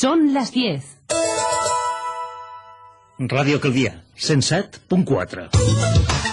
[0.00, 0.82] Son las 10.
[3.18, 6.29] Ràdio Calvià, 107.4.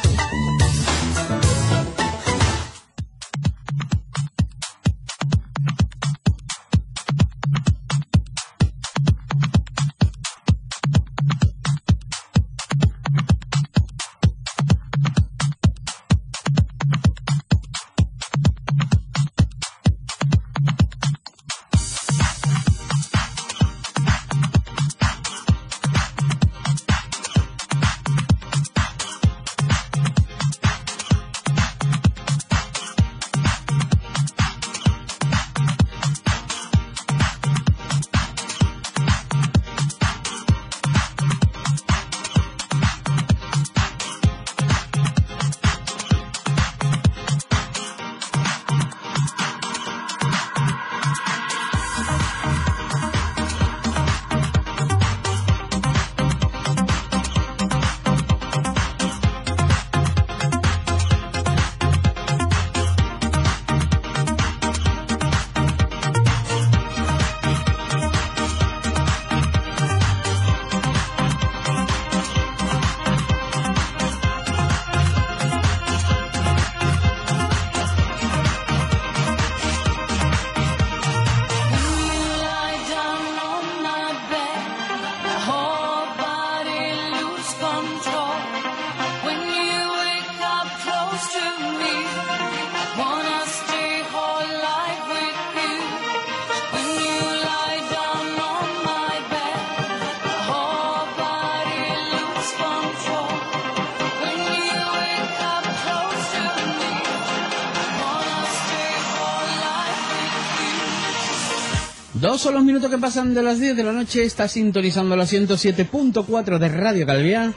[112.48, 114.24] son los minutos que pasan de las 10 de la noche.
[114.24, 117.54] Está sintonizando la 107.4 de Radio Calvia.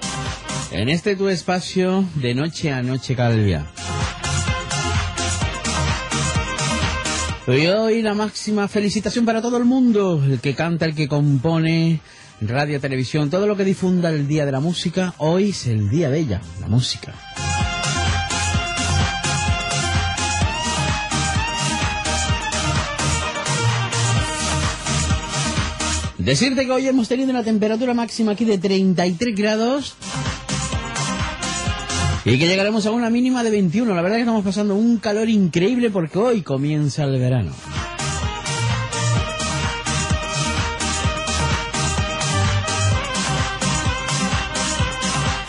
[0.73, 3.71] En este tu espacio de noche a noche Calvia.
[7.47, 10.21] Y hoy la máxima felicitación para todo el mundo.
[10.25, 12.01] El que canta, el que compone,
[12.41, 15.15] radio, televisión, todo lo que difunda el Día de la Música.
[15.19, 17.15] Hoy es el día de ella, la música.
[26.31, 29.97] Decirte que hoy hemos tenido una temperatura máxima aquí de 33 grados
[32.25, 33.93] y que llegaremos a una mínima de 21.
[33.97, 37.51] La verdad es que estamos pasando un calor increíble porque hoy comienza el verano.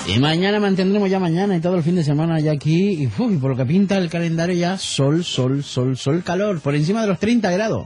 [0.07, 3.03] Y mañana mantendremos ya mañana y todo el fin de semana ya aquí.
[3.03, 6.59] Y uy, por lo que pinta el calendario ya sol, sol, sol, sol, calor.
[6.59, 7.85] Por encima de los 30 grados.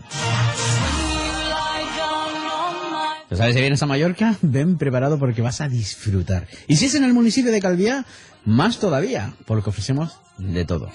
[3.29, 4.35] ¿Tú sabes si vienes a Mallorca?
[4.41, 6.47] Ven preparado porque vas a disfrutar.
[6.67, 8.05] Y si es en el municipio de Calviá,
[8.45, 10.91] más todavía, porque ofrecemos de todo.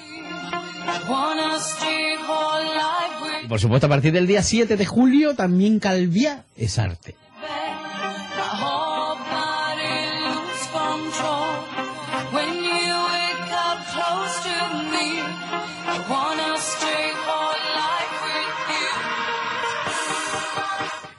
[3.48, 7.16] Por supuesto, a partir del día 7 de julio, también Calviá es arte.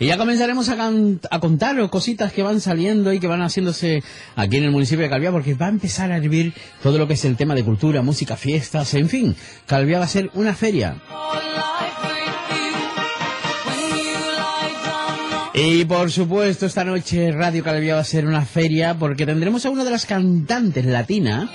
[0.01, 0.91] Y ya comenzaremos a,
[1.29, 4.01] a contar cositas que van saliendo y que van haciéndose
[4.35, 7.13] aquí en el municipio de Calviá, porque va a empezar a hervir todo lo que
[7.13, 9.35] es el tema de cultura, música, fiestas, en fin.
[9.67, 10.95] Calviá va a ser una feria.
[15.53, 19.69] Y por supuesto, esta noche Radio Calviá va a ser una feria porque tendremos a
[19.69, 21.47] una de las cantantes latina,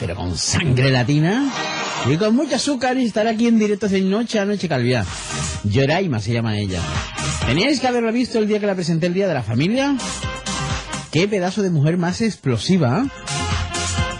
[0.00, 1.52] pero con sangre latina
[2.06, 5.06] y con mucho azúcar y estará aquí en directo de Noche a Noche Calviá.
[5.64, 6.80] Yoraima se llama ella.
[7.46, 9.96] Teníais que haberla visto el día que la presenté el Día de la Familia.
[11.10, 13.06] Qué pedazo de mujer más explosiva.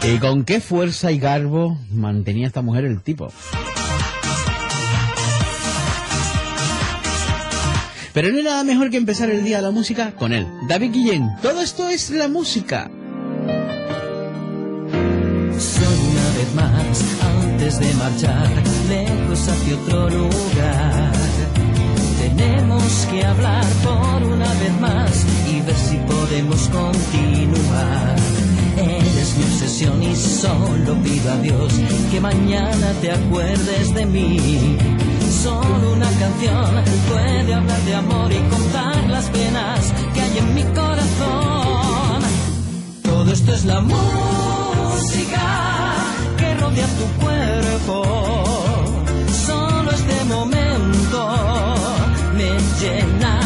[0.03, 3.33] Y con qué fuerza y garbo mantenía esta mujer el tipo.
[8.13, 10.47] Pero no hay nada mejor que empezar el día de la música con él.
[10.69, 12.91] David Guillén, todo esto es la música.
[17.65, 18.51] Antes de marchar,
[18.89, 21.13] lejos hacia otro lugar.
[22.19, 28.17] Tenemos que hablar por una vez más y ver si podemos continuar.
[28.77, 31.73] Eres mi obsesión y solo pido a Dios
[32.11, 34.77] que mañana te acuerdes de mí.
[35.43, 40.65] Solo una canción puede hablar de amor y contar las penas que hay en mi
[40.65, 42.21] corazón.
[43.03, 45.94] Todo esto es la música
[46.65, 48.05] rodear tu cuerpo,
[49.47, 51.29] solo este momento
[52.37, 52.51] me
[52.81, 53.44] llena.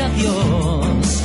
[0.00, 1.22] adiós.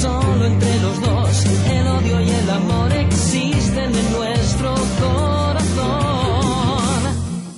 [0.00, 5.64] Solo entre los dos, el odio y el amor existen en nuestro corazón.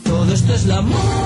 [0.04, 1.25] Todo esto es la amor.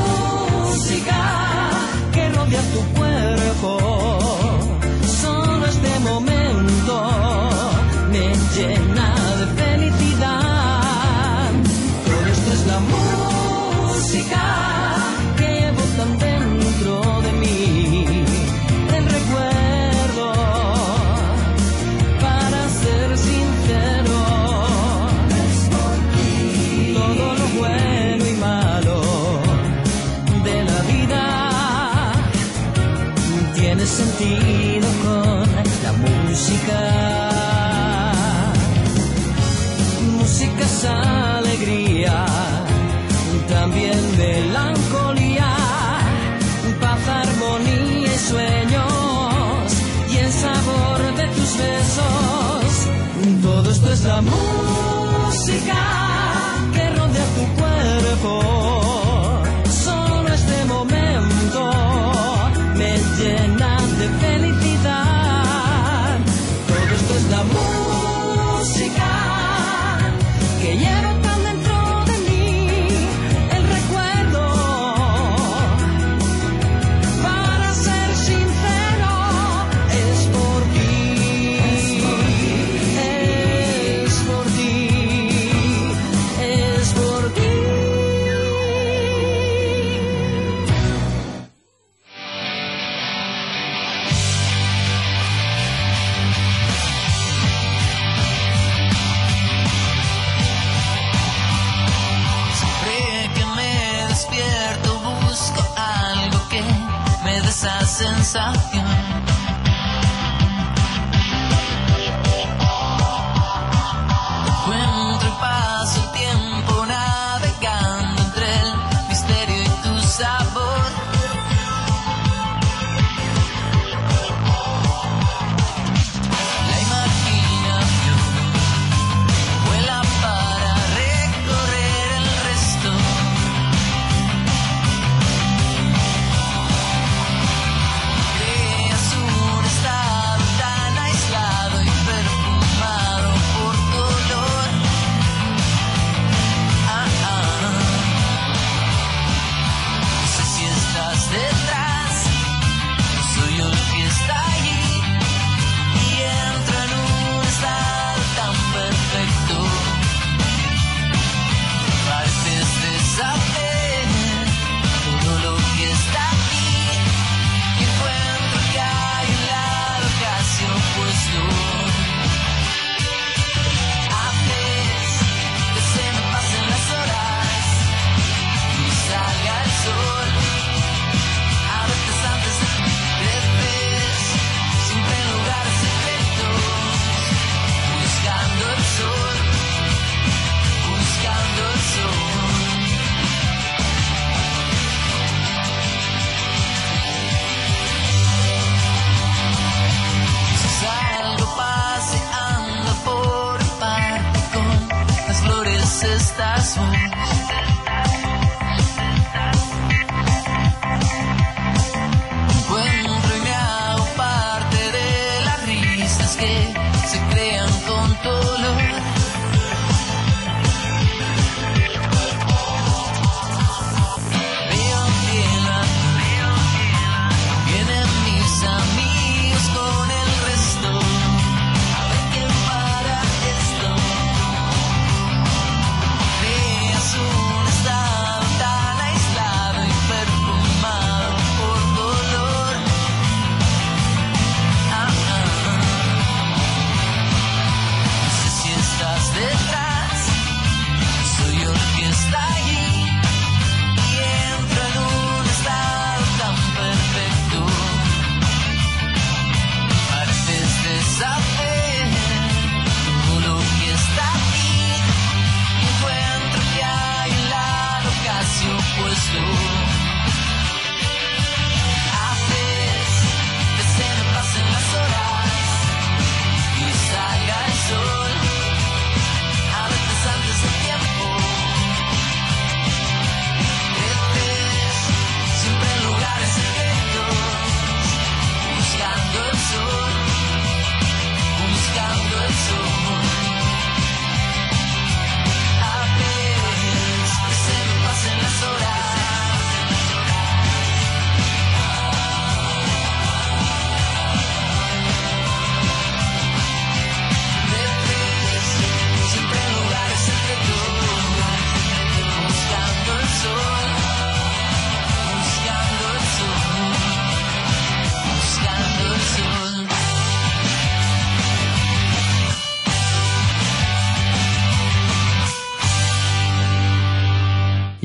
[41.38, 42.26] alegría,
[43.48, 45.54] también melancolía,
[46.80, 49.66] paz, armonía y sueños,
[50.12, 52.70] y el sabor de tus besos.
[53.42, 55.80] Todo esto es la música
[56.74, 58.59] que rodea tu cuerpo.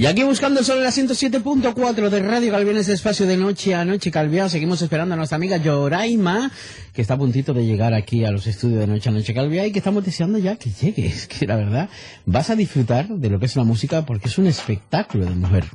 [0.05, 4.11] Y aquí buscando sobre la 107.4 de Radio Calviá ese espacio de noche a noche
[4.11, 6.51] Calviá, seguimos esperando a nuestra amiga Yoraima,
[6.93, 9.65] que está a puntito de llegar aquí a los estudios de noche a noche Calviá
[9.65, 11.07] y que estamos deseando ya que llegue.
[11.15, 11.89] Es que la verdad,
[12.27, 15.65] vas a disfrutar de lo que es la música porque es un espectáculo de mujer.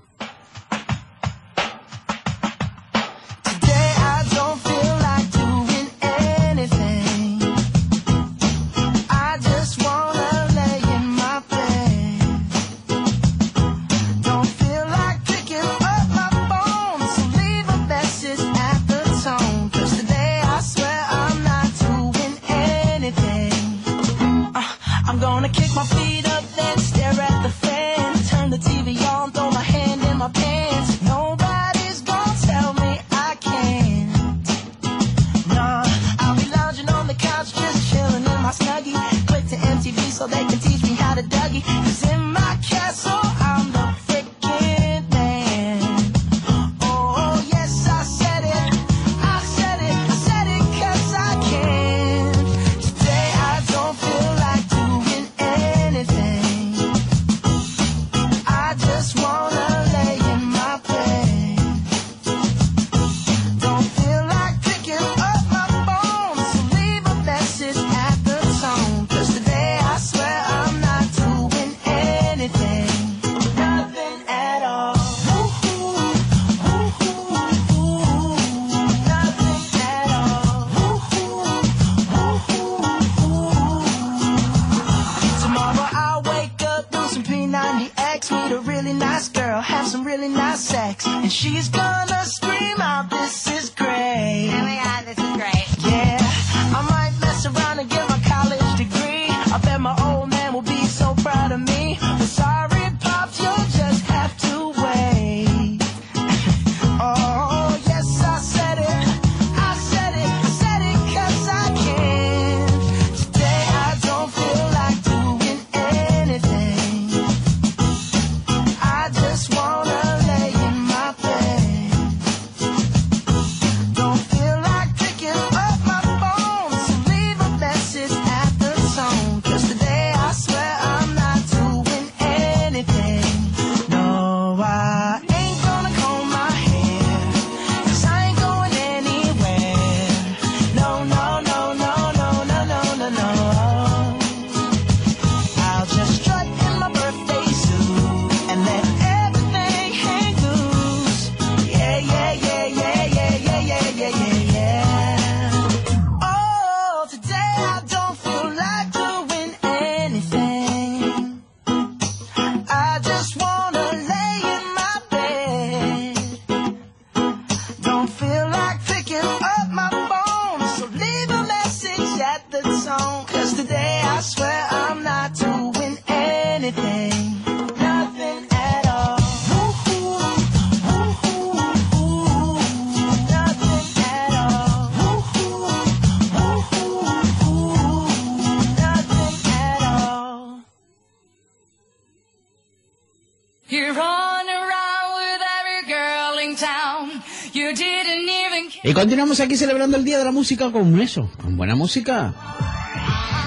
[199.01, 202.35] Continuamos aquí celebrando el Día de la Música con eso, con buena música.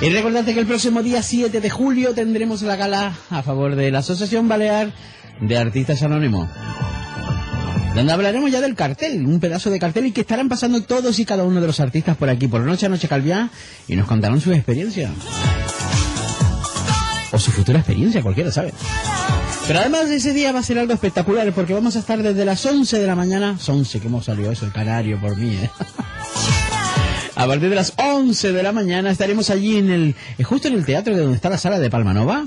[0.02, 3.92] Y recordate que el próximo día 7 de julio tendremos la gala a favor de
[3.92, 4.92] la Asociación Balear
[5.42, 6.50] de Artistas Anónimos.
[7.94, 11.26] Donde hablaremos ya del cartel, un pedazo de cartel y que estarán pasando todos y
[11.26, 13.52] cada uno de los artistas por aquí por Noche a Noche Calviá
[13.88, 15.12] y nos contarán su experiencia.
[17.32, 18.74] O su futura experiencia, cualquiera sabe.
[19.68, 22.66] Pero además ese día va a ser algo espectacular porque vamos a estar desde las
[22.66, 25.70] 11 de la mañana, 11 que hemos salido eso, el canario por mí, ¿eh?
[27.36, 30.76] A partir de las 11 de la mañana estaremos allí en el, eh, justo en
[30.76, 32.46] el teatro de donde está la sala de Palmanova.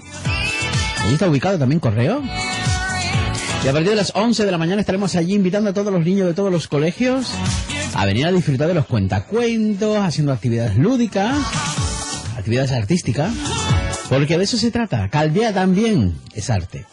[1.02, 2.22] Allí está ubicado también Correo.
[3.64, 6.04] Y a partir de las 11 de la mañana estaremos allí invitando a todos los
[6.04, 7.32] niños de todos los colegios
[7.94, 11.36] a venir a disfrutar de los cuentacuentos, haciendo actividades lúdicas,
[12.36, 13.32] actividades artísticas,
[14.08, 15.08] porque de eso se trata.
[15.08, 16.84] Caldea también es arte.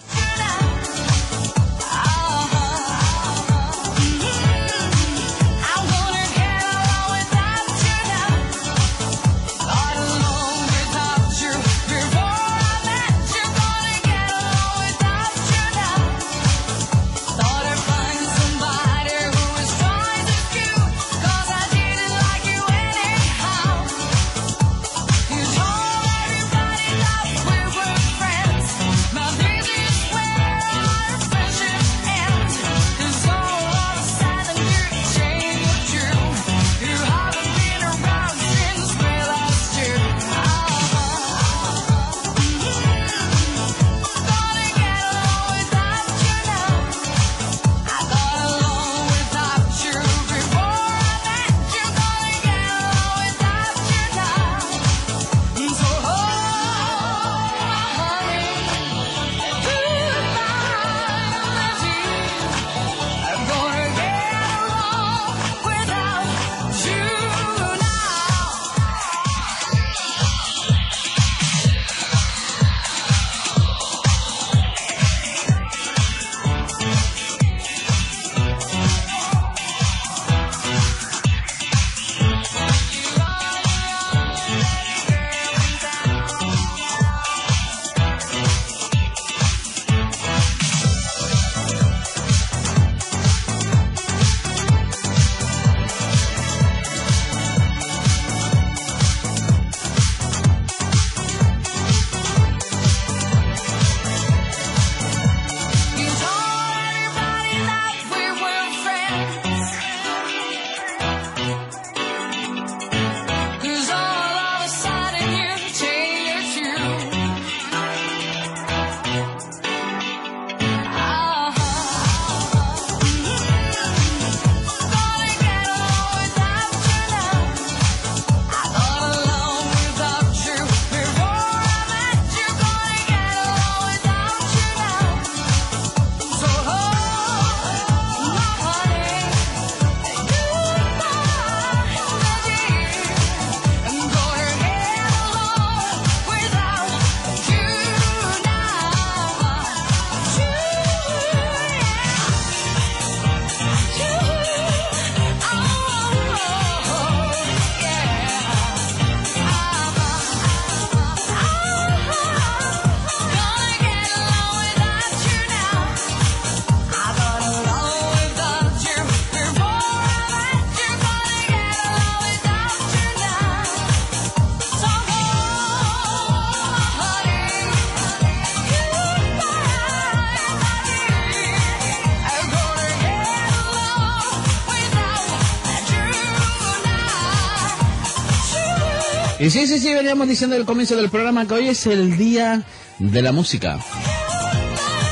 [189.68, 192.64] Sí, sí, sí, veníamos diciendo al comienzo del programa que hoy es el día
[193.00, 193.80] de la música.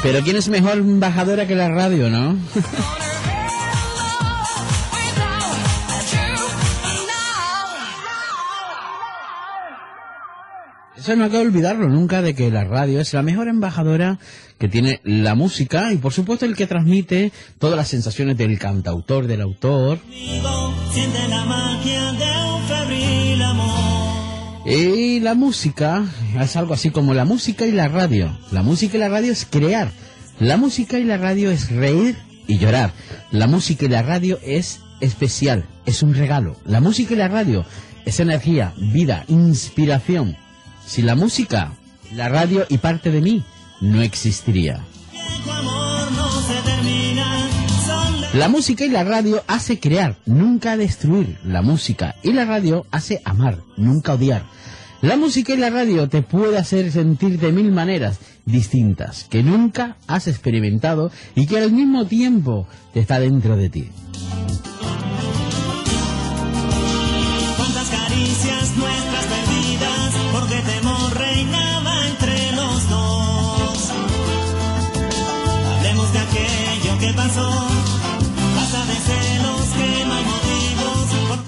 [0.04, 2.38] Pero ¿quién es mejor embajadora que la radio, no?
[10.98, 14.20] Eso no hay que olvidarlo nunca de que la radio es la mejor embajadora
[14.60, 19.28] que tiene la música y por supuesto el que transmite todas las sensaciones del cantautor,
[19.28, 20.00] del autor.
[20.92, 23.91] Siente la magia de un febril amor.
[24.66, 26.06] Y la música
[26.40, 28.38] es algo así como la música y la radio.
[28.52, 29.92] La música y la radio es crear.
[30.40, 32.16] La música y la radio es reír
[32.48, 32.92] y llorar.
[33.32, 36.56] La música y la radio es especial, es un regalo.
[36.66, 37.66] La música y la radio
[38.06, 40.38] es energía, vida, inspiración.
[40.86, 41.74] Sin la música,
[42.14, 43.44] la radio y parte de mí
[43.82, 44.86] no existiría.
[48.34, 51.38] La música y la radio hace crear, nunca destruir.
[51.44, 54.46] La música y la radio hace amar, nunca odiar.
[55.02, 59.98] La música y la radio te puede hacer sentir de mil maneras distintas que nunca
[60.08, 63.90] has experimentado y que al mismo tiempo te está dentro de ti.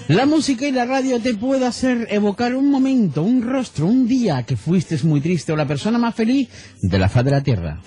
[0.09, 4.43] La música y la radio te puede hacer evocar un momento, un rostro, un día
[4.43, 6.49] que fuiste muy triste o la persona más feliz
[6.81, 7.79] de la faz de la tierra.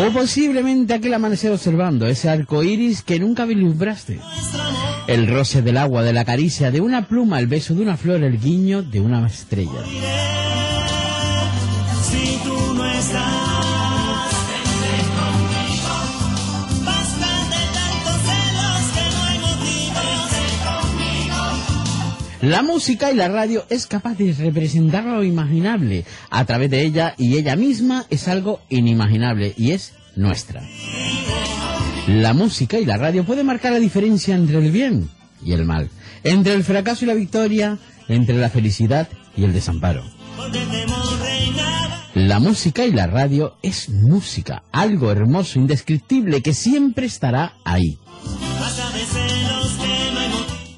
[0.00, 4.18] O posiblemente aquel amanecer observando ese arco iris que nunca vislumbraste.
[5.06, 8.22] El roce del agua, de la caricia, de una pluma, el beso de una flor,
[8.24, 9.80] el guiño de una estrella.
[22.42, 27.14] La música y la radio es capaz de representar lo imaginable a través de ella
[27.16, 30.60] y ella misma es algo inimaginable y es nuestra.
[32.08, 35.08] La música y la radio pueden marcar la diferencia entre el bien
[35.44, 35.88] y el mal,
[36.24, 37.78] entre el fracaso y la victoria,
[38.08, 40.02] entre la felicidad y el desamparo.
[42.14, 48.00] La música y la radio es música, algo hermoso, indescriptible, que siempre estará ahí.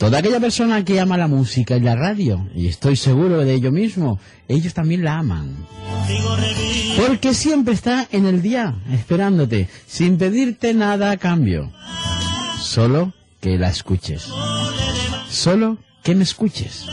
[0.05, 3.73] Toda aquella persona que ama la música y la radio, y estoy seguro de ello
[3.73, 5.67] mismo, ellos también la aman.
[6.99, 11.73] Porque siempre está en el día, esperándote, sin pedirte nada a cambio.
[12.61, 14.29] Solo que la escuches.
[15.31, 16.85] Solo que me escuches.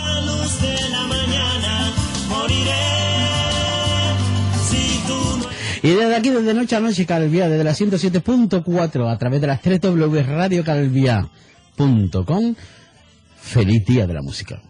[5.83, 9.61] Y desde aquí, desde Noche a Noche Calvía, desde la 107.4, a través de las
[9.61, 10.23] 3 W
[13.41, 14.61] feliz día de la música.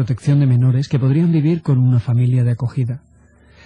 [0.00, 3.02] Protección de menores que podrían vivir con una familia de acogida.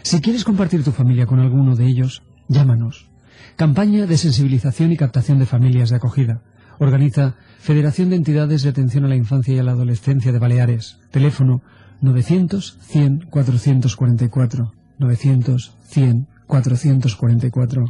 [0.02, 3.08] Si quieres compartir tu familia con alguno de ellos, llámanos.
[3.54, 6.42] Campaña de sensibilización y captación de familias de acogida.
[6.80, 10.98] Organiza Federación de Entidades de Atención a la Infancia y a la Adolescencia de Baleares.
[11.12, 11.62] Teléfono
[12.00, 14.72] 900 100 444.
[14.98, 17.84] 900 100 444.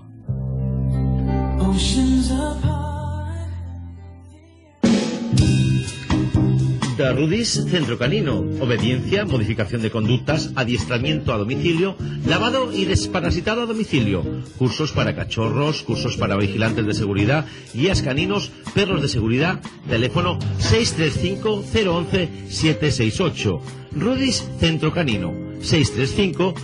[6.96, 8.38] Rudis Centro Canino.
[8.61, 14.24] Obediencia, modificación de conductas, adiestramiento a domicilio, lavado y desparasitado a domicilio.
[14.57, 19.61] Cursos para cachorros, cursos para vigilantes de seguridad, guías caninos, perros de seguridad.
[19.88, 23.61] Teléfono 635 011 768.
[23.92, 25.35] Rudis Centro Canino.
[25.61, 26.54] 635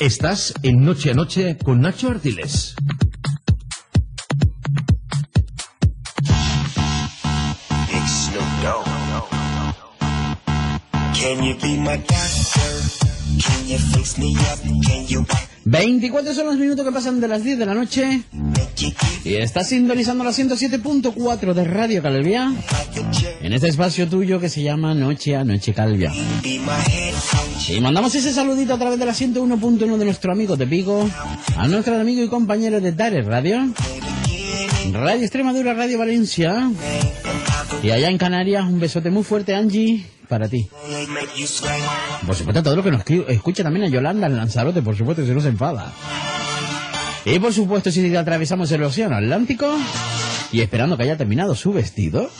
[0.00, 2.74] Estás en Noche a Noche con Nacho Artiles.
[7.86, 9.28] Big Snoop Dogg.
[11.12, 12.70] Can you be my doctor?
[13.44, 14.58] Can you fix me up?
[14.86, 15.26] Can you
[15.66, 18.22] 24 son los minutos que pasan de las 10 de la noche
[19.22, 22.52] y estás sintonizando la 107.4 de Radio Calvia
[23.42, 26.10] en este espacio tuyo que se llama Noche a Noche Calvia.
[27.70, 31.08] Y mandamos ese saludito a través de la 101.1 de nuestro amigo de Pico,
[31.56, 33.72] a nuestro amigo y compañero de Dare Radio,
[34.92, 36.70] Radio Extremadura, Radio Valencia,
[37.82, 40.68] y allá en Canarias un besote muy fuerte, Angie, para ti.
[42.26, 45.28] Por supuesto, todo lo que nos escucha también a Yolanda en Lanzarote, por supuesto, que
[45.28, 45.92] se nos enfada.
[47.24, 49.78] Y por supuesto, si atravesamos el océano Atlántico
[50.50, 52.30] y esperando que haya terminado su vestido,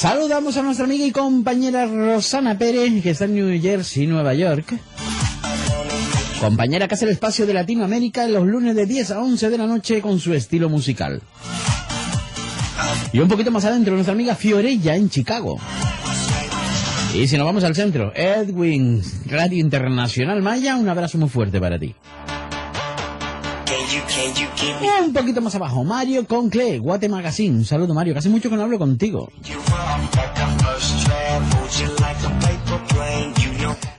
[0.00, 4.80] saludamos a nuestra amiga y compañera Rosana Pérez, que está en New Jersey, Nueva York.
[6.40, 9.66] Compañera que hace el espacio de Latinoamérica los lunes de 10 a 11 de la
[9.66, 11.20] noche con su estilo musical.
[13.12, 15.58] Y un poquito más adentro, nuestra amiga Fiorella en Chicago.
[17.14, 21.78] Y si nos vamos al centro, Edwin, Radio Internacional Maya, un abrazo muy fuerte para
[21.78, 21.94] ti.
[25.04, 27.58] Un poquito más abajo, Mario Concle, Guate Magazine.
[27.58, 29.30] Un saludo, Mario, que hace mucho que no hablo contigo.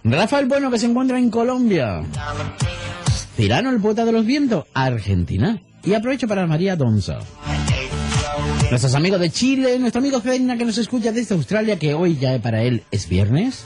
[0.04, 2.04] Rafael Bueno, que se encuentra en Colombia.
[3.36, 5.62] Tirano, el poeta de los vientos, Argentina.
[5.84, 7.20] Y aprovecho para María Donza.
[8.70, 12.40] Nuestros amigos de Chile, nuestro amigo Fedina que nos escucha desde Australia, que hoy ya
[12.40, 13.64] para él es viernes.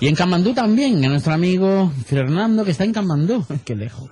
[0.00, 4.08] Y en Camandú también, a nuestro amigo Fernando que está en Camandú, qué lejos.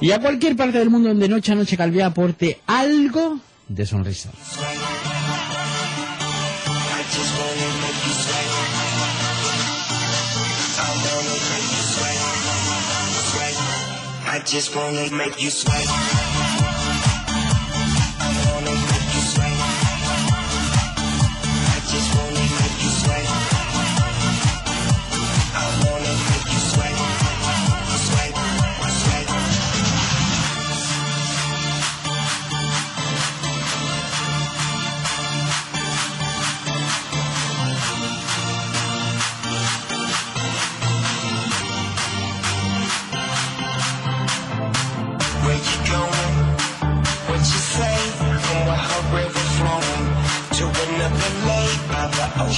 [0.00, 4.30] Y a cualquier parte del mundo donde noche a noche Calvia aporte algo de sonrisa.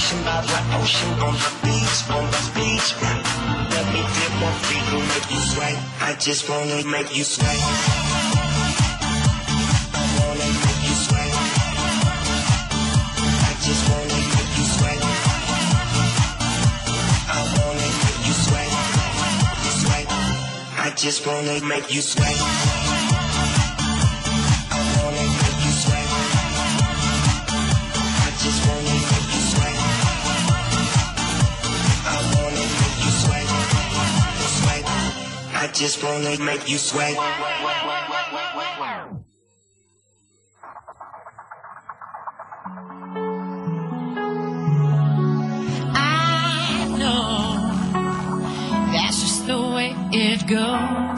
[0.03, 2.89] Ocean, by the ocean, on the beach, on the beach.
[3.71, 5.77] Let me dip my feet and make you sweat.
[6.01, 7.59] I just wanna make you sweat.
[9.93, 11.33] I wanna make you sweat.
[13.49, 15.01] I just wanna make you sweat.
[17.29, 18.71] I wanna make you sweat.
[19.81, 20.07] Sweat.
[20.85, 22.82] I just wanna make you sweat.
[35.83, 37.13] Just wanna make you sweat.
[45.93, 47.35] I know
[48.93, 51.12] that's just the way it goes,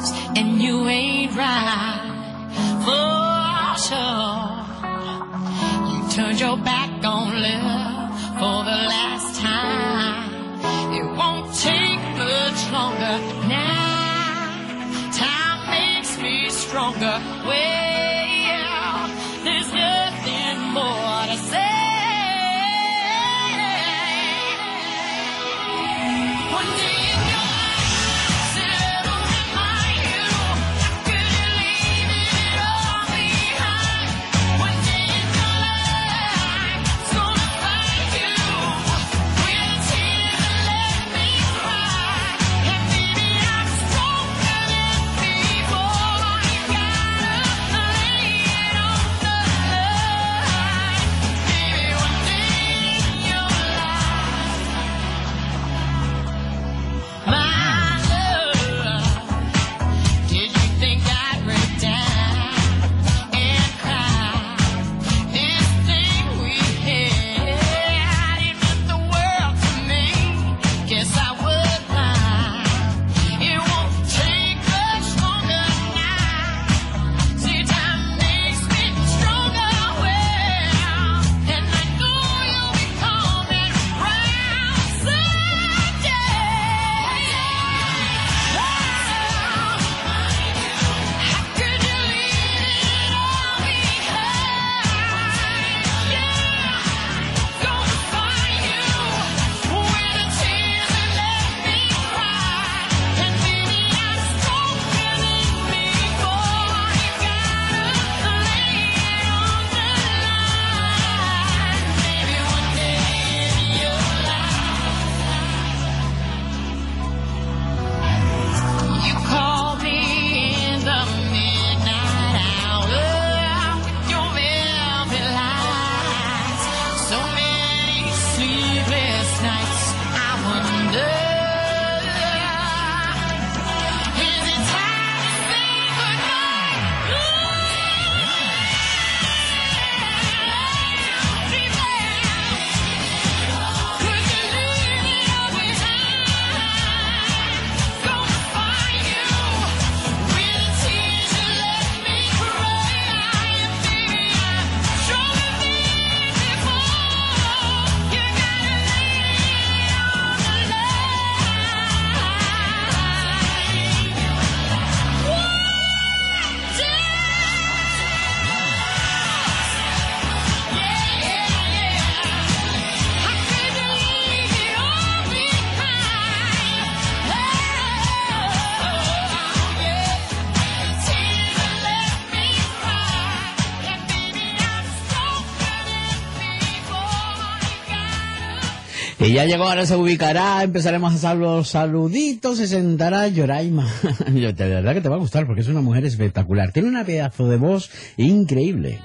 [189.45, 193.88] llegó, ahora se ubicará, empezaremos a hacer los saluditos, se sentará Yoraima.
[194.34, 196.71] Yo, de verdad que te va a gustar porque es una mujer espectacular.
[196.71, 198.99] Tiene una pedazo de voz increíble.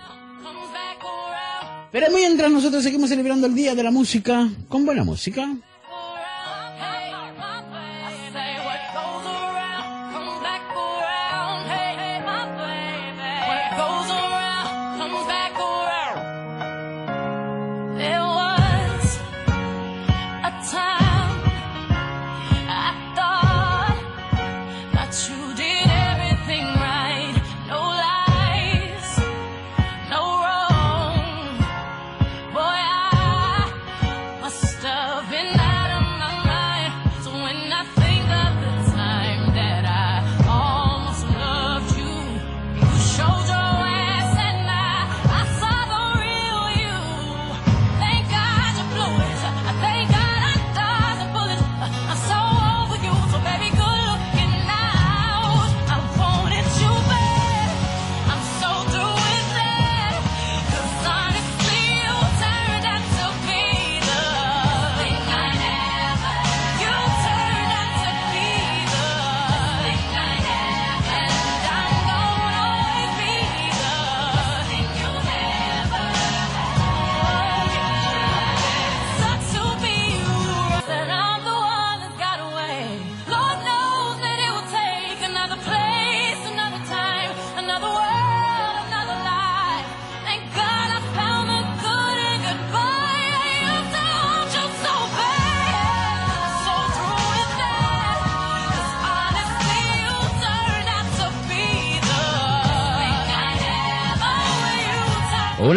[1.93, 5.57] Pero mientras nosotros seguimos celebrando el Día de la Música con buena música.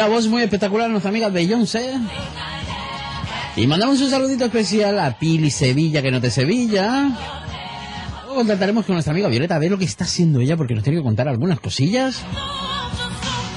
[0.03, 1.93] Una voz muy espectacular, nuestra amiga Beyoncé.
[3.55, 7.07] Y mandamos un saludito especial a Pili Sevilla, que no te Sevilla.
[8.25, 10.83] Luego contactaremos con nuestra amiga Violeta a ver lo que está haciendo ella, porque nos
[10.83, 12.21] tiene que contar algunas cosillas.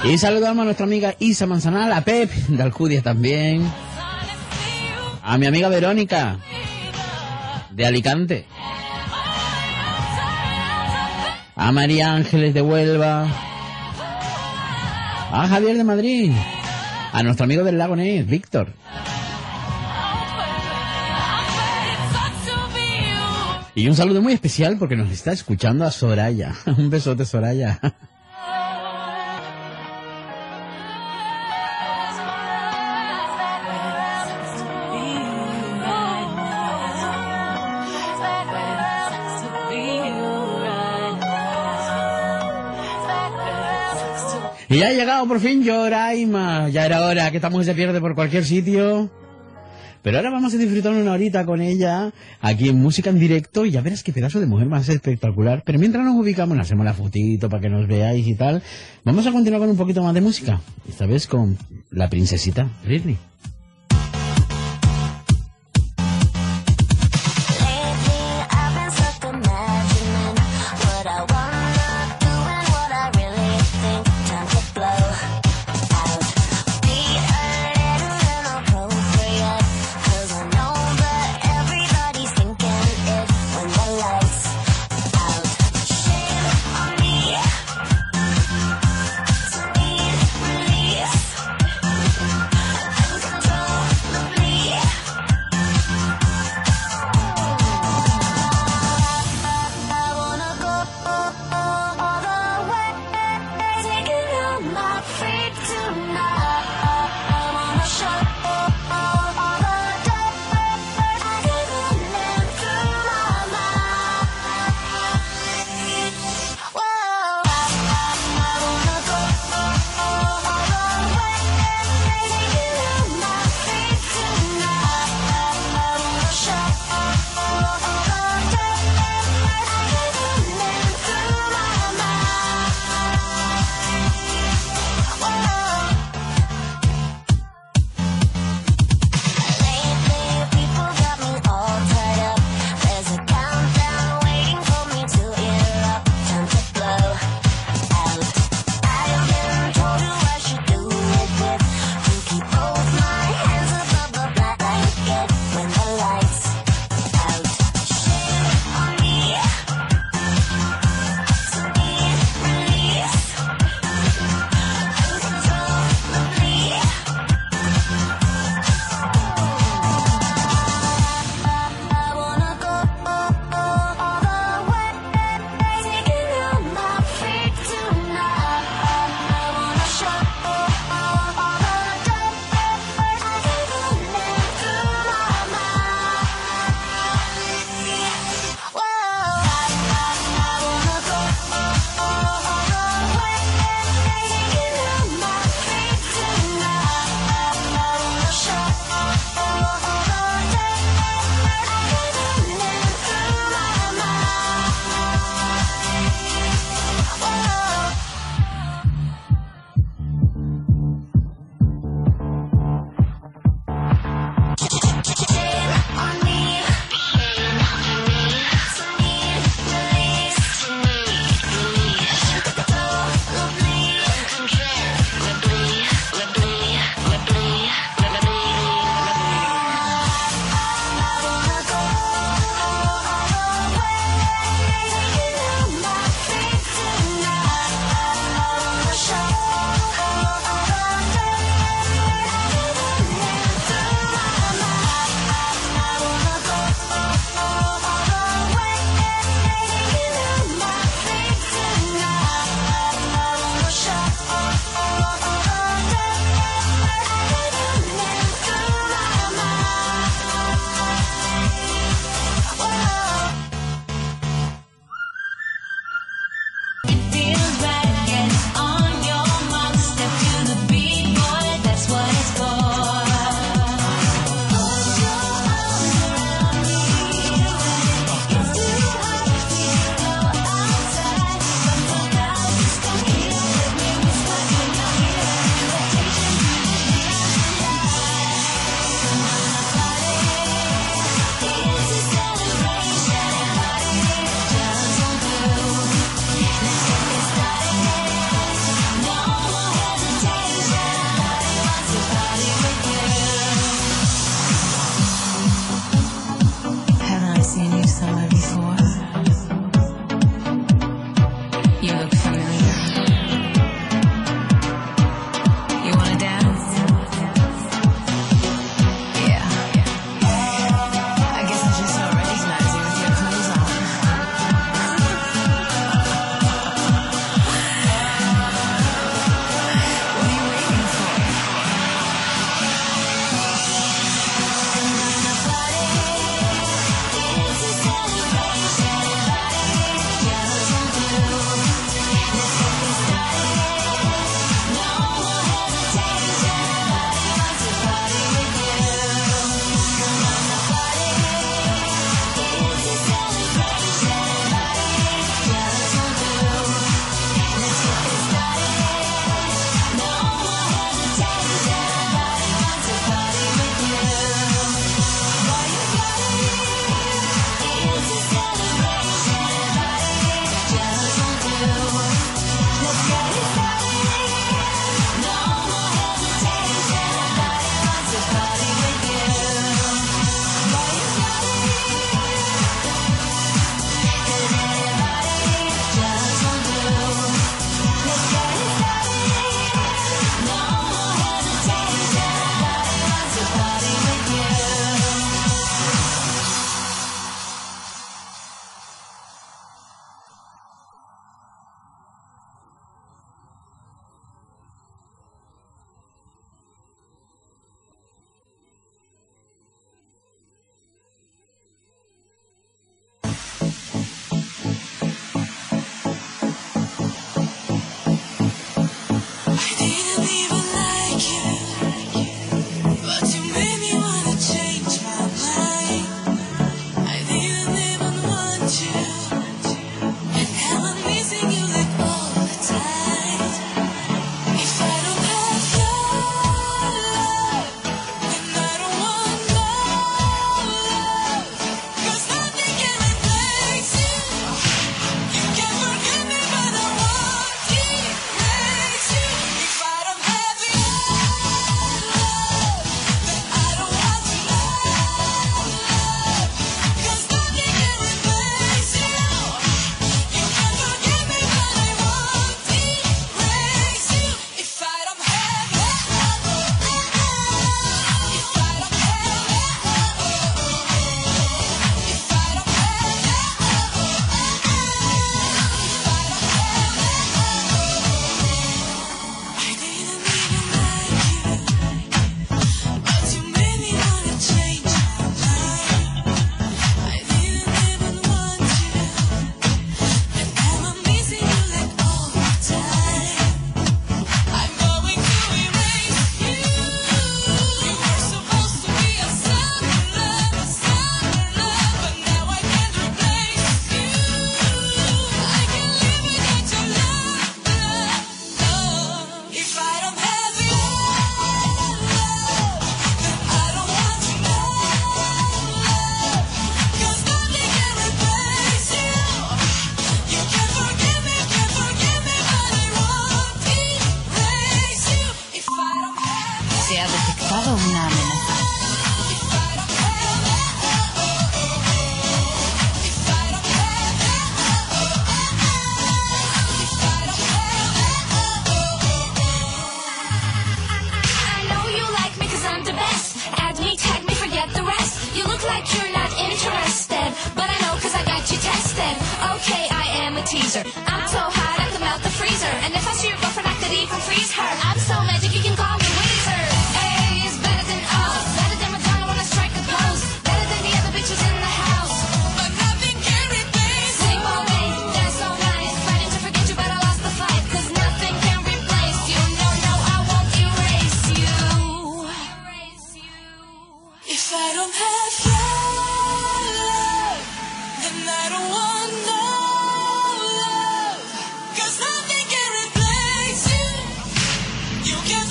[0.05, 3.69] Y saludamos a nuestra amiga Isa Manzanal, a Pep de Alcudia también.
[5.21, 6.37] A mi amiga Verónica
[7.71, 8.45] de Alicante.
[11.57, 13.27] A María Ángeles de Huelva.
[15.31, 16.31] A Javier de Madrid.
[17.11, 18.73] A nuestro amigo del lago Ness, Víctor.
[23.75, 26.55] Y un saludo muy especial porque nos está escuchando a Soraya.
[26.77, 27.79] Un besote, Soraya.
[45.25, 46.69] Por fin Yoraima.
[46.69, 49.09] Ya era hora que esta mujer se pierde por cualquier sitio.
[50.03, 53.71] Pero ahora vamos a disfrutar una horita con ella aquí en música en directo y
[53.71, 55.63] ya verás qué pedazo de mujer más espectacular.
[55.65, 58.61] Pero mientras nos ubicamos, hacemos la fotito para que nos veáis y tal.
[59.03, 60.61] Vamos a continuar con un poquito más de música.
[60.87, 61.57] Esta vez con
[61.89, 63.17] la princesita Britney.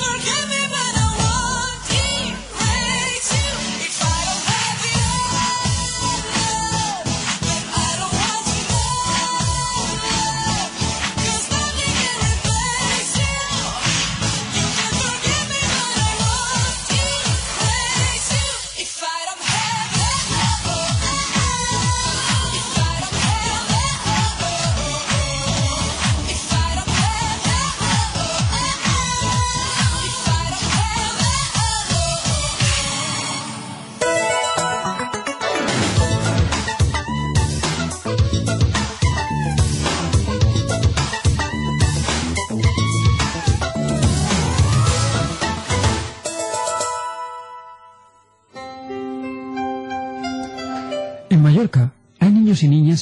[0.06, 0.65] You can forget me,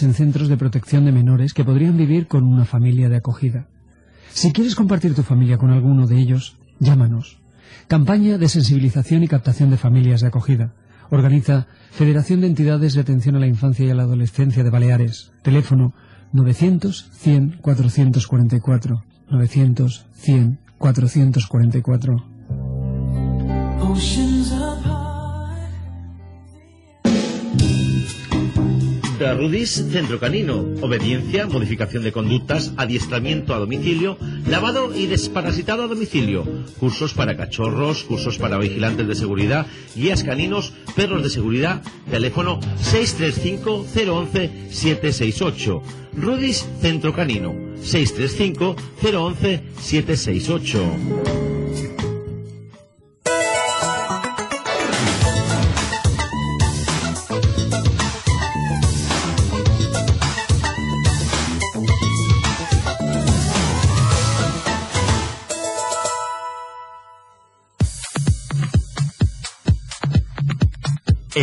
[0.05, 3.66] en centros de protección de menores que podrían vivir con una familia de acogida.
[4.30, 7.38] Si quieres compartir tu familia con alguno de ellos, llámanos.
[7.88, 10.74] Campaña de sensibilización y captación de familias de acogida.
[11.11, 15.32] Organiza Federación de Entidades de Atención a la Infancia y a la Adolescencia de Baleares.
[15.42, 15.94] Teléfono
[16.32, 19.05] 900 100 444.
[19.30, 22.24] 900 100 444.
[23.80, 24.34] Oceans
[29.19, 30.65] Rudis Centro Canino.
[30.83, 36.45] Obediencia, modificación de conductas, adiestramiento a domicilio, lavado y desparasitado a domicilio.
[36.79, 41.83] Cursos para cachorros, cursos para vigilantes de seguridad, guías caninos, perros de seguridad.
[42.11, 45.83] Teléfono 635 011 768.
[46.17, 47.55] Rudis Centro Canino.
[47.81, 51.53] 635 011 768.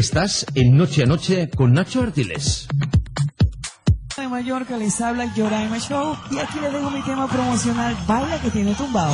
[0.02, 2.68] Estás en Noche a Noche con Nacho Artiles.
[4.18, 8.49] de Mallorca les habla Yoraima Show y aquí les dejo mi tema promocional Baila que
[8.49, 9.14] tiene tumbado.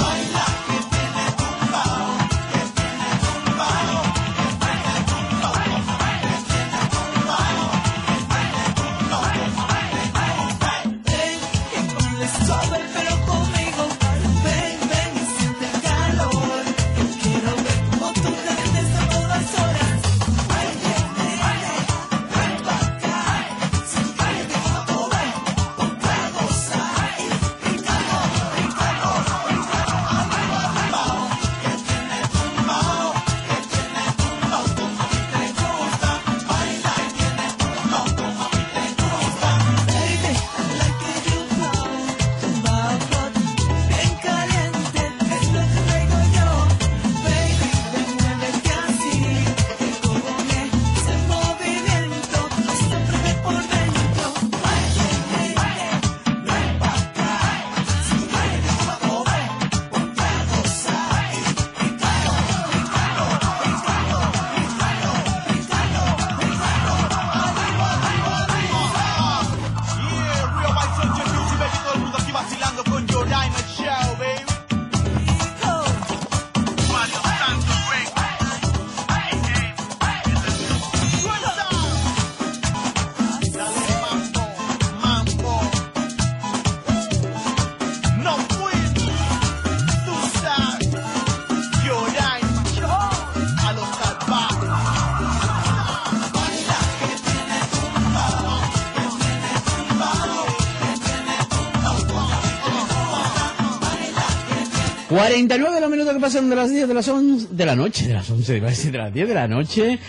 [105.27, 108.13] 49 los minutos que pasan de las 10 de las 11 de la noche, de
[108.13, 109.99] las 11, iba a decir, de las 10 de la noche.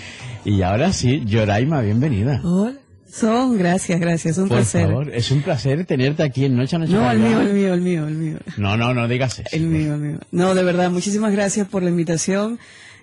[0.45, 2.41] Y ahora sí, Yoraima, bienvenida.
[2.45, 2.75] Hola.
[3.11, 4.87] Son, gracias, gracias, un Por placer.
[4.87, 6.93] favor, es un placer tenerte aquí en Noche a Noche.
[6.93, 8.39] No, el mío, el mío, el mío, el mío.
[8.59, 9.49] No, no, no digas eso.
[9.51, 10.19] El mío, el mío.
[10.31, 12.59] No, de verdad, muchísimas gracias por la invitación.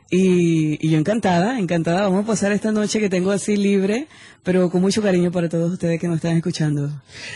[0.10, 2.04] Y, y yo encantada, encantada.
[2.04, 4.08] Vamos a pasar esta noche que tengo así libre,
[4.44, 6.92] pero con mucho cariño para todos ustedes que nos están escuchando.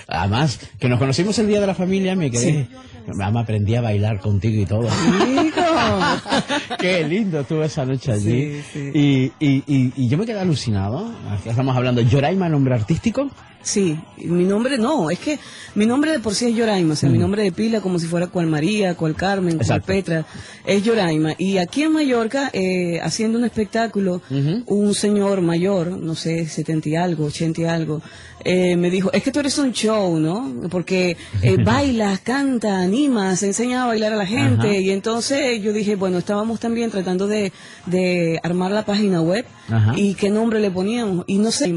[0.08, 2.68] Además, que nos conocimos el día de la familia, me quedé.
[3.08, 4.88] Mamá aprendí a bailar contigo y todo.
[6.80, 8.62] Qué lindo estuvo esa noche allí.
[8.62, 8.92] Sí, sí.
[8.94, 11.12] Y, y, y, y yo me quedé alucinado.
[11.32, 12.02] Aquí estamos hablando.
[12.02, 13.32] ¿Yoraima, nombre artístico?
[13.62, 15.38] Sí, mi nombre no, es que
[15.76, 18.08] mi nombre de por sí es Yoraima, o sea, mi nombre de pila como si
[18.08, 19.88] fuera cual María, cual Carmen, cual Exacto.
[19.88, 20.26] Petra,
[20.66, 21.34] es Yoraima.
[21.38, 24.22] Y aquí en Mallorca, eh, haciendo un espectáculo,
[24.66, 28.02] un señor mayor, no sé, 70 y algo, 80 y algo,
[28.46, 30.70] eh, me dijo, es que tú eres un show, ¿no?
[30.70, 34.70] Porque eh, bailas, canta, animas, enseñas a bailar a la gente.
[34.70, 34.78] Ajá.
[34.78, 37.52] Y entonces yo dije, bueno, estábamos también tratando de,
[37.86, 39.94] de armar la página web Ajá.
[39.98, 41.70] y qué nombre le poníamos y no sé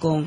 [0.00, 0.26] .com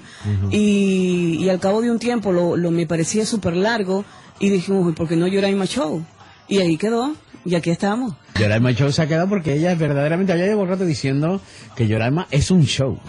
[0.51, 4.05] y, y al cabo de un tiempo lo, lo me parecía súper largo
[4.39, 6.03] y dijimos ¿por qué no Yoraima Show?
[6.47, 7.13] y ahí quedó
[7.45, 10.85] y aquí estamos Yoraima Show se ha quedado porque ella verdaderamente había llevado un rato
[10.85, 11.41] diciendo
[11.75, 12.99] que Yoraima es un show.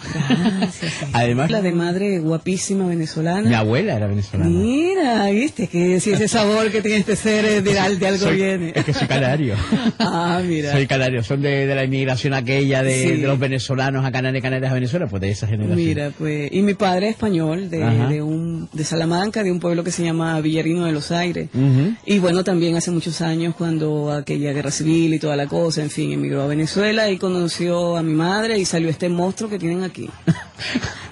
[1.12, 4.48] Además, la de madre guapísima venezolana mi abuela era venezolana.
[4.50, 8.36] mira viste que si ese sabor que tiene este ser es de, de algo Soy-
[8.36, 9.54] viene Es que soy canario.
[9.98, 13.16] ah mira Soy canario, son de, de la inmigración aquella de, Sí.
[13.20, 15.76] de los venezolanos a Canarias, Canarias a Venezuela, pues de esa generación.
[15.76, 19.84] Mira, pues, y mi padre es español, de, de, un, de Salamanca, de un pueblo
[19.84, 21.48] que se llama Villarino de los Aires.
[22.04, 25.90] Y bueno, también hace muchos años, cuando aquella guerra civil y toda la cosa, en
[25.90, 29.82] fin, emigró a Venezuela y conoció a mi madre y salió este monstruo que tienen
[29.84, 30.08] aquí.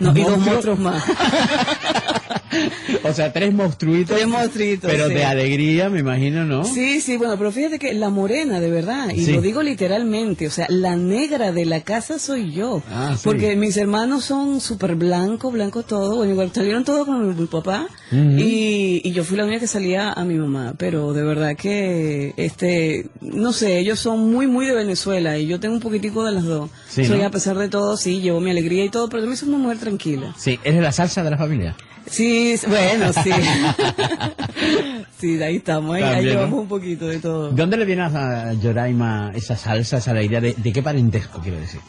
[0.01, 0.77] No, y dos ¿Monstruo?
[0.77, 1.03] monstruos más.
[3.05, 4.15] O sea, tres monstruitos.
[4.17, 5.15] Tres monstruitos, Pero sí.
[5.15, 6.65] de alegría, me imagino, ¿no?
[6.65, 9.33] Sí, sí, bueno, pero fíjate que la morena, de verdad, y Sí.
[9.33, 12.83] lo digo literalmente, o sea, la negra de la casa soy yo.
[12.91, 13.23] Ah, sí.
[13.25, 17.87] Porque mis hermanos son súper blancos, blancos todos, bueno, igual salieron todos con mi, papá,
[18.13, 22.35] y, y yo fui la única que salía a mi mamá, pero de verdad que,
[22.37, 26.33] este, no sé, ellos son muy, muy de Venezuela, y yo tengo un poquitico de
[26.33, 26.71] las dos.
[26.89, 27.27] Sí, soy, ¿no?
[27.27, 29.79] a pesar de todo, sí, llevo mi alegría y todo, pero también soy una mujer
[29.79, 30.35] tranquila.
[30.39, 31.77] Sí, eres la salsa de la familia.
[32.11, 33.31] Sí, bueno, sí.
[35.21, 36.41] sí, de ahí estamos, ahí, ahí También, ¿no?
[36.41, 37.51] llevamos un poquito de todo.
[37.51, 40.41] ¿De dónde le viene a Yoraima esa salsa, esa alegría?
[40.41, 41.81] ¿De, de qué parentesco, quiero decir?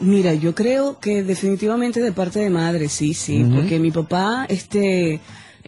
[0.00, 5.20] Mira, yo creo que definitivamente de parte de madre, sí, sí, porque mi papá, este,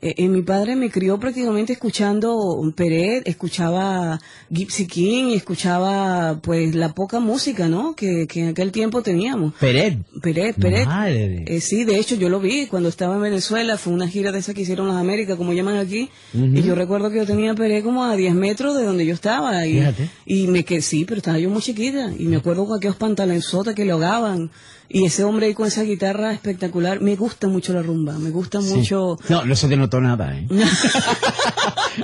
[0.02, 6.94] eh, eh, mi padre me crió prácticamente escuchando Peret, escuchaba Gypsy King escuchaba, pues, la
[6.94, 7.94] poca música, ¿no?
[7.94, 9.52] Que, que en aquel tiempo teníamos.
[9.54, 9.98] Peret.
[10.22, 10.86] Peret, Peret.
[10.86, 11.44] Madre.
[11.46, 14.38] Eh, sí, de hecho yo lo vi cuando estaba en Venezuela, fue una gira de
[14.38, 17.84] esa que hicieron las Américas, como llaman aquí, y yo recuerdo que yo tenía Peret
[17.84, 20.10] como a 10 metros de donde yo estaba, y, Fíjate.
[20.24, 23.74] y me quedé, sí, pero estaba yo muy chiquita, y me acuerdo con aquellos pantalonzotes
[23.74, 24.50] que le ahogaban,
[24.92, 28.60] y ese hombre ahí con esa guitarra espectacular, me gusta mucho la rumba, me gusta
[28.60, 28.74] Sí.
[28.74, 29.16] mucho...
[29.28, 30.46] No, no se te notó nada, ¿eh?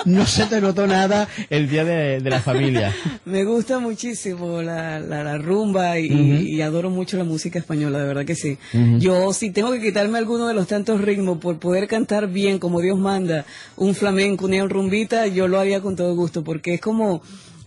[0.05, 2.95] no se te notó nada el día de, de la familia.
[3.25, 8.07] Me gusta muchísimo la, la, la rumba y, y adoro mucho la música española, de
[8.07, 8.57] verdad que sí.
[8.99, 12.81] Yo si tengo que quitarme alguno de los tantos ritmos por poder cantar bien como
[12.81, 13.45] Dios manda,
[13.77, 17.21] un flamenco, una rumbita, yo lo haría con todo gusto porque es como,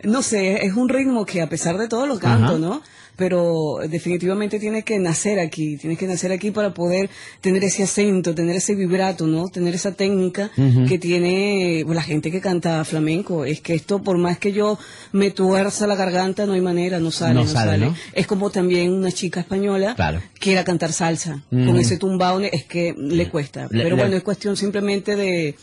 [0.03, 2.57] no sé, es un ritmo que a pesar de todo lo canto, Ajá.
[2.59, 2.82] ¿no?
[3.20, 7.09] Pero definitivamente tiene que nacer aquí, tiene que nacer aquí para poder
[7.41, 9.49] tener ese acento, tener ese vibrato, ¿no?
[9.49, 10.49] Tener esa técnica
[10.88, 13.43] que tiene pues, la gente que canta flamenco.
[13.45, 14.80] Es que esto, por más que yo
[15.11, 17.86] me tuerza la garganta, no hay manera, no sale, No no, sale, sale.
[17.88, 17.95] ¿no?
[18.13, 20.22] Es como también una chica española Claro.
[20.39, 21.43] quiera cantar salsa.
[21.49, 23.67] Con ese tumbao es que le cuesta.
[23.70, 25.55] Le- Pero le- bueno, es cuestión simplemente de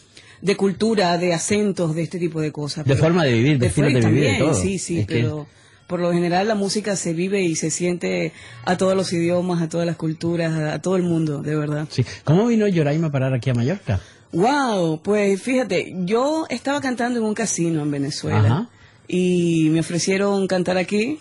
[0.42, 2.84] de cultura, de acentos, de este tipo de cosas.
[2.84, 4.62] De Pero- forma de vivir, de estilo forma- de vivir, de también, todo.
[4.62, 5.46] Sí, sí, Es que- pero
[5.87, 8.32] por lo general la música se vive y se siente
[8.64, 11.87] a todos los idiomas, a todas las culturas, a, a todo el mundo, de verdad.
[11.91, 12.05] Sí.
[12.24, 14.01] ¿Cómo vino Yoraima a parar aquí a Mallorca?
[14.32, 18.68] Wow, pues fíjate, yo estaba cantando en un casino en Venezuela Ajá.
[19.09, 21.20] y me ofrecieron cantar aquí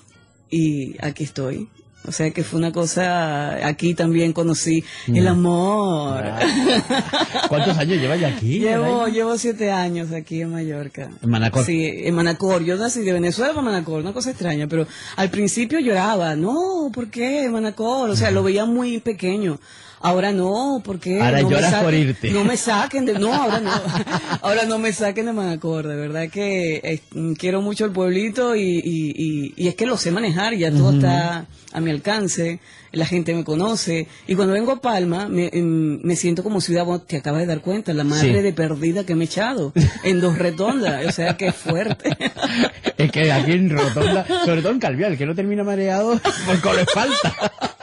[0.50, 1.70] y aquí estoy.
[2.08, 5.16] O sea que fue una cosa, aquí también conocí Mm.
[5.16, 6.24] el amor.
[7.50, 8.60] ¿Cuántos años llevas ya aquí?
[8.60, 11.10] Llevo, llevo siete años aquí en Mallorca.
[11.22, 11.66] En Manacor.
[11.66, 12.64] Sí, en Manacor.
[12.64, 16.36] Yo nací de Venezuela para Manacor, una cosa extraña, pero al principio lloraba.
[16.36, 18.10] No, ¿por qué Manacor?
[18.10, 19.60] O sea, lo veía muy pequeño.
[20.02, 21.22] Ahora no, ¿por qué?
[21.22, 22.32] Ahora no me lloras saquen- por irte.
[22.32, 23.14] No me saquen de...
[23.18, 23.72] No, ahora no.
[24.42, 25.88] Ahora no me saquen de Manacor.
[25.88, 27.02] De verdad que eh,
[27.38, 30.54] quiero mucho el pueblito y, y, y, y es que lo sé manejar.
[30.56, 32.60] Ya todo está a mi alcance,
[32.92, 34.08] la gente me conoce.
[34.28, 37.48] Y cuando vengo a Palma, me, em, me siento como ciudad, bueno, te acabas de
[37.48, 38.42] dar cuenta, la madre Sí.
[38.42, 39.74] de perdida que me he echado
[40.04, 41.06] en dos retondas.
[41.08, 42.16] O sea, que fuerte.
[42.98, 46.20] Es que aquí en Rotonda, sobre todo en Calvial, que no termina mareado,
[46.64, 47.75] con le falta.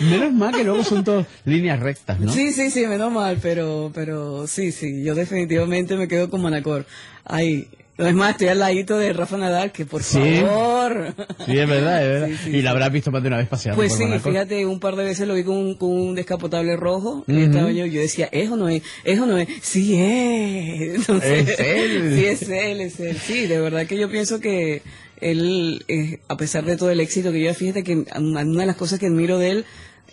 [0.00, 2.32] Menos mal que luego son todas líneas rectas, ¿no?
[2.32, 6.86] Sí, sí, sí, menos mal, pero, pero sí, sí, yo definitivamente me quedo con Manacor.
[7.24, 7.68] Ay,
[7.98, 10.18] es más, estoy al ladito de Rafa Nadal, que por Sí.
[10.40, 11.14] favor.
[11.46, 12.28] Sí, es verdad, es verdad.
[12.44, 14.32] Sí, sí, y la habrás visto más de una vez paseando Pues por sí, Manacor.
[14.32, 17.24] fíjate, un par de veces lo vi con un, con un descapotable rojo.
[17.28, 17.40] y Ujú.
[17.42, 18.82] estaba yo, yo decía, ¿es o no es?
[19.04, 19.46] ¿Es o no es?
[19.60, 20.94] Sí es.
[20.96, 22.14] Entonces, Es él.
[22.18, 23.16] Sí, es él, es él.
[23.18, 24.82] Sí, de verdad que yo pienso que
[25.22, 28.76] él, eh, a pesar de todo el éxito que yo, fíjate que una de las
[28.76, 29.64] cosas que admiro de él,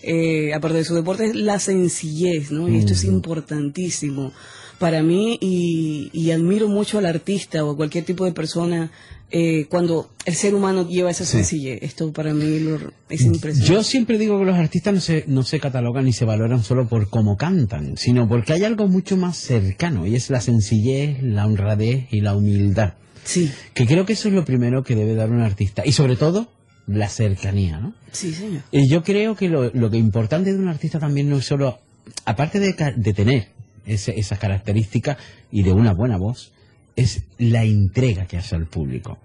[0.01, 2.69] eh, aparte de su deporte, es la sencillez, ¿no?
[2.69, 4.31] Y esto es importantísimo
[4.79, 8.91] para mí y, y admiro mucho al artista o a cualquier tipo de persona
[9.31, 11.79] eh, cuando el ser humano lleva esa sencillez.
[11.83, 13.73] Esto para mí lo- es impresionante.
[13.73, 16.87] Yo siempre digo que los artistas no se, no se catalogan ni se valoran solo
[16.87, 21.45] por cómo cantan, sino porque hay algo mucho más cercano, y es la sencillez, la
[21.45, 22.93] honradez y la humildad.
[23.23, 25.83] Sí, Que creo que eso es lo primero que debe dar un artista.
[25.85, 26.51] Y sobre todo,
[26.87, 27.93] la cercanía, ¿no?
[28.11, 28.61] sí, señor.
[28.71, 31.79] Y yo creo que lo, lo que importante de un artista también no es solo,
[32.25, 33.49] aparte de, de tener
[33.85, 35.17] ese- esas características
[35.51, 36.51] y de una buena voz,
[36.95, 39.19] es la entrega que hace al público.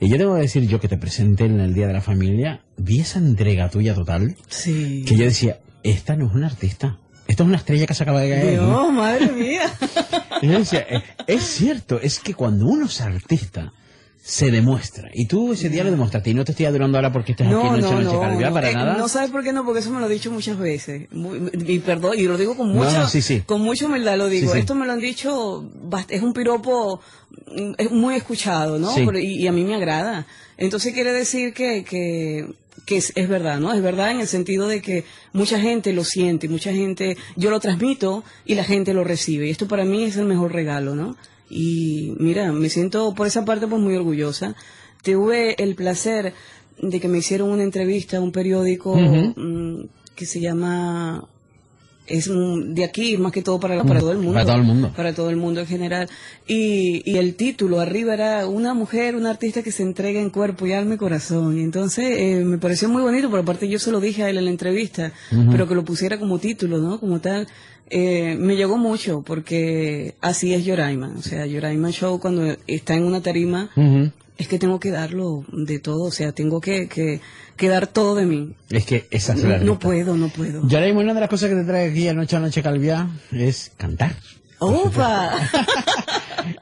[0.00, 2.62] Y yo tengo que decir, yo que te presenté en el Día de la Familia,
[2.78, 5.04] vi esa entrega tuya total, Sí.
[5.06, 6.98] que yo decía, esta no es un artista,
[7.30, 8.60] esto es una estrella que se acaba de caer.
[8.60, 8.66] ¿no?".
[8.68, 9.62] Dios, madre mía.
[10.42, 13.72] Decía, "Eh, es cierto, es que cuando uno es artista,
[14.22, 15.08] se demuestra.
[15.14, 16.30] Y tú ese día lo demostraste.
[16.30, 18.52] Y no te estoy adorando ahora porque aquí No, en Noche no, Noche no, no,
[18.52, 18.96] para eh, nada.
[18.98, 21.10] no sabes por qué no, porque eso me lo he dicho muchas veces.
[21.10, 23.40] Muy- y perdón, y lo digo con No, mucha, no, sí, sí.
[23.46, 24.52] con mucha humildad lo digo.
[24.52, 24.58] Sí.
[24.58, 25.64] Esto me lo han dicho,
[26.10, 27.00] es un piropo
[27.78, 28.92] es muy escuchado, ¿no?
[28.94, 29.04] Sí.
[29.06, 30.26] Pero- y, y a mí me agrada.
[30.58, 32.46] Entonces quiere decir que, que,
[32.86, 33.72] que es, es verdad, ¿no?
[33.72, 37.60] Es verdad en el sentido de que mucha gente lo siente, mucha gente, yo lo
[37.60, 39.46] transmito y la gente lo recibe.
[39.46, 41.16] Y esto para mí es el mejor regalo, ¿no?
[41.48, 44.54] Y mira, me siento por esa parte pues muy orgullosa.
[45.02, 46.34] Tuve el placer
[46.80, 51.28] de que me hicieron una entrevista a un periódico mm, que se llama
[52.10, 54.34] es de aquí más que todo para, para todo el mundo.
[54.34, 54.92] Para todo el mundo.
[54.96, 56.08] para todo el mundo en general.
[56.46, 60.66] Y, y el título arriba era una mujer una artista que se entrega en cuerpo
[60.66, 61.58] y alma y corazón.
[61.58, 64.38] Y entonces eh, me pareció muy bonito por aparte yo se lo dije a él
[64.38, 65.12] en la entrevista
[65.50, 67.46] pero que lo pusiera como título no como tal
[67.90, 71.12] eh, me llegó mucho porque así es Yoraima.
[71.18, 73.70] O sea Yoraima Show cuando está en una tarima.
[74.40, 77.20] Es que tengo que darlo de todo, o sea, tengo que, que,
[77.56, 78.54] que dar todo de mí.
[78.70, 80.62] Es que esa es la No, no puedo, no puedo.
[80.62, 83.70] Mismo una de las cosas que te trae aquí a Noche a Noche Calvia es
[83.76, 84.16] cantar.
[84.60, 85.36] ¡Opa!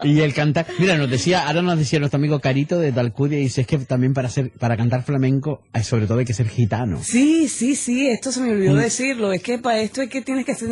[0.03, 3.43] Y el cantar, mira, nos decía, ahora nos decía nuestro amigo Carito de Talcudia, y
[3.43, 6.49] dice, es que también para ser, para cantar flamenco, hay sobre todo hay que ser
[6.49, 7.01] gitano.
[7.03, 8.79] Sí, sí, sí, esto se me olvidó Mm.
[8.79, 9.33] decirlo.
[9.33, 10.69] Es que para esto es que tienes que hacer,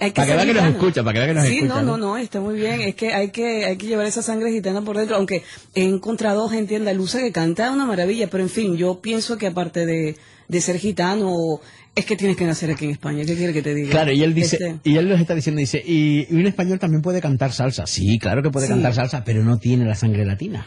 [0.00, 1.74] hay que Para que vea que nos escucha, para que vea que nos sí, escucha,
[1.74, 1.96] no, ¿no?
[1.96, 2.80] no, no, está muy bien.
[2.82, 5.42] Es que hay que hay que llevar esa sangre gitana por dentro, aunque
[5.74, 9.86] he encontrado gente andaluza que canta una maravilla, pero en fin, yo pienso que aparte
[9.86, 10.16] de,
[10.48, 11.60] de ser gitano,
[11.94, 13.24] es que tienes que nacer aquí en España.
[13.24, 13.90] ¿Qué quiere que te diga?
[13.90, 16.78] Claro, y él dice, Este, y él nos está diciendo, dice, y, y un español
[16.78, 17.86] también puede cantar salsa.
[17.86, 18.72] Sí, claro que puede Sí.
[18.72, 20.66] cantar salsa, pero no tiene la sangre latina.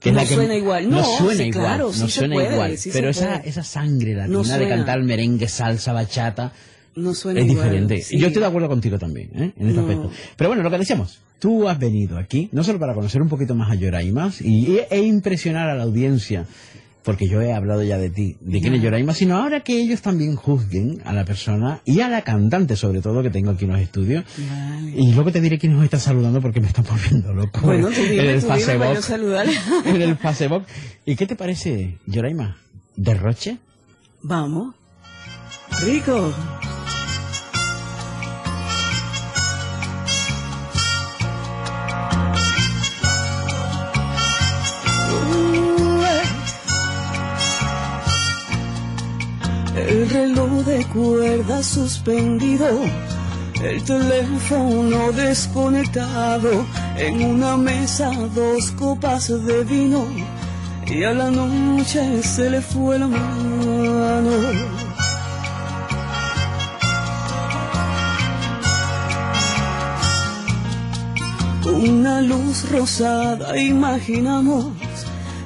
[0.00, 0.90] Que No la que- suena igual.
[0.90, 2.78] No, suena sí, igual, claro, no sí suena puede, igual.
[2.78, 6.52] sí pero esa, esa sangre latina No de cantar merengue, salsa, bachata,
[6.96, 8.02] no suena es igual, diferente.
[8.18, 9.52] yo estoy de acuerdo contigo también, ¿eh?
[9.58, 9.82] En este No.
[9.82, 10.10] aspecto.
[10.36, 13.54] Pero bueno, lo que decíamos, tú has venido aquí, no solo para conocer un poquito
[13.54, 16.46] más a Yoraimas y, e impresionar a la audiencia,
[17.04, 20.02] porque yo he hablado ya de ti, de quién es Yoraima, sino ahora que ellos
[20.02, 23.72] también juzguen a la persona y a la cantante, sobre todo, que tengo aquí en
[23.72, 24.24] los estudios.
[24.36, 24.92] Vale.
[24.96, 27.60] Y luego te diré quién nos está saludando porque me está volviendo loco.
[27.62, 28.94] Bueno, tú dime, en el tú dime para Facebook.
[28.94, 29.52] yo saludarle.
[29.84, 30.64] en el Facebook.
[31.04, 32.56] ¿Y qué te parece, Yoraima?
[32.96, 33.58] ¿Derroche?
[34.22, 34.74] Vamos.
[35.80, 36.32] Rico.
[50.02, 52.66] El reloj de cuerda suspendido,
[53.62, 60.04] el teléfono desconectado, en una mesa dos copas de vino
[60.88, 64.30] y a la noche se le fue la mano.
[71.64, 74.66] Una luz rosada imaginamos,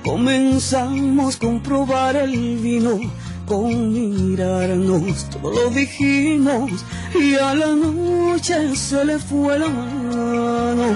[0.03, 2.99] comenzamos a comprobar el vino,
[3.47, 6.85] con mirarnos todo dijimos
[7.15, 10.87] y a la noche se le fue la mano.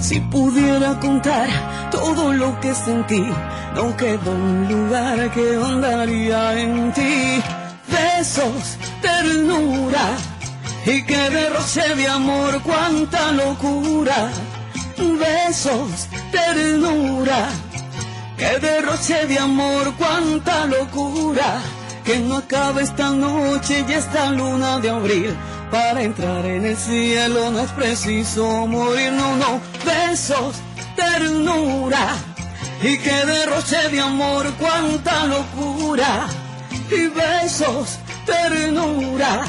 [0.00, 1.48] Si pudiera contar
[1.90, 3.24] todo lo que sentí,
[3.74, 7.42] no quedó un lugar que andaría en ti.
[7.88, 10.16] Besos, ternura
[10.84, 14.30] y que derroche de amor, cuánta locura.
[14.96, 17.48] Besos, ternura,
[18.36, 21.60] que derroche de amor, cuánta locura.
[22.04, 25.34] Que no acabe esta noche y esta luna de abril.
[25.70, 29.60] Para entrar en el cielo no es preciso morir, no, no.
[29.84, 30.56] Besos,
[30.94, 32.14] ternura
[32.82, 36.26] y que derroche de amor, cuánta locura.
[36.90, 39.44] Y besos, ternura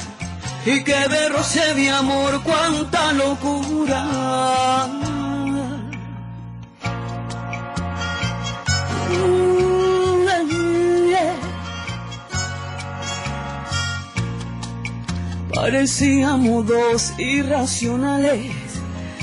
[0.65, 4.87] y que derroche de amor, cuánta locura.
[15.55, 18.51] Parecíamos dos irracionales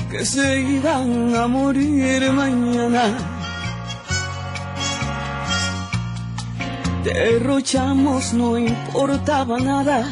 [0.09, 3.03] que se iban a morir mañana.
[7.03, 10.09] Derrochamos, no importaba nada.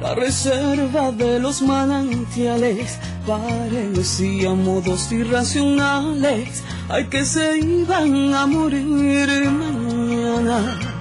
[0.00, 6.62] La reserva de los manantiales parecíamos dos irracionales.
[6.88, 10.99] Ay, que se iban a morir mañana.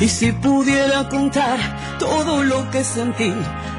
[0.00, 1.58] Y si pudiera contar
[1.98, 3.34] todo lo que sentí,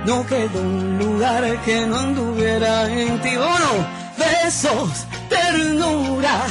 [0.05, 3.36] no quedó un lugar que no anduviera en ti.
[3.38, 3.74] Oh no,
[4.24, 6.41] besos, ternura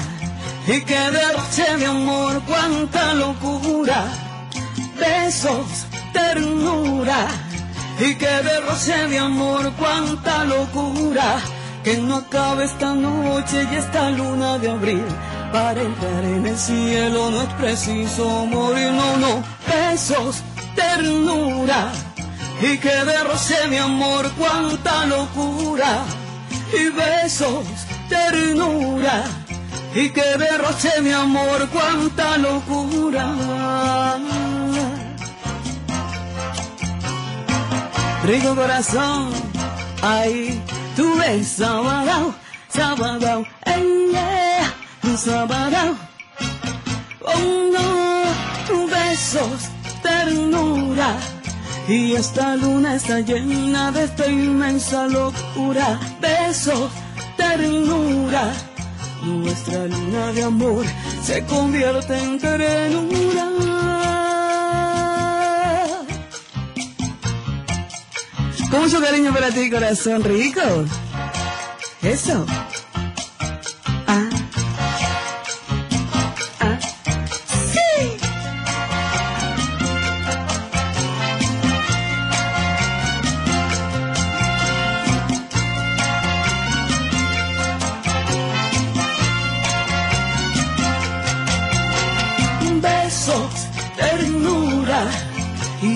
[0.67, 4.07] y que derroche de amor, cuánta locura.
[4.99, 7.29] Besos, ternura
[8.01, 11.39] y que derroche de amor, cuánta locura.
[11.85, 15.05] Que no acabe esta noche y esta luna de abril.
[15.53, 19.43] Para entrar en el cielo no es preciso morir, no, no.
[19.67, 20.43] Besos,
[20.75, 21.93] ternura
[22.63, 26.05] y que derroche de amor, cuánta locura.
[26.73, 27.65] Y besos,
[28.09, 29.25] ternura
[29.95, 33.35] y que derroche de amor, cuánta locura.
[38.25, 39.31] Rico corazón,
[40.03, 40.63] ay,
[40.95, 42.35] tú ves sábado,
[42.69, 44.80] sábado, ey, yeah,
[45.17, 45.97] sábado.
[47.23, 49.69] Oh no, besos,
[50.03, 51.17] ternura.
[51.89, 55.99] Y esta luna está llena de esta inmensa locura.
[56.21, 56.91] Besos,
[57.37, 58.53] ternura.
[59.23, 60.85] Nuestra luna de amor
[61.23, 63.49] se convierte en ternura.
[68.71, 70.61] Con mucho cariño para ti, corazón rico.
[72.03, 72.47] Eso.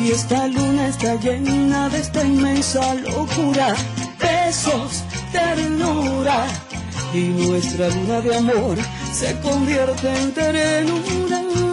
[0.04, 3.74] Y esta luna está llena de esta inmensa locura.
[4.20, 5.02] Besos,
[5.32, 6.44] ternura.
[7.14, 8.76] Y nuestra luna de amor
[9.14, 11.63] se convierte en ternura.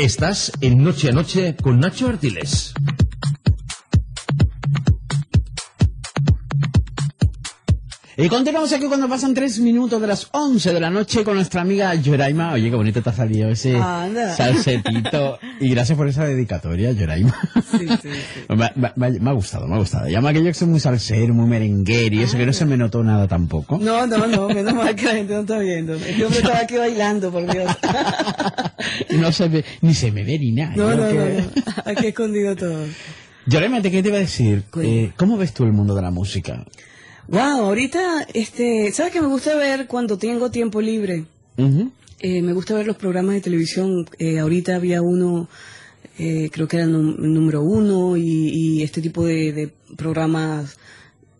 [0.00, 2.72] Estás en Noche a Noche con Nacho Artiles.
[8.22, 11.62] Y continuamos aquí cuando pasan tres minutos de las 11 de la noche con nuestra
[11.62, 12.52] amiga Yoraima.
[12.52, 14.34] Oye, qué bonito te ha salido ese Anda.
[14.36, 15.38] salsetito.
[15.60, 17.34] Y gracias por esa dedicatoria, Yoraima.
[17.70, 18.08] Sí, sí, sí.
[18.54, 20.08] Me, ha- me me ha gustado, me ha gustado.
[20.08, 23.02] Llama que yo soy muy salsero, muy merenguero y eso que no se me notó
[23.02, 23.78] nada tampoco.
[23.78, 25.94] No, no, no, menos mal que la gente no está viendo.
[25.94, 27.70] Este hombre estaba aquí bailando, por Dios.
[29.10, 30.74] No se ve, ni se me ve ni nada.
[30.76, 31.90] No, no, no, que- no.
[31.90, 32.84] Aquí escondido todo.
[33.46, 34.62] Yoraima, ¿qué te iba a decir?
[34.80, 36.64] Eh, ¿Cómo ves tú el mundo de la música?
[37.30, 41.26] Wow, ahorita, este, ¿sabes qué me gusta ver cuando tengo tiempo libre?
[42.18, 44.04] Eh, me gusta ver los programas de televisión.
[44.18, 45.48] Eh, ahorita había uno,
[46.18, 46.92] eh, creo que era el
[47.32, 50.76] número uno, y, y este tipo de, de programas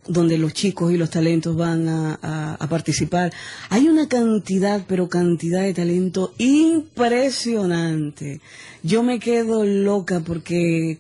[0.07, 3.32] donde los chicos y los talentos van a, a- a participar.
[3.68, 8.41] Hay una cantidad, pero cantidad de talento impresionante.
[8.84, 10.99] Yo me quedo loca porque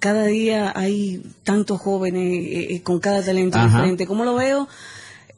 [0.00, 3.68] cada día hay tantos jóvenes eh, eh, con cada talento Ajá.
[3.68, 4.06] diferente.
[4.06, 4.66] ¿Cómo lo veo?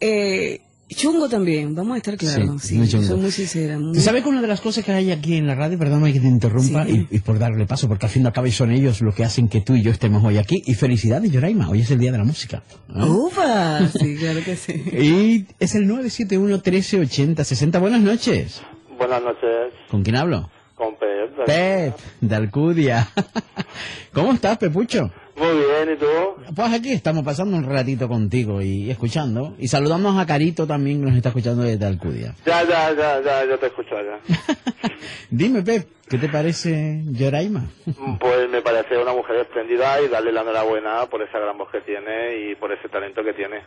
[0.00, 2.60] Eh, chungo también, vamos a estar claros.
[2.62, 3.04] Sí, Sí, muy chungo.
[3.06, 3.78] soy muy sincera.
[3.78, 6.12] muy- ¿Tú sabes que una de las cosas que hay aquí en la radio, perdóname
[6.12, 7.06] que te interrumpa, Sí.
[7.10, 9.24] y, y por darle paso, porque al fin y al cabo son ellos los que
[9.24, 12.12] hacen que tú y yo estemos hoy aquí, y felicidades, Yoraima, hoy es el Día
[12.12, 12.62] de la Música.
[12.88, 13.06] ¿no?
[13.06, 13.88] ¡Ufa!
[13.88, 14.72] Sí, claro que sí.
[14.92, 17.80] Y es el 971-1380-60.
[17.80, 18.60] Buenas noches.
[18.98, 20.50] Buenas noches, ¿Con quién hablo?
[20.83, 21.45] Con Pep.
[21.47, 23.07] Pep, de Alcudia.
[24.12, 25.11] ¿Cómo estás, Pepucho?
[25.37, 26.07] Muy bien, ¿y tú?
[26.55, 29.55] Pues aquí estamos pasando un ratito contigo y escuchando.
[29.59, 32.35] Y saludamos a Carito también, que nos está escuchando desde Alcudia.
[32.45, 34.18] Ya, ya, ya, ya, yo te escucho ya.
[35.30, 37.70] Dime, Pep, ¿qué te parece Yoraima?
[38.20, 41.80] Pues me parece una mujer espléndida y darle la enhorabuena por esa gran voz que
[41.83, 43.62] tiene y por ese talento que tiene.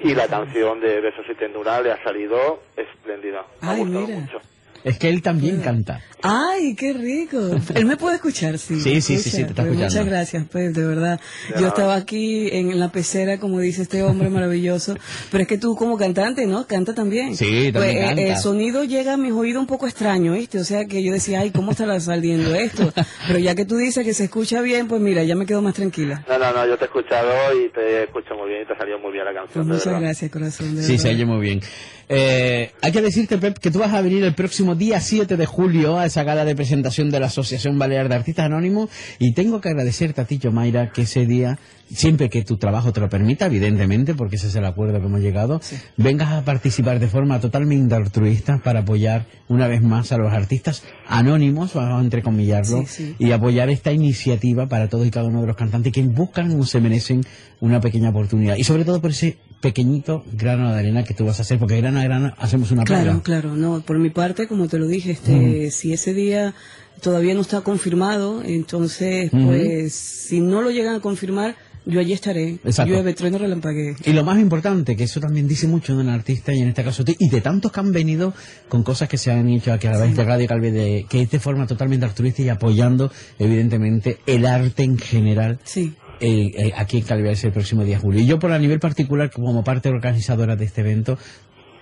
[0.00, 3.42] Y la canción de Besos y Tendura le ha salido espléndida.
[3.62, 4.20] Me ha Ay, gustado mira.
[4.20, 4.38] mucho.
[4.84, 6.00] Es que él también canta.
[6.22, 7.38] ¡Ay, qué rico!
[7.74, 8.80] Él me puede escuchar, sí.
[8.80, 9.30] Sí, sí, sí, escucha.
[9.36, 9.84] sí, te está Pues escuchando.
[9.84, 11.20] Muchas gracias, Pep, de verdad.
[11.60, 14.96] Yo estaba aquí en la pecera, como dice este hombre maravilloso.
[15.30, 16.66] Pero es que tú como cantante, ¿no?
[16.66, 17.36] Canta también.
[17.36, 18.28] Sí, también Pues, eh.
[18.30, 20.58] El sonido llega a mis oídos un poco extraño, ¿viste?
[20.58, 22.92] O sea que yo decía, ay, ¿cómo estará saliendo esto?
[23.26, 25.74] Pero ya que tú dices que se escucha bien, pues mira, ya me quedo más
[25.74, 26.24] tranquila.
[26.28, 28.78] No, no, no, yo te he escuchado y te escucho muy bien y te ha
[28.78, 30.00] salido muy bien la Pues canción, de muchas verdad.
[30.00, 30.76] gracias, corazón.
[30.76, 31.14] de Sí, se verdad.
[31.14, 31.60] oye muy bien.
[32.08, 35.46] Eh, hay que decirte, Pep, que tú vas a venir el próximo día 7 de
[35.46, 39.60] julio a esa gala de presentación de la Asociación Balear de Artistas Anónimos y tengo
[39.60, 41.58] que agradecerte a ti, Mayra, que ese día,
[41.90, 45.20] siempre que tu trabajo te lo permita, evidentemente, porque ese es el acuerdo que hemos
[45.20, 45.60] llegado,
[45.96, 50.84] vengas a participar de forma totalmente altruista para apoyar una vez más a los artistas
[51.08, 53.16] anónimos, vamos a entrecomillarlo, Sí, sí.
[53.18, 56.64] y apoyar esta iniciativa para todos y cada uno de los cantantes que buscan o
[56.64, 57.22] se merecen
[57.58, 58.56] una pequeña oportunidad.
[58.56, 61.76] Y sobre todo por ese pequeñito grano de arena que tú vas a hacer, porque
[61.78, 65.12] grano a grano hacemos una Claro, claro, no, por mi parte, como te lo dije,
[65.12, 66.54] este, si ese día
[67.00, 72.58] todavía no está confirmado, entonces, pues, si no lo llegan a confirmar, yo allí estaré.
[72.64, 72.92] Exacto.
[72.92, 73.94] Llueve, trueno, relampaguee.
[74.04, 76.82] Y lo más importante, que eso también dice mucho de un artista, y en este
[76.82, 78.34] caso y de tantos que han venido
[78.68, 81.30] con cosas que se han hecho aquí a través de Radio Calvi, de, que es
[81.30, 85.60] de forma totalmente altruista y apoyando, evidentemente, el arte en general.
[85.64, 85.94] Sí.
[86.20, 88.20] Eh, eh, aquí en Calviares el próximo día de julio.
[88.20, 91.18] Y yo, por a nivel particular, como parte organizadora de este evento,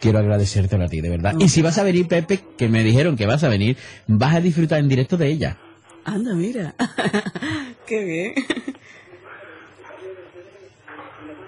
[0.01, 1.35] quiero agradecértelo a ti, de verdad.
[1.39, 3.77] Y si vas a venir, Pepe, que me dijeron que vas a venir,
[4.07, 5.57] vas a disfrutar en directo de ella.
[6.05, 6.75] Anda, mira.
[7.87, 8.35] Qué bien.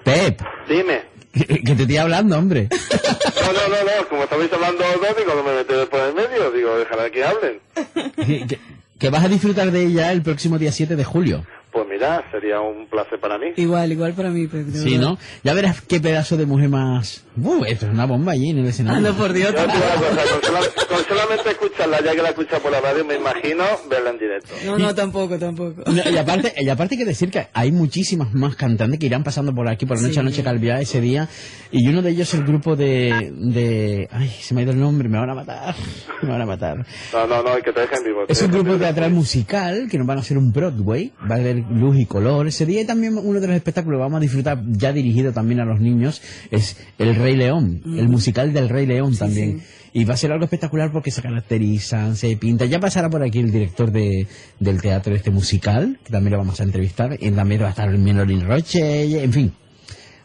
[0.04, 1.02] Pep, Dime.
[1.32, 2.68] que que te estoy hablando, hombre.
[2.70, 6.50] No, no, no, no, como estabais hablando dos, digo, no me meto por el medio,
[6.52, 7.60] digo, déjala que hablen.
[8.16, 11.44] que, que- que vas a disfrutar de ella el próximo día 7 de julio.
[11.70, 13.46] Pues mira, sería un placer para mí.
[13.56, 14.98] Igual, igual para mí, de Sí.
[14.98, 15.18] ¿no?
[15.42, 17.24] Ya verás qué pedazo de mujer más...
[17.36, 18.98] Uh, esto es una bomba allí en el escenario.
[18.98, 19.52] Anda, por Dios.
[19.52, 23.16] Yo te con, sola- con solamente escucharla, ya que la escucha por la radio, me
[23.16, 24.54] imagino verla en directo.
[24.64, 25.82] No, no, tampoco, tampoco.
[25.86, 29.22] No, y aparte, y aparte hay que decir que hay muchísimas más cantantes que irán
[29.22, 30.20] pasando por aquí por la noche Sí.
[30.20, 31.28] a noche Calviá ese día
[31.70, 35.08] y uno de ellos el grupo de, de ay se me ha ido el nombre
[35.08, 35.74] me van a matar
[36.22, 38.24] me van a matar No, no, no, que te dejen vivo.
[38.28, 41.56] es un grupo teatral musical que nos van a hacer un Broadway va a haber
[41.86, 44.62] luz y color ese día y también uno de los espectáculos que vamos a disfrutar
[44.66, 49.16] ya dirigido también a los niños es El Rey León el musical del Rey León
[49.16, 49.62] también
[49.96, 52.68] y va a ser algo espectacular porque se caracterizan, se pintan.
[52.68, 54.26] Ya pasará por aquí el director de,
[54.60, 57.16] del teatro de este musical, que también lo vamos a entrevistar.
[57.18, 59.54] Y también va a estar Menolín Roche, en fin.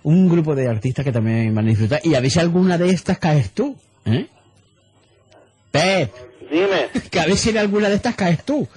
[0.03, 2.01] Un grupo de artistas que también van a disfrutar.
[2.03, 3.77] Y a ver si alguna de estas caes tú.
[4.03, 4.27] ¿eh?
[5.71, 6.11] Pep,
[6.51, 6.89] Dime.
[7.09, 8.67] que a ver si en alguna de estas caes tú.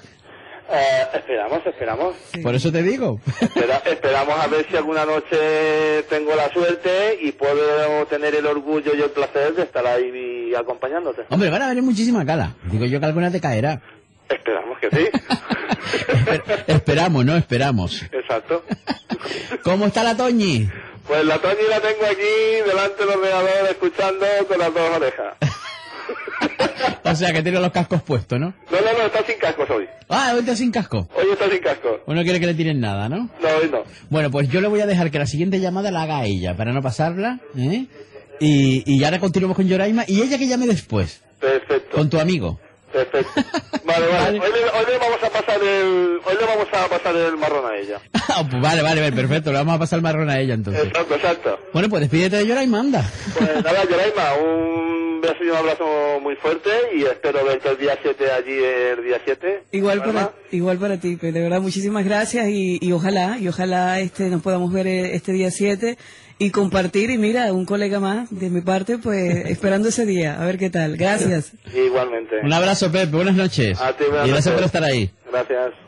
[0.70, 2.16] Eh, esperamos, esperamos.
[2.42, 3.20] Por eso te digo.
[3.40, 8.92] Espera- esperamos a ver si alguna noche tengo la suerte y puedo tener el orgullo
[8.96, 11.22] y el placer de estar ahí acompañándote.
[11.30, 12.50] Hombre, van a venir muchísimas galas.
[12.70, 13.80] Digo yo que alguna te caerá.
[14.28, 15.08] Esperamos que sí.
[16.08, 18.02] Esper- esperamos, no esperamos.
[18.10, 18.64] Exacto.
[19.62, 20.68] ¿Cómo está la Toñi?
[21.06, 25.34] Pues la Toñi la tengo aquí delante del ordenador escuchando con las dos orejas.
[27.06, 28.54] O sea, que tiene los cascos puestos, ¿no?
[28.70, 29.86] No, no, no, está sin cascos hoy.
[30.08, 31.06] Ah, hoy está sin casco.
[31.14, 32.00] Hoy está sin casco.
[32.06, 33.28] O no quiere que le tiren nada, ¿no?
[33.42, 33.82] No, hoy no.
[34.08, 36.72] Bueno, pues yo le voy a dejar que la siguiente llamada la haga ella, para
[36.72, 37.86] no pasarla, ¿eh?
[38.40, 41.94] Y, y ahora continuamos con Yoraima y ella que llame después, Perfecto.
[41.96, 42.58] con tu amigo.
[42.94, 43.42] Perfecto.
[43.84, 44.40] Vale, vale.
[44.40, 47.70] Hoy, le, hoy le vamos a pasar el, hoy le vamos a pasar el marrón
[47.70, 48.00] a ella.
[48.28, 50.86] Ah, pues vale, vale, vale, perfecto, le vamos a pasar el marrón a ella entonces.
[50.86, 51.58] Exacto, exacto.
[51.74, 53.04] Bueno, pues despídete de Yoraima, anda.
[53.36, 55.84] Pues nada, Yoraima, un beso y un abrazo
[56.22, 59.64] muy fuerte y espero verte el día 7 allí el día 7.
[59.72, 61.34] Igual para, igual para ti, Pep.
[61.34, 65.32] De verdad, muchísimas gracias y, y ojalá, y ojalá este nos podamos ver eh, este
[65.32, 65.98] día 7
[66.38, 67.10] y compartir.
[67.10, 70.40] Y mira, un colega más de mi parte, pues esperando ese día.
[70.40, 70.96] A ver qué tal.
[70.96, 71.52] Gracias.
[71.74, 72.40] Igualmente.
[72.42, 73.06] Un abrazo, Pepe.
[73.12, 73.80] Buenas noches.
[73.80, 74.54] A ti, buenas y gracias noches.
[74.54, 75.10] por estar ahí.
[75.30, 75.83] Gracias.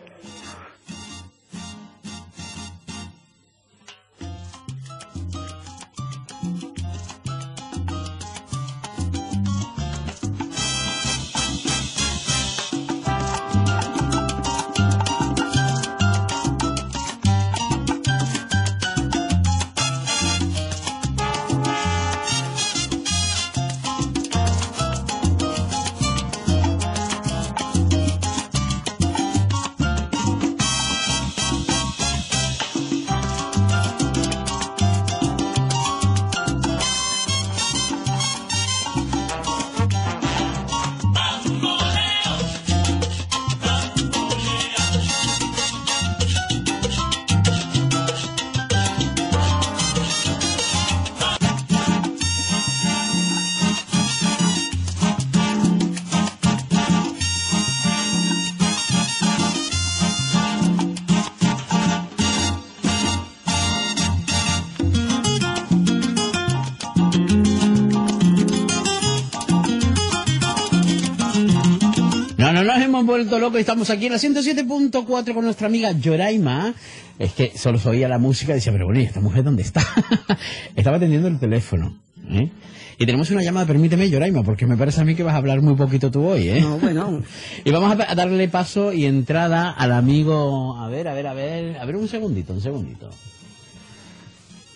[73.27, 73.61] Vuelto locos.
[73.61, 76.75] Estamos aquí en la 107.4 con nuestra amiga Yoraima.
[77.19, 79.63] Es que solo se oía la música y decía, pero bueno, ¿y esta mujer dónde
[79.63, 79.83] está?
[80.77, 81.99] Estaba atendiendo el teléfono.
[82.31, 82.51] ¿eh?
[82.99, 85.61] Y tenemos una llamada, permíteme, Yoraima, porque me parece a mí que vas a hablar
[85.61, 86.61] muy poquito tú hoy, ¿eh?
[86.61, 87.23] No, bueno.
[87.65, 90.79] Y vamos a, a darle paso y entrada al amigo...
[90.79, 91.79] A ver, a ver, a ver...
[91.79, 93.11] A ver, un segundito, un segundito.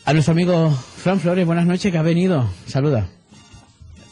[0.04, 2.50] A nuestro amigo Fran Flores, buenas noches, que ha venido.
[2.66, 3.08] Saluda.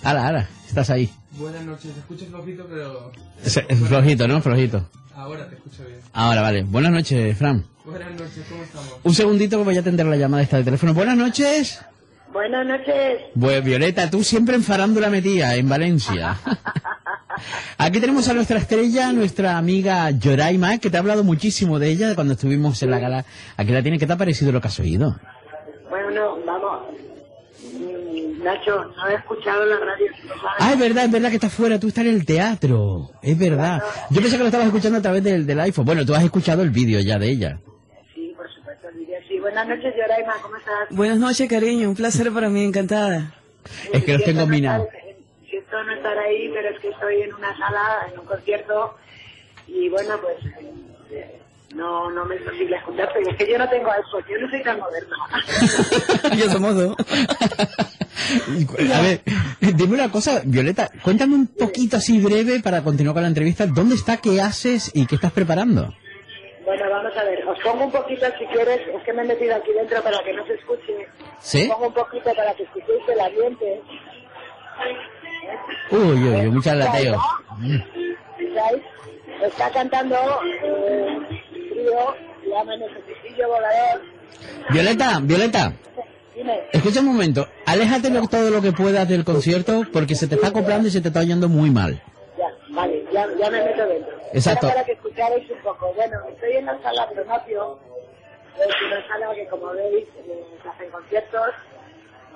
[0.05, 1.11] Ala, ala, estás ahí.
[1.39, 3.13] Buenas noches, te escucho flojito, pero
[3.45, 4.41] Es- es flojito, ¿no?
[4.43, 4.89] Flojito.
[5.15, 6.01] ahora te escucho bien.
[6.13, 6.63] Ahora, vale.
[6.65, 7.65] Buenas noches, Fran.
[7.85, 8.95] Buenas noches, ¿cómo estamos?
[9.03, 10.95] Un segundito que voy a atender la llamada esta de teléfono.
[10.95, 11.81] Buenas noches.
[12.33, 13.21] Buenas noches.
[13.39, 16.37] Pues Violeta, tú siempre en farándula metida, en Valencia.
[17.79, 22.15] Aquí tenemos a nuestra estrella, nuestra amiga Yoraima, que te ha hablado muchísimo de ella
[22.15, 23.25] cuando estuvimos en la gala.
[23.57, 25.17] Aquí la tiene, ¿qué te ha parecido lo que has oído?
[25.89, 26.68] Bueno, no, vamos.
[28.43, 30.07] Nacho, no he escuchado la radio.
[30.25, 30.57] ¿no sabes?
[30.61, 33.11] Ah, es verdad, es verdad que estás fuera, tú estás en el teatro.
[33.23, 33.83] Es verdad.
[34.11, 35.85] Yo pensé que lo estabas escuchando a través del, del iPhone.
[35.85, 37.59] Bueno, tú has escuchado el vídeo ya de ella.
[38.15, 39.19] Sí, por supuesto, el vídeo.
[39.29, 40.89] Sí, buenas noches, Yoraima, ¿cómo estás?
[40.91, 41.89] Buenas noches, cariño.
[41.89, 43.35] Un placer para mí, encantada.
[43.93, 44.87] Es que los tengo no minados.
[44.87, 45.03] estar-
[45.51, 48.97] Siento no estar ahí, pero es que estoy en una sala, en un concierto,
[49.67, 50.37] y bueno, pues
[51.11, 51.41] eh,
[51.75, 53.21] no, no me es posible escucharte.
[53.21, 55.17] Es que yo no tengo iPhone, yo no soy tan moderna.
[56.37, 56.97] Yo somos dos.
[58.95, 59.21] A ver,
[59.61, 63.67] dime una cosa, Violeta, cuéntame un poquito así breve para continuar con la entrevista.
[63.67, 65.95] ¿Dónde está, qué haces y qué estás preparando?
[66.65, 69.55] Bueno, vamos a ver, os pongo un poquito si quieres, es que me he metido
[69.55, 71.09] aquí dentro para que no se escuche.
[71.39, 71.63] ¿Sí?
[71.63, 73.83] Os pongo un poquito para que escuchéis el ambiente.
[75.91, 77.19] Uy, uy, uy, muchas lateo.
[78.55, 78.83] ¿Sabéis?
[79.43, 80.17] Está cantando
[80.65, 81.19] eh,
[81.79, 84.01] el Volador.
[84.71, 85.73] Violeta, Violeta,
[86.35, 87.49] Dime, escucha un momento.
[87.67, 91.01] Aléjate lo- todo lo que puedas del concierto porque se te está acoplando y se
[91.01, 92.01] te está oyendo muy mal.
[92.39, 94.17] ya, vale, ya, ya me meto dentro.
[94.33, 94.67] Exacto.
[94.67, 95.93] Era para que escucharais un poco.
[95.95, 97.79] Bueno, estoy en la sala Pronopio,
[98.57, 101.51] es una sala que como veis eh, se hacen conciertos.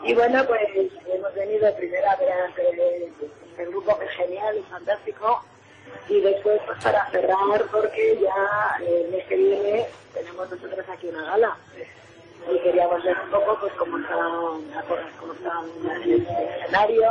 [0.05, 0.60] Y bueno, pues
[1.14, 2.28] hemos venido primero a ver
[3.51, 5.44] este grupo que es genial y fantástico.
[6.09, 11.07] Y después pues para cerrar porque ya eh, el mes que viene tenemos nosotros aquí
[11.09, 11.57] una gala.
[12.53, 14.17] Y queríamos ver un poco pues cómo está,
[15.21, 15.63] cómo está
[16.05, 16.27] el
[16.61, 17.11] escenario,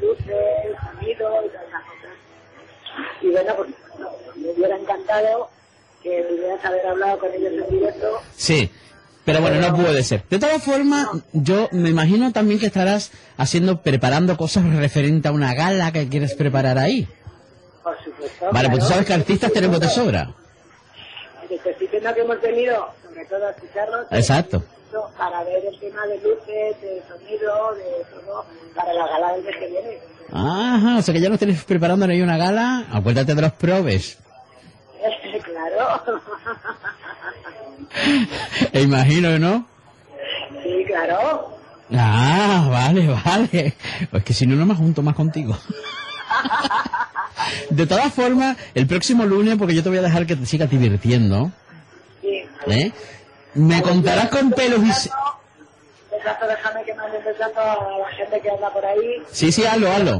[0.00, 2.16] luces, sonido y todas esas cosas.
[3.22, 3.70] Y bueno, pues
[4.36, 5.48] me hubiera encantado
[6.02, 8.20] que pudieras haber hablado con ellos en directo.
[8.36, 8.70] Sí,
[9.24, 10.24] pero bueno, no puede ser.
[10.28, 15.54] De todas formas, yo me imagino también que estarás haciendo, preparando cosas referente a una
[15.54, 17.06] gala que quieres preparar ahí.
[17.82, 18.50] Por supuesto.
[18.52, 20.30] Vale, pues tú sabes que artistas tenemos de sobra.
[21.80, 24.06] Diciendo que hemos venido, sobre todo, a escucharlos.
[24.10, 24.62] Exacto.
[25.16, 28.44] Para ver el tema de luces, de sonido, de todo,
[28.74, 29.98] para la gala del mes que viene.
[30.32, 32.86] Ajá, o sea que ya nos tenéis preparando ahí una gala.
[32.92, 34.18] Acuérdate de los probes.
[35.44, 36.02] claro.
[38.72, 39.66] E imagino, ¿no?
[40.62, 41.58] sí, claro.
[41.92, 43.74] Ah, vale, vale.
[44.10, 45.56] Pues que si no, no me junto más contigo.
[47.70, 50.70] De todas formas, el próximo lunes, porque yo te voy a dejar que te sigas
[50.70, 51.50] divirtiendo,
[52.20, 52.44] Sí.
[52.66, 52.92] ¿eh?
[53.54, 54.92] Me contarás con pelos y...
[54.92, 55.10] se-
[56.10, 59.22] Besazo, déjame que mande un besazo a la gente que anda por ahí.
[59.30, 60.16] Sí, sí, hazlo, hazlo.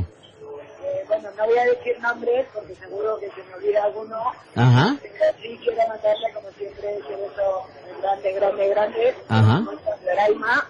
[0.83, 4.17] Eh, bueno, no voy a decir nombres porque seguro que se me olvida alguno.
[4.57, 4.97] Ajá.
[5.03, 7.67] Pero sí quiero mandarle, como siempre, ese beso
[8.03, 9.15] grande, grande, grande.
[9.29, 9.63] Ajá.
[10.05, 10.69] Doraima.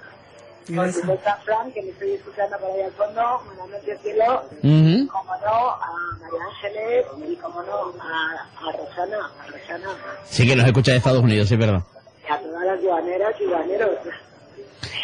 [0.76, 3.42] Por supuesto a Fran, que me estoy escuchando por ahí al fondo.
[3.46, 4.42] Buenas noches, cielo.
[4.62, 5.08] Ujú.
[5.08, 9.96] Como no, a María Ángeles y como no, a, a Rosana, a Rosana.
[10.24, 11.82] Sí que nos escucha de Estados Unidos, sí, verdad.
[12.28, 13.90] Y a todas las guaneras y guaneros.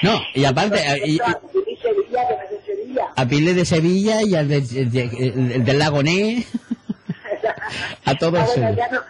[0.03, 3.07] No, y aparte, y- y- A Pili Sevilla, que no es de Sevilla.
[3.17, 6.01] a Pile de Sevilla y al de- de- el- el del Lago
[8.05, 8.41] a todos.
[8.41, 9.01] Ah, bueno, ya no,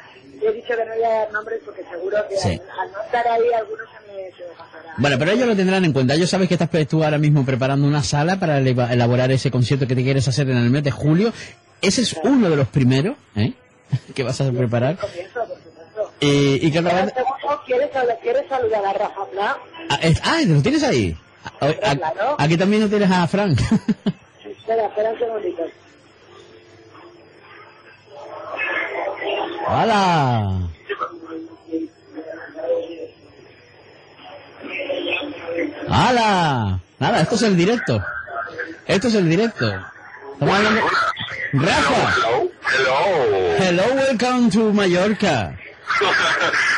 [0.42, 2.48] he dicho que no voy a dar nombres porque seguro que Sí.
[2.48, 4.85] al, al no estar ahí algunos se me, se me pasará.
[4.98, 6.14] Bueno, pero ellos lo tendrán en cuenta.
[6.14, 9.94] Ellos sabes que estás tú ahora mismo preparando una sala para elaborar ese concierto que
[9.94, 11.32] te quieres hacer en el mes de julio.
[11.82, 13.52] Ese es uno de los primeros, ¿eh?
[14.14, 14.96] que vas a preparar.
[16.20, 17.14] Eh, y que otra vez-
[17.66, 19.20] ¿quieres, sal- ¿Quieres saludar a Rafa?
[19.90, 21.16] Ah, es- ah, ¿lo tienes ahí?
[21.60, 22.36] Ah.
[22.38, 23.58] Aquí también lo tienes a Frank.
[24.44, 25.62] Espera, espera un segundito.
[29.68, 30.68] ¡Hala!
[35.88, 36.80] ¡Hala!
[36.98, 38.04] Nada, esto es el directo.
[38.86, 39.66] Esto es el directo.
[40.34, 40.80] Estamos hablando...
[41.52, 42.14] Rafa,
[42.68, 43.56] Hello.
[43.58, 45.56] hello, welcome to Mallorca.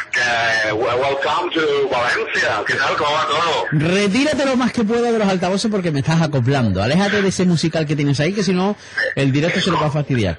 [0.70, 2.62] Welcome to Valencia.
[2.66, 2.96] ¿Qué tal?
[2.96, 3.66] ¿Cómo va todo?
[3.72, 6.82] Retírate lo más que pueda de los altavoces porque me estás acoplando.
[6.82, 8.76] Aléjate de ese musical que tienes ahí, que si no,
[9.14, 10.38] el directo se lo va a fastidiar.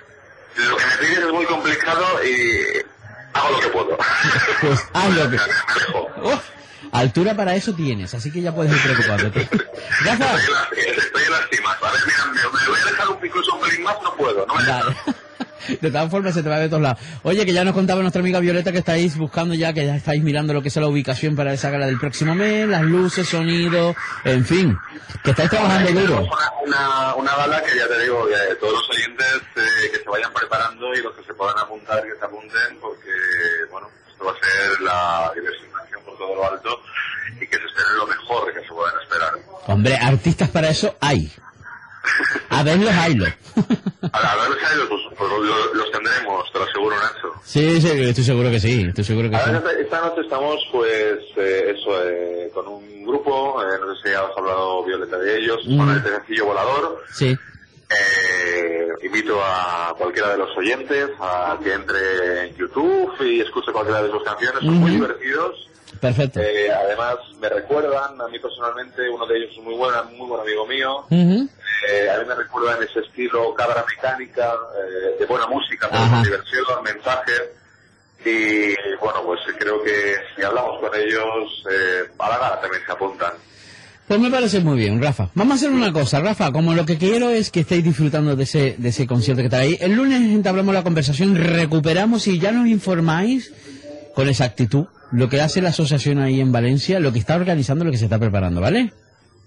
[0.56, 2.78] Lo que me pides es muy complicado y
[3.34, 3.98] hago lo que puedo.
[4.62, 5.38] Pues haz lo que...
[6.92, 9.50] Altura para eso tienes, así que ya puedes ir preocupándote.
[10.06, 10.36] Rafa,
[10.76, 11.80] Estoy en las cimas.
[11.82, 14.46] Ver, mira, me, voy a dejar un, incluso un pelín más, no puedo.
[14.46, 14.96] No Vale.
[15.82, 17.00] De todas formas se te va de todos lados.
[17.24, 20.24] Oye, que ya nos contaba nuestra amiga Violeta que estáis buscando ya, que ya estáis
[20.24, 23.96] mirando lo que es la ubicación para esa gala del próximo mes, las luces, sonido,
[24.24, 24.78] en fin,
[25.24, 26.28] que estáis trabajando duro.
[26.66, 30.34] Una, una gala que ya te digo, que todos los oyentes eh, que se vayan
[30.34, 33.12] preparando y los que se puedan apuntar, que se apunten, porque,
[33.72, 35.79] bueno, esto va a ser la diversificación por
[36.20, 36.82] todo lo alto
[37.36, 39.34] y que se espere lo mejor que se puedan esperar.
[39.68, 41.32] Hombre, artistas para eso hay.
[42.50, 43.30] A verlos, haylos.
[44.12, 47.34] A la ver, pues, pues los, los tendremos, te lo aseguro, Nacho.
[47.44, 49.52] Sí, sí, estoy seguro que sí, estoy seguro que A sí.
[49.52, 54.16] ver, esta, noche estamos, pues, eh, eso, eh, con un grupo, eh, no sé si
[54.16, 55.78] has hablado, Violeta, de ellos, Mm.
[55.78, 57.04] con el Tececillo Volador.
[57.14, 57.38] Sí.
[57.90, 64.04] Eh, invito a cualquiera de los oyentes a que entre en YouTube y escuche cualquiera
[64.04, 65.02] de sus canciones, son muy Ujú.
[65.06, 65.69] divertidos.
[66.00, 66.40] Perfecto.
[66.40, 70.42] Eh, además, me recuerdan, a mí personalmente, uno de ellos es muy buen, muy buen
[70.42, 71.06] amigo mío.
[71.10, 71.50] Ujú.
[71.90, 76.84] Eh, a mí me recuerdan ese estilo cabra mecánica, eh, de buena música, con diversión,
[76.84, 77.44] mensajes.
[78.26, 82.92] Y bueno, pues creo que si hablamos con ellos, eh, a la gala también se
[82.92, 83.32] apuntan.
[84.08, 85.30] Pues me parece muy bien, Rafa.
[85.36, 86.52] Vamos a hacer una cosa, Rafa.
[86.52, 89.60] Como lo que quiero es que estéis disfrutando de ese, de ese concierto que está
[89.60, 89.78] ahí.
[89.80, 93.54] El lunes entablamos la conversación, recuperamos y ya nos informáis
[94.16, 97.92] con exactitud lo que hace la asociación ahí en Valencia, lo que está organizando, lo
[97.92, 98.94] que se está preparando, ¿vale?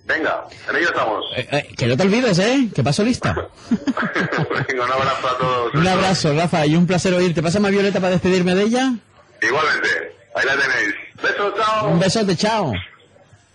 [0.05, 1.25] Venga, en ello estamos.
[1.37, 2.69] Eh, eh, que no te olvides, ¿eh?
[2.75, 3.35] Que paso lista.
[3.71, 5.75] Venga, un abrazo a todos.
[5.75, 7.43] Un abrazo, Rafa, y un placer oírte.
[7.43, 8.93] Pásame a Violeta para despedirme de ella.
[9.41, 9.89] Igualmente,
[10.35, 10.95] ahí la tenéis.
[11.23, 11.89] Besos, chao.
[11.89, 12.73] Un besote, chao.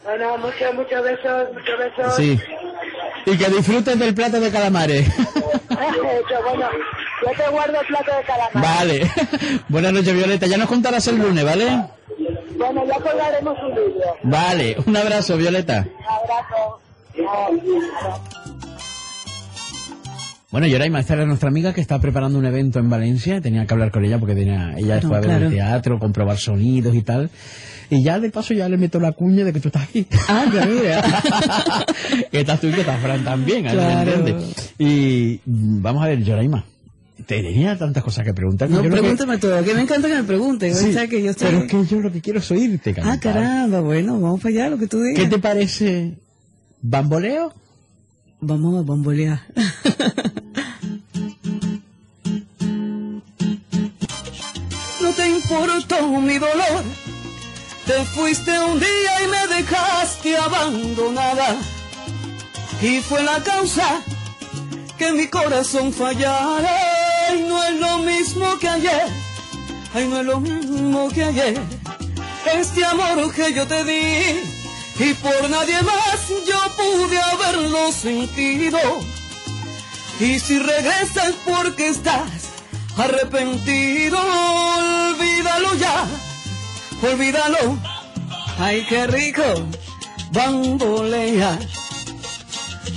[0.04, 2.16] Bueno, muchos, muchos besos, muchos besos.
[2.16, 2.40] Sí.
[3.26, 5.08] Y que disfrutes del plato de calamares.
[5.68, 6.70] Bueno,
[7.26, 8.64] yo te guardo el plato de calamar.
[8.78, 9.12] Vale.
[9.70, 10.46] Buenas noches, Violeta.
[10.48, 11.66] Ya nos contarás el lunes, ¿vale?
[12.58, 14.16] Bueno, ya colgaremos un vídeo.
[14.24, 14.78] Vale.
[14.86, 15.86] Un abrazo, Violeta.
[15.88, 16.80] Un abrazo.
[20.50, 23.42] Bueno, Yoraima, esta era nuestra amiga que está preparando un evento en Valencia.
[23.42, 25.46] Tenía que hablar con ella porque tenía, ella Claro, fue a ver claro.
[25.48, 27.30] el teatro, comprobar sonidos y tal.
[27.90, 30.08] Y ya de paso ya le meto la cuña de que tú estás aquí.
[30.28, 31.04] Ah, ya mira.
[32.32, 34.12] que estás tú y que estás Fran también, ¿me Claro.
[34.14, 34.74] entiendes?
[34.78, 36.64] Y vamos a ver, Yoraima.
[37.28, 38.70] Te tenía tantas cosas que preguntar.
[38.70, 40.74] No, lo que- pregúntame todo, que me encanta que me pregunten.
[40.74, 41.10] Sí, ¿sabes?
[41.10, 41.48] que yo estoy...
[41.48, 43.14] Pero es que yo lo que quiero es oírte cantar.
[43.14, 45.24] Ah, caramba, bueno, vamos para allá, lo que tú digas.
[45.24, 46.18] ¿Qué te parece?
[46.82, 47.54] ¿Bamboleo?
[48.40, 49.42] Vamos a bambolear.
[55.02, 56.84] No te importó mi dolor.
[57.86, 61.56] Te fuiste un día y me dejaste abandonada.
[62.82, 64.02] Y fue la causa
[64.98, 66.97] que mi corazón fallara.
[67.30, 69.08] Ay, no es lo mismo que ayer.
[69.94, 71.60] Ay, no es lo mismo que ayer.
[72.54, 74.58] Este amor que yo te di.
[75.00, 78.80] Y por nadie más yo pude haberlo sentido.
[80.20, 82.32] Y si regresas porque estás
[82.98, 86.08] arrepentido, olvídalo ya,
[87.04, 87.78] olvídalo.
[88.58, 89.44] Ay, qué rico,
[90.32, 91.60] bambolea.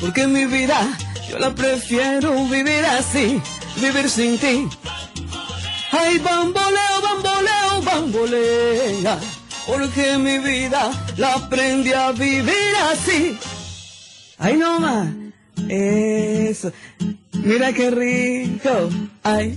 [0.01, 0.81] Porque mi vida
[1.28, 3.43] yo la prefiero vivir así,
[3.76, 4.68] vivir sin ti.
[5.92, 9.18] Ay, bamboleo, bamboleo, bambolea.
[9.66, 13.38] porque mi vida la aprendí a vivir así.
[14.38, 15.09] Ay, no más.
[15.68, 16.72] Eso.
[17.32, 18.90] Mira qué rico.
[19.22, 19.56] Ay.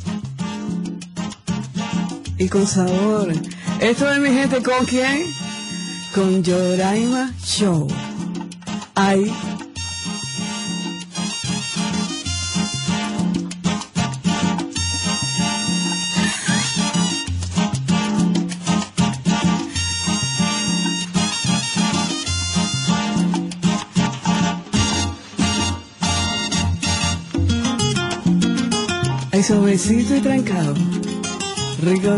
[2.37, 3.33] Y con sabor.
[3.79, 5.25] Esto es mi gente, ¿con quién?
[6.13, 7.87] Con Yoraima Show.
[8.95, 9.31] Ay.
[29.43, 30.73] Suavecito y trancado.
[31.81, 32.09] Rico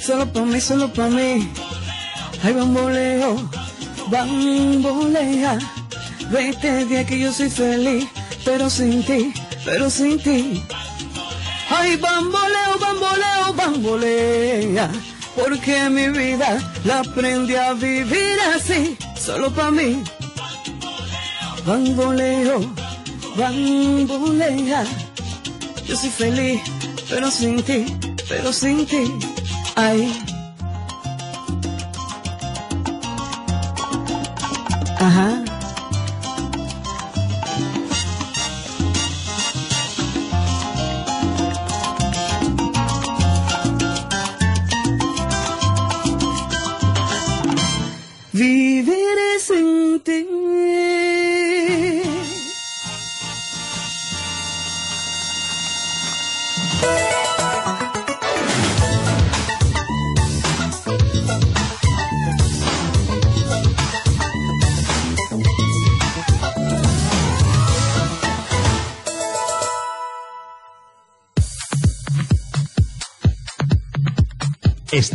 [0.00, 1.65] solo para mí, solo para mí.
[2.46, 3.50] Ay, bamboleo,
[4.08, 5.58] bambolea.
[6.30, 8.06] Vete día que yo soy feliz,
[8.44, 9.32] pero sin ti,
[9.64, 10.62] pero sin ti.
[11.68, 14.88] Ay, bamboleo, bamboleo, bambolea.
[15.34, 20.04] Porque mi vida la aprendí a vivir así, solo para mí.
[21.66, 22.60] Bamboleo,
[23.36, 24.84] bambolea.
[25.84, 26.60] Yo soy feliz,
[27.08, 27.86] pero sin ti,
[28.28, 29.12] pero sin ti.
[29.74, 30.25] Ay.
[35.06, 35.35] Ajá.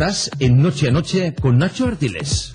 [0.01, 2.51] Estás en Noche a Noche con Nacho Artiles.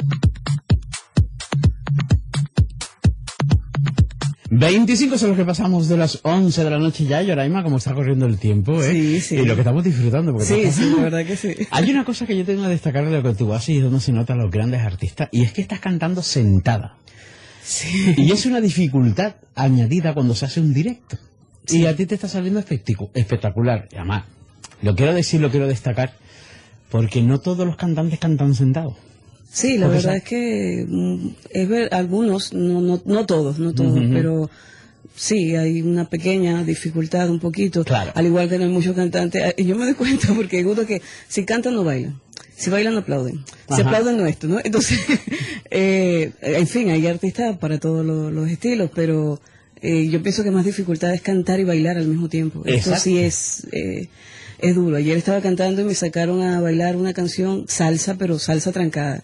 [4.51, 7.94] 25 son los que pasamos de las 11 de la noche ya, Yoraima, como está
[7.94, 8.90] corriendo el tiempo, ¿eh?
[8.90, 9.36] Sí, sí.
[9.36, 10.32] Y lo que estamos disfrutando.
[10.32, 11.55] Porque Sí, no- sí, la verdad que sí.
[11.70, 14.01] Hay una cosa que yo tengo que destacar de lo que tú haces y donde
[14.01, 16.97] se notan los grandes artistas, y es que estás cantando sentada.
[17.62, 18.12] Sí.
[18.16, 21.16] Y es una dificultad añadida cuando se hace un directo.
[21.68, 23.89] Y a ti te está saliendo espectacular.
[23.93, 24.24] Y además,
[24.82, 26.14] lo quiero decir, lo quiero destacar,
[26.90, 28.94] porque no todos los cantantes cantan sentados.
[29.50, 33.72] Sí, la Porque verdad es que mm, es ver, algunos, no, no, no todos, no
[33.72, 34.50] todos, pero
[35.14, 37.84] sí, hay una pequeña dificultad, un poquito.
[37.84, 38.12] Claro.
[38.14, 39.54] Al igual que no hay muchos cantantes.
[39.56, 42.20] Y yo me doy cuenta porque gusto que si cantan no bailan.
[42.54, 43.44] Si bailan no aplauden.
[43.74, 44.58] Si aplauden no esto, ¿no?
[44.62, 44.98] Entonces,
[45.70, 49.40] eh, en fin, hay artistas para todos los, los estilos, pero
[49.80, 52.62] eh, yo pienso que más dificultad es cantar y bailar al mismo tiempo.
[52.64, 53.00] Exacto.
[53.00, 54.08] sí es, eh,
[54.58, 54.96] es duro.
[54.96, 59.22] Ayer estaba cantando y me sacaron a bailar una canción salsa, pero salsa trancada.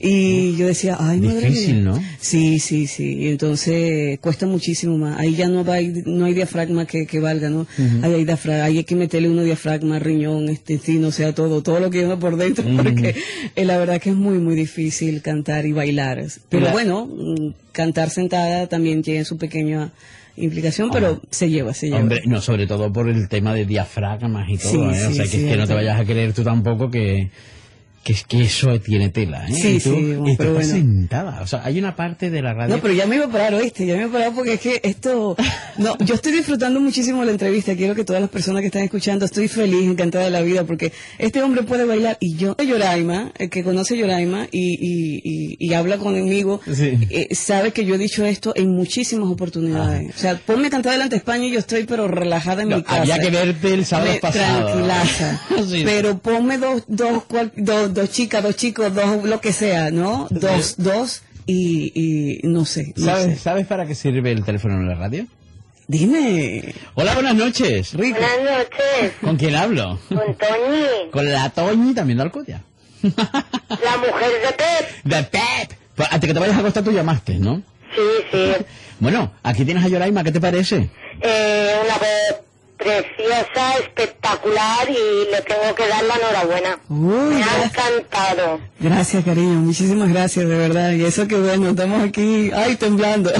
[0.00, 1.84] Y yo decía, ay, madre Difícil, mía.
[1.84, 2.04] ¿no?
[2.20, 3.18] Sí, sí, sí.
[3.18, 5.18] Y entonces cuesta muchísimo más.
[5.18, 5.76] Ahí ya no, va,
[6.06, 7.66] no hay diafragma que, que valga, ¿no?
[8.02, 11.90] Ahí hay, diafragma, hay que meterle uno diafragma, riñón, intestino, o sea, todo, todo lo
[11.90, 13.14] que lleva por dentro, porque
[13.56, 16.24] eh, la verdad que es muy, muy difícil cantar y bailar.
[16.48, 19.92] Pero bueno, mm, cantar sentada también tiene su pequeña
[20.36, 22.00] implicación, pero se lleva, se lleva.
[22.00, 25.06] Hombre, no, sobre todo por el tema de diafragmas y todo, Sí, ¿eh?
[25.06, 27.30] o sí, sea, que, sí, es que no te vayas a creer tú tampoco que,
[28.02, 29.52] que es que eso tiene tela, ¿eh?
[29.54, 30.90] Sí, y tú, sí, y tú pero estás bueno.
[30.92, 32.74] sentada, o sea, hay una parte de la radio...
[32.76, 33.86] No, pero ya me iba a parar, ¿oíste?
[33.86, 35.36] Ya me iba a parar porque es que esto...
[35.78, 37.74] No, yo estoy disfrutando muchísimo la entrevista.
[37.76, 40.92] Quiero que todas las personas que están escuchando, estoy feliz, encantada de la vida, porque
[41.18, 42.16] este hombre puede bailar.
[42.20, 46.98] Y yo, Yoraima, el que conoce Yoraima y, y, y, y habla conmigo, Sí.
[47.10, 50.14] eh, sabe que yo he dicho esto en muchísimas oportunidades.
[50.14, 52.76] O sea, ponme a cantar delante de España y yo estoy pero relajada en No,
[52.78, 53.00] mi casa.
[53.02, 54.66] había que verte el sábado Me- pasado.
[54.66, 55.40] Tranquilaza.
[55.72, 55.82] Sí.
[55.84, 60.26] Pero ponme dos, dos, cual- dos, dos chicas, dos chicos, dos, lo que sea, ¿no?
[60.30, 62.92] Dos, dos y, y no sé.
[62.96, 63.36] no ¿Sabes, sé.
[63.36, 65.26] ¿Sabes para qué sirve el teléfono en la radio?
[65.88, 66.74] Dime.
[66.94, 67.92] Hola, buenas noches.
[67.94, 68.18] Rico.
[68.18, 69.98] Buenas noches, ¿Con quién hablo?
[70.08, 72.62] con Toñi, Con la Toñi también de Alcodia.
[73.02, 75.04] la mujer de Pep.
[75.04, 75.78] De Pep.
[75.96, 77.62] Pues antes que te vayas a acostar tú llamaste, ¿no?
[77.94, 78.52] Sí, sí.
[79.00, 80.88] Bueno, aquí tienes a Yoraima, ¿qué te parece?
[81.20, 82.40] Eh, una voz
[82.82, 86.78] preciosa, espectacular y le tengo que dar la enhorabuena.
[86.88, 88.60] Uy, Me ha encantado.
[88.80, 90.92] Gracias, cariño, muchísimas gracias, de verdad.
[90.92, 93.30] Y eso que bueno, estamos aquí, ay, temblando.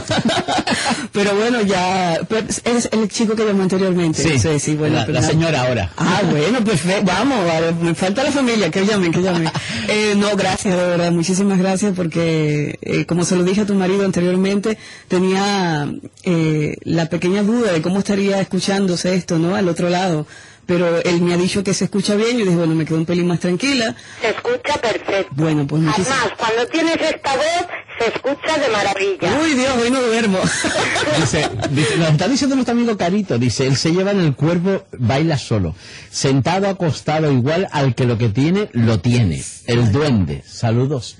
[1.13, 4.23] pero bueno, ya, pero es el chico que llamó anteriormente.
[4.39, 4.97] Sí, sí, bueno.
[4.97, 5.33] la- pero la nada.
[5.33, 5.91] señora ahora.
[5.97, 9.51] Ah, bueno, perfecto, vamos, vale, me falta la familia, que llamen, que llamen.
[9.89, 13.75] Eh, no, gracias, de verdad, muchísimas gracias porque, eh, como se lo dije a tu
[13.75, 14.79] marido anteriormente,
[15.09, 15.93] tenía
[16.23, 19.55] eh, la pequeña duda de cómo estaría escuchándose esto, ¿no?
[19.55, 20.27] Al otro lado.
[20.67, 23.05] Pero él me ha dicho que se escucha bien, y dije, bueno, me quedo un
[23.05, 23.97] pelín más tranquila.
[24.21, 25.33] Se escucha perfecto.
[25.35, 27.67] Bueno, pues muchísimas Además, cuando tienes esta voz,
[27.99, 29.41] se escucha de maravilla.
[29.43, 30.39] Uy, Dios, hoy no duermo.
[31.21, 34.85] Dice, dice, nos está diciendo nuestro amigo Carito, dice, él se lleva en el cuerpo,
[34.99, 35.75] baila solo,
[36.11, 39.43] sentado, acostado, igual al que lo que tiene, lo tiene.
[39.67, 40.43] El duende.
[40.47, 41.17] Saludos.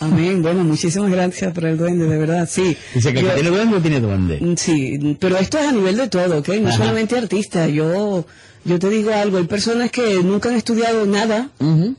[0.00, 0.42] Amén.
[0.42, 2.76] Bueno, muchísimas gracias por el duende, de verdad, sí.
[2.94, 4.38] Dice que el Yo- que tiene duende, tiene duende.
[4.40, 6.48] Mm, Sí, pero esto es a nivel de todo, ¿ok?
[6.60, 6.76] No Ajá.
[6.78, 7.70] solamente artistas.
[7.70, 8.26] Yo,
[8.66, 11.50] yo te digo algo, hay personas que nunca han estudiado nada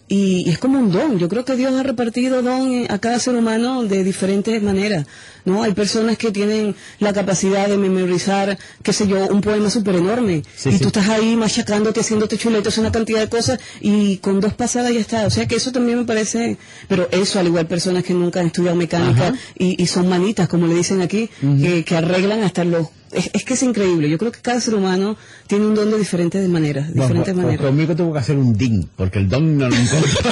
[0.07, 1.18] y, y es como un don.
[1.18, 5.06] Yo creo que Dios ha repartido don a cada ser humano de diferentes maneras,
[5.45, 5.64] ¿no?
[5.64, 10.44] Hay personas que tienen la capacidad de memorizar, qué sé yo, un poema súper enorme
[10.56, 10.80] Sí, y sí.
[10.80, 14.99] tú estás ahí machacándote, haciéndote chuletos, una cantidad de cosas y con dos pasadas ya
[14.99, 15.26] está.
[15.26, 16.57] O sea que eso también me parece,
[16.89, 20.68] pero eso al igual personas que nunca han estudiado mecánica y, y son manitas, como
[20.68, 21.30] le dicen aquí,
[21.85, 22.88] que arreglan hasta los...
[23.18, 24.10] Es, es que es increíble.
[24.10, 25.18] Yo creo que cada ser humano
[25.48, 26.88] tiene un don de diferentes maneras.
[26.88, 27.65] Bueno, Diferentes pues- pues maneras.
[27.65, 30.31] conmigo tuvo que hacer un ding, porque el don no lo encontró.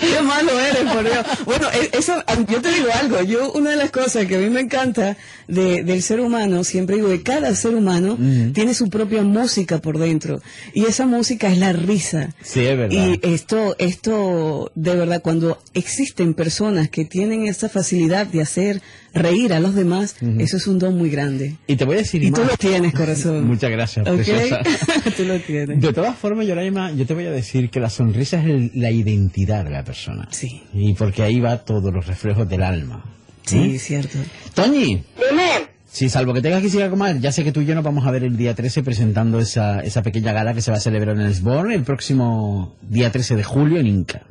[0.00, 1.24] Qué malo eres, por Dios.
[1.44, 2.14] Bueno, e- eso,
[2.48, 3.22] yo te digo algo.
[3.22, 5.16] Yo, una de las cosas que a mí me encanta
[5.48, 8.18] de, del ser humano, siempre digo que cada ser humano
[8.52, 10.40] tiene su propia música por dentro.
[10.74, 12.34] Y esa música es la risa.
[12.42, 12.90] Sí, es verdad.
[12.96, 18.82] Y esto, esto, de verdad, cuando existen personas que tienen esa facilidad de hacer
[19.14, 20.40] reír a los demás, Ujú.
[20.40, 21.56] eso es un don muy grande.
[21.66, 22.40] Y te voy a decir Y más.
[22.40, 23.46] tú lo tienes, corazón.
[23.48, 24.14] Muchas gracias, ¿Ok?
[24.16, 24.60] preciosa.
[25.16, 25.80] tú lo tienes.
[25.80, 28.90] De todas formas, Yoraima, yo te voy a decir que la sonrisa es el- la
[28.90, 30.28] identidad de la persona.
[30.30, 30.62] Sí.
[30.74, 33.04] Y porque ahí va todos los reflejos del alma.
[33.46, 33.78] Sí, ¿Mm?
[33.78, 34.18] cierto.
[34.54, 35.50] Toñi, Dime,
[35.90, 37.82] si salvo que tengas que ir a comer, ya sé que tú y yo nos
[37.82, 40.80] vamos a ver el día 13 presentando esa, esa pequeña gala que se va a
[40.80, 44.22] celebrar en Elsborn el próximo día 13 de julio en Inca.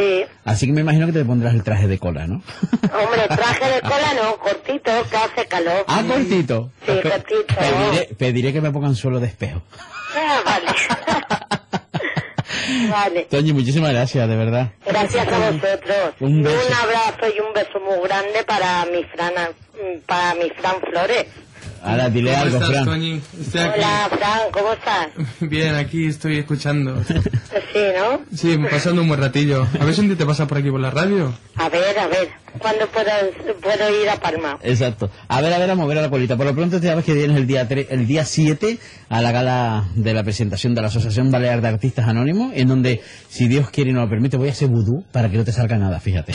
[0.00, 0.24] Sí.
[0.44, 2.36] Así que me imagino que te pondrás el traje de cola, ¿no?
[2.82, 5.84] Hombre, traje de cola no, cortito, que hace calor.
[5.86, 6.70] Ah, cortito.
[6.86, 7.54] Sí, Pe- cortito.
[7.58, 9.62] Pediré, pediré que me pongan suelo de espejo.
[10.16, 10.66] Ah, vale.
[12.90, 13.24] vale.
[13.30, 14.70] Toñi, muchísimas gracias, de verdad.
[14.86, 16.14] Gracias a vosotros.
[16.20, 16.56] Un beso.
[16.66, 19.32] Un abrazo y un beso muy grande para mi Fran,
[20.06, 21.26] para mi Fran Flores.
[21.82, 22.84] Ahora dile ¿Cómo algo, estás, Fran.
[22.84, 23.20] Toñi?
[23.40, 23.78] Estoy aquí.
[23.78, 25.08] Hola, Fran, ¿cómo estás?
[25.40, 27.02] Bien, aquí estoy escuchando.
[27.72, 28.20] Sí, ¿no?
[28.36, 29.64] Sí, pasando un buen ratillo.
[29.80, 31.32] A ver si un día te pasas por aquí por la radio.
[31.54, 32.28] A ver, a ver,
[32.58, 33.10] ¿cuándo puedo,
[33.60, 34.58] puedo ir a Palma?
[34.62, 35.08] Exacto.
[35.28, 36.36] A ver, a ver, a mover a la colita.
[36.36, 38.78] Por lo pronto te sabes que vienes el día tre- el día 7
[39.08, 43.00] a la gala de la presentación de la Asociación Balear de Artistas Anónimos, en donde,
[43.28, 45.52] si Dios quiere y nos lo permite, voy a hacer vudú para que no te
[45.52, 46.32] salga nada, fíjate.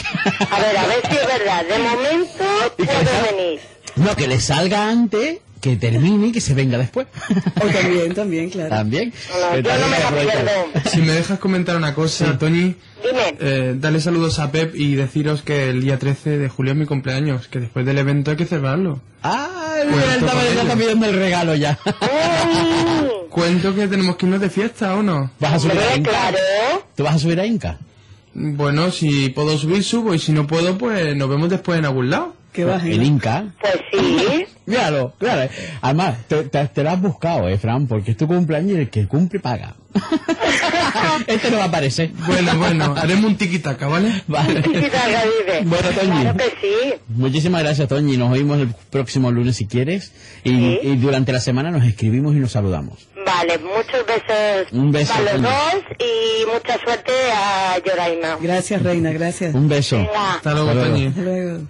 [0.50, 1.64] A ver, a ver si es verdad.
[1.66, 2.44] De momento
[2.78, 3.60] puedo venir.
[3.96, 7.06] No, que le salga antes, que termine y que se venga después.
[7.62, 8.68] O también, también, claro.
[8.70, 9.12] También.
[9.30, 10.50] No, yo no me la pierdo.
[10.90, 13.36] Si me dejas comentar una cosa, Toñi, Dime.
[13.40, 16.86] eh, dale saludos a Pep y deciros que el día 13 de julio es mi
[16.86, 19.00] cumpleaños, que después del evento hay que celebrarlo.
[19.22, 20.04] Ah, Pues
[20.52, 21.78] él está pidiendo el regalo ya.
[23.30, 25.30] Cuento que tenemos que irnos de fiesta, ¿o no?
[25.40, 26.10] ¿Vas a subir a Hombre, Inca?
[26.10, 26.38] claro.
[26.94, 27.78] ¿Tú vas a subir a Inca?
[28.34, 32.10] Bueno, si puedo subir, subo, y si no puedo, pues nos vemos después en algún
[32.10, 32.34] lado.
[32.56, 32.92] Que bajen.
[32.92, 33.44] ¿En Inca?
[33.60, 34.46] Pues sí.
[34.66, 35.48] Claro, claro.
[35.80, 38.90] Además, te, te, te lo has buscado, eh, Fran, porque es tu cumpleaños y el
[38.90, 39.76] que cumple paga.
[41.28, 42.10] este no va a aparecer.
[42.26, 44.24] Bueno, bueno, haremos un tiquitaca, ¿vale?
[44.26, 44.62] Vale.
[44.62, 45.62] Vive.
[45.66, 46.20] Bueno, Toñi.
[46.22, 46.94] Claro que sí.
[47.10, 48.16] Muchísimas gracias, Toñi.
[48.16, 50.10] Nos oímos el próximo lunes si quieres.
[50.42, 50.80] Y, Sí.
[50.82, 53.06] y durante la semana nos escribimos y nos saludamos.
[53.24, 55.44] Vale, muchos besos Un beso, para los Toñi.
[55.44, 58.38] dos y mucha suerte a Yoraima.
[58.40, 59.54] Gracias, Reina, gracias.
[59.54, 59.96] Un beso.
[59.98, 60.34] Venga.
[60.34, 60.92] Hasta luego, Hasta luego.
[60.94, 61.06] Toñi.
[61.06, 61.66] Hasta luego.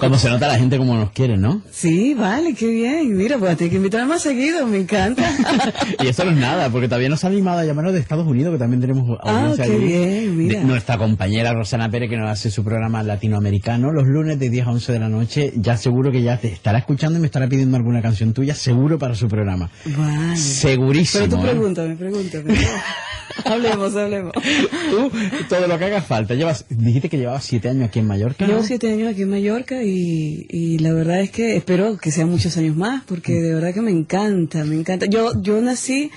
[0.00, 1.62] Como se nota la gente como nos quiere, ¿no?
[1.70, 3.16] Sí, vale, qué bien.
[3.16, 5.22] Mira, pues tienes que invitar más seguido, me encanta.
[6.02, 8.52] y eso no es nada, porque todavía nos ha animado a llamarnos de Estados Unidos,
[8.52, 9.84] que también tenemos audiencia Ah, qué allí.
[9.86, 10.60] bien, mira.
[10.60, 14.66] De- nuestra compañera Rosana Pérez, que nos hace su programa latinoamericano, los lunes de 10
[14.66, 17.48] a 11 de la noche, ya seguro que ya te estará escuchando y me estará
[17.48, 19.70] pidiendo alguna canción tuya, seguro para su programa.
[19.96, 20.36] Vale.
[20.36, 21.24] Segurísimo.
[21.26, 21.50] Pero tú ¿eh?
[21.50, 22.54] pregúntame, pregúntame.
[23.44, 24.32] hablemos, hablemos.
[24.90, 25.10] Tú,
[25.48, 26.34] todo lo que haga falta.
[26.34, 28.46] Llevas, dijiste que llevabas siete años aquí en Mallorca.
[28.46, 32.30] Llevo siete años aquí en Mallorca y, y la verdad es que espero que sean
[32.30, 35.06] muchos años más porque de verdad que me encanta, me encanta.
[35.06, 36.10] Yo, yo nací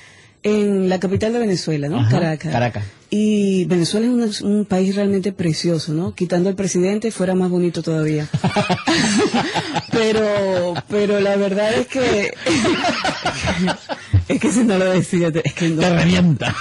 [0.43, 1.99] en la capital de Venezuela, ¿no?
[1.99, 2.51] Ajá, Caracas.
[2.51, 2.85] Caracas.
[3.09, 6.13] Y Venezuela es un, un país realmente precioso, ¿no?
[6.13, 8.27] Quitando al presidente fuera más bonito todavía.
[9.99, 12.31] pero, pero la verdad es que
[14.27, 15.81] es que si no lo decía, te- es que no.
[15.81, 16.55] Te revienta.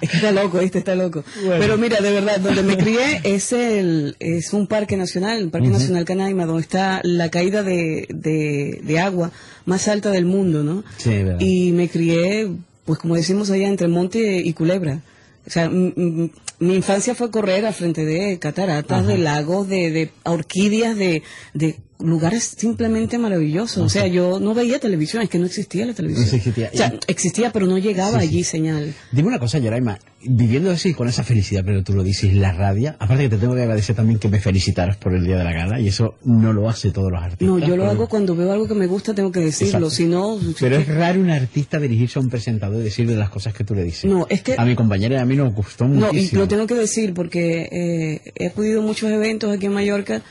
[0.00, 1.24] Es que está loco, este está loco.
[1.44, 1.56] Bueno.
[1.60, 5.68] Pero mira, de verdad, donde me crié es el es un parque nacional, el Parque.
[5.68, 9.30] Nacional Canaima, donde está la caída de, de, de agua
[9.64, 10.84] más alta del mundo, ¿no?
[10.96, 11.40] Sí, verdad.
[11.40, 12.48] Y me crié,
[12.84, 15.00] pues como decimos allá, entre monte y culebra.
[15.46, 16.30] O sea, mi
[16.76, 19.08] infancia fue correr al frente de cataratas, Ajá.
[19.08, 21.22] de lagos, de, de orquídeas, de,
[21.54, 23.82] de lugares simplemente maravillosos.
[23.84, 26.28] O sea, yo no veía televisión, es que no existía la televisión.
[26.30, 26.70] No existía.
[26.72, 28.32] O sea, existía, pero no llegaba Sí, sí.
[28.34, 28.94] allí señal.
[29.12, 32.96] Dime una cosa, Yoraima, viviendo así con esa felicidad, pero tú lo dices, la rabia,
[32.98, 35.52] aparte que te tengo que agradecer también que me felicitaras por el día de la
[35.52, 37.48] gala, y eso no lo hace todos los artistas.
[37.48, 39.88] No, yo lo pero- hago cuando veo algo que me gusta, tengo que decirlo.
[39.88, 39.90] Exacto.
[39.90, 43.52] Si no, Pero es raro un artista dirigirse a un presentador y decirle las cosas
[43.54, 44.04] que tú le dices.
[44.10, 46.42] No, es que- A mi compañera y a mí nos gustó No, y muchísimo.
[46.42, 50.22] lo tengo que decir porque eh, he acudido a muchos eventos aquí en Mallorca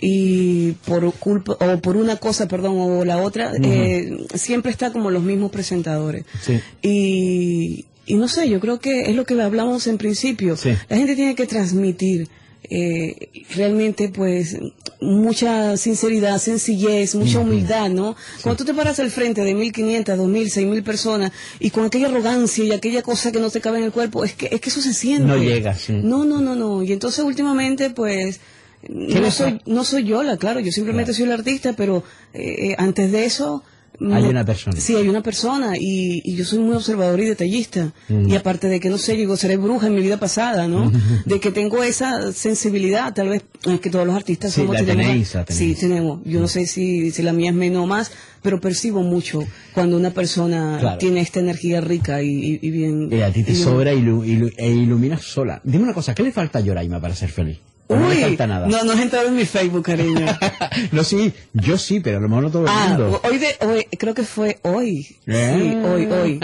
[0.00, 5.10] y por culpa o por una cosa, perdón, o la otra, eh, siempre está como
[5.10, 6.24] los mismos presentadores.
[6.40, 6.60] Sí.
[6.82, 10.56] Y, y no sé, yo creo que es lo que hablamos en principio.
[10.88, 12.28] La gente tiene que transmitir
[12.70, 14.58] eh, realmente pues
[15.00, 18.14] mucha sinceridad, sencillez, mucha humildad, ¿no?
[18.42, 22.64] Cuando tú te paras al frente de 1500, 2000, 6000 personas y con aquella arrogancia
[22.64, 24.80] y aquella cosa que no te cabe en el cuerpo, es que es que eso
[24.80, 25.26] se siente.
[25.26, 25.92] No llega, sí.
[25.92, 26.82] No, no, no, no.
[26.82, 28.57] Y entonces últimamente pues ¿Qué
[28.88, 32.02] no soy no soy yo la, claro, yo simplemente soy el artista, pero
[32.34, 33.62] eh, eh, antes de eso
[34.00, 34.80] Hay una persona.
[34.80, 37.92] Sí, hay una persona y, y yo soy muy observador y detallista.
[38.08, 38.30] Mm.
[38.30, 40.92] Y aparte de que, no sé, yo digo, seré bruja en mi vida pasada, ¿no?
[41.24, 44.76] de que tengo esa sensibilidad, tal vez, es que todos los artistas Sí, somos...
[44.76, 45.58] la tenemos- tenéis, la tenéis.
[45.78, 46.20] Sí, tenemos.
[46.24, 49.40] Yo no sé si, si la mía es menos o más, pero percibo mucho
[49.74, 50.98] cuando una persona Claro.
[50.98, 53.08] tiene esta energía rica y, y- y bien...
[53.12, 55.60] Y a ti te sobra ilu- ilu- e iluminas sola.
[55.64, 57.58] Dime una cosa, ¿qué le falta a Yoraima para ser feliz?
[57.90, 58.66] ¿O no Uy, falta nada?
[58.68, 60.26] no, no has entrado en mi Facebook, cariño.
[60.92, 63.20] No, sí, yo sí, pero a lo mejor no todo el Ah, mundo.
[63.24, 65.16] hoy, de, hoy, creo que fue hoy.
[65.26, 65.54] Eh.
[65.58, 66.40] Sí, hoy, hoy.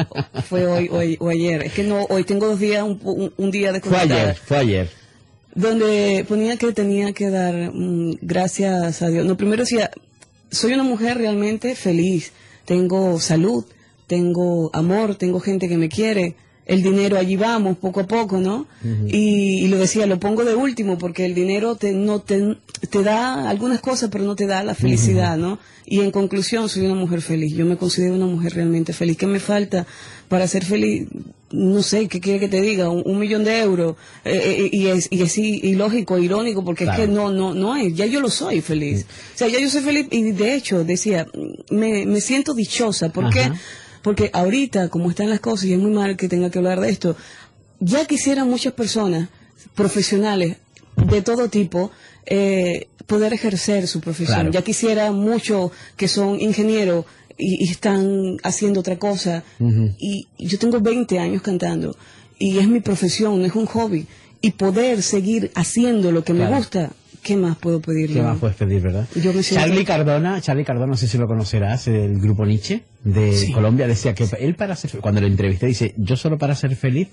[0.49, 1.63] Fue hoy, hoy o ayer.
[1.63, 4.57] Es que no, hoy tengo dos días, un, un- un día de Fue ayer, fue
[4.59, 4.91] ayer.
[5.55, 9.25] Donde ponía que tenía que dar mm, gracias a Dios.
[9.25, 9.91] No, primero decía,
[10.51, 12.33] soy una mujer realmente feliz.
[12.65, 13.65] Tengo salud,
[14.07, 16.35] tengo amor, tengo gente que me quiere.
[16.67, 18.67] El dinero allí vamos, poco a poco, ¿no?
[19.07, 22.57] y, y lo decía, lo pongo de último porque el dinero te, no te,
[22.91, 25.59] te da algunas cosas, pero no te da la felicidad, ¿no?
[25.87, 27.53] Y en conclusión, soy una mujer feliz.
[27.55, 29.19] Yo me considero una mujer realmente feliz.
[29.19, 29.87] ¿Qué me falta
[30.29, 31.07] para ser feliz?
[31.51, 32.89] No sé, ¿qué quiere que te diga?
[32.89, 33.97] Un, un millón de euros.
[34.25, 37.03] Eh, eh, y es, y es i- ilógico, irónico, porque Claro.
[37.03, 37.95] es que no, no, no es.
[37.95, 39.05] Ya yo lo soy feliz.
[39.35, 41.27] O sea, ya yo soy feliz y de hecho, decía,
[41.71, 43.11] me, me siento dichosa.
[43.11, 43.53] ¿Por qué?
[44.05, 46.91] Porque ahorita, como están las cosas, y es muy mal que tenga que hablar de
[46.91, 47.17] esto,
[47.81, 49.31] ya quisieran muchas personas
[49.75, 50.59] profesionales
[50.97, 51.91] de todo tipo
[52.27, 54.37] eh, poder ejercer su profesión.
[54.37, 54.51] Claro.
[54.51, 57.07] Ya quisiera mucho que son ingenieros
[57.39, 59.43] y, y están haciendo otra cosa.
[59.99, 61.97] Y yo tengo 20 años cantando
[62.39, 64.07] y es mi profesión, no es un hobby.
[64.43, 66.91] Y poder seguir haciendo lo que me gusta,
[67.25, 68.17] ¿qué más puedo pedirle?
[68.17, 69.09] ¿Qué más puedes pedir, verdad?
[69.17, 72.85] Yo me siento- Charlie Cardona, Charlie Cardona, no sé si lo conocerás, el grupo Nietzsche
[73.03, 73.53] de Sí.
[73.53, 77.09] Colombia, decía que él para ser, cuando lo entrevisté, dice, yo solo para ser feliz,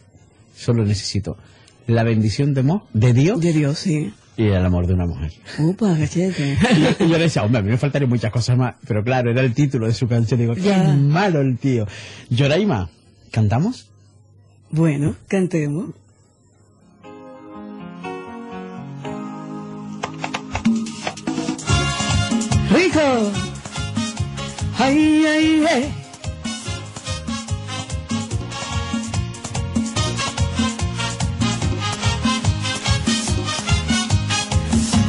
[0.56, 1.38] solo necesito
[1.88, 4.14] la bendición de, mo- de Dios De Dios, sí.
[4.38, 5.32] y el amor de una mujer.
[5.60, 6.58] Upa, cachete.
[7.00, 9.42] Y yo le decía, hombre, a mí me faltarían muchas cosas más, pero claro, era
[9.42, 10.84] el título de su canción, digo, qué Ya.
[10.94, 11.88] malo el tío.
[12.30, 12.90] Yoraima,
[13.32, 13.88] ¿cantamos?
[14.70, 15.90] Bueno, cantemos.
[24.78, 25.94] Ay, ay, ay.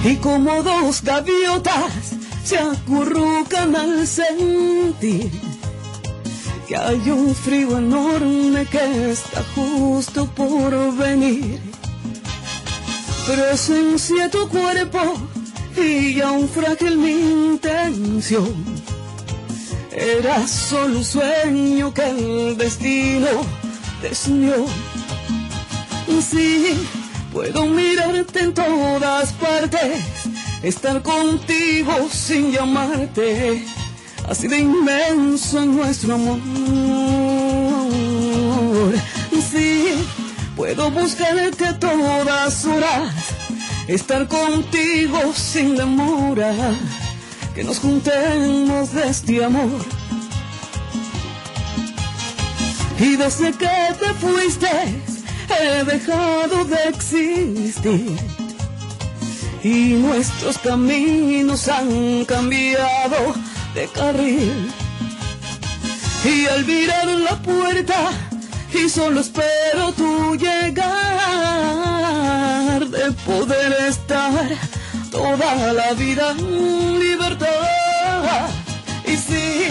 [0.05, 2.15] Y como dos gaviotas
[2.45, 5.31] se acurrucan al sentir
[6.69, 11.61] que hay un frío enorme que está justo por venir.
[13.27, 15.32] Presencia tu cuerpo
[15.77, 18.55] y aún frágil mi intención.
[19.90, 23.28] Era solo un sueño que el destino
[24.01, 24.66] desnió.
[26.20, 26.74] Sí,
[27.32, 29.99] puedo mirarte en todas partes,
[30.62, 33.65] estar contigo sin llamarte.
[34.28, 36.39] Así de inmenso es nuestro amor.
[39.51, 39.94] Sí,
[40.57, 43.12] puedo buscarte todas horas,
[43.89, 46.55] estar contigo sin demora.
[47.55, 49.85] Que nos juntemos de este amor.
[52.99, 54.69] Y desde que te fuiste
[55.61, 58.17] he dejado de existir.
[59.63, 63.35] Y nuestros caminos han cambiado
[63.75, 64.71] de carril.
[66.25, 68.32] Y al mirar la puerta
[68.74, 70.82] y solo espero tu llegar
[72.89, 74.49] de poder estar
[75.11, 78.49] toda la vida en libertad.
[79.05, 79.66] Y sí,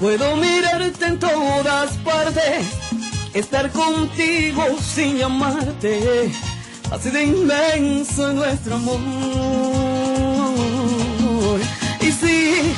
[0.00, 2.66] puedo mirarte en todas partes,
[3.34, 6.32] estar contigo sin llamarte.
[6.90, 9.00] Así de inmenso es nuestro amor.
[12.00, 12.74] Y sí,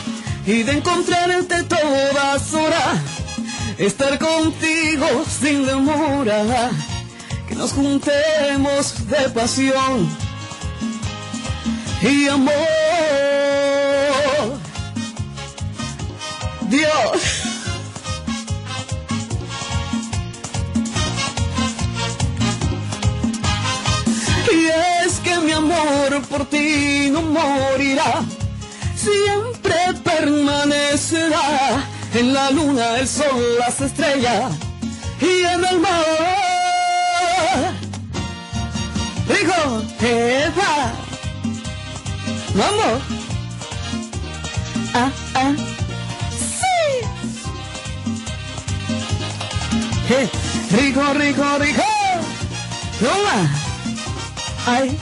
[0.47, 3.01] y de encontrarte todas horas,
[3.79, 6.71] estar contigo sin demora,
[7.49, 10.09] que nos juntemos de pasión
[12.03, 12.53] y amor.
[16.69, 17.43] Dios.
[24.53, 24.67] Y
[25.07, 28.23] es que mi amor por ti no morirá,
[28.97, 29.75] siempre
[30.05, 34.53] permanecerá en la luna, el sol, las estrellas
[35.21, 35.95] y en el mar.
[39.27, 40.93] Digo, Eva,
[42.55, 43.03] vamos.
[44.95, 45.55] Ah, ah,
[50.09, 50.31] sí.
[50.77, 51.83] Rico, rico, rico.
[53.01, 53.51] Toma.
[54.67, 54.97] Ay.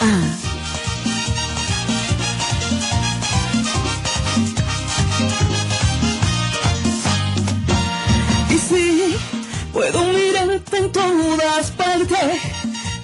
[0.00, 0.39] Ah.
[8.70, 9.16] Y sí,
[9.72, 12.40] puedo mirarte en todas partes,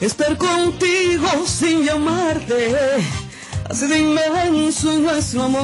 [0.00, 2.76] estar contigo sin llamarte,
[3.68, 5.62] así de inmenso es nuestro amor.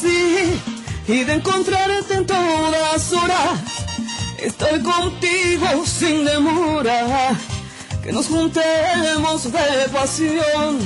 [0.00, 0.58] Sí,
[1.06, 3.60] y de encontrarte en todas horas,
[4.38, 7.36] estar contigo sin demora,
[8.02, 10.78] que nos juntemos de pasión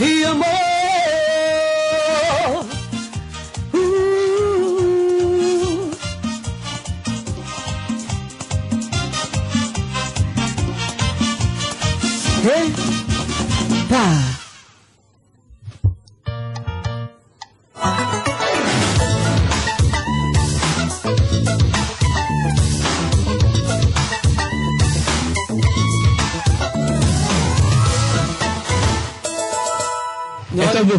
[0.00, 0.75] y amor.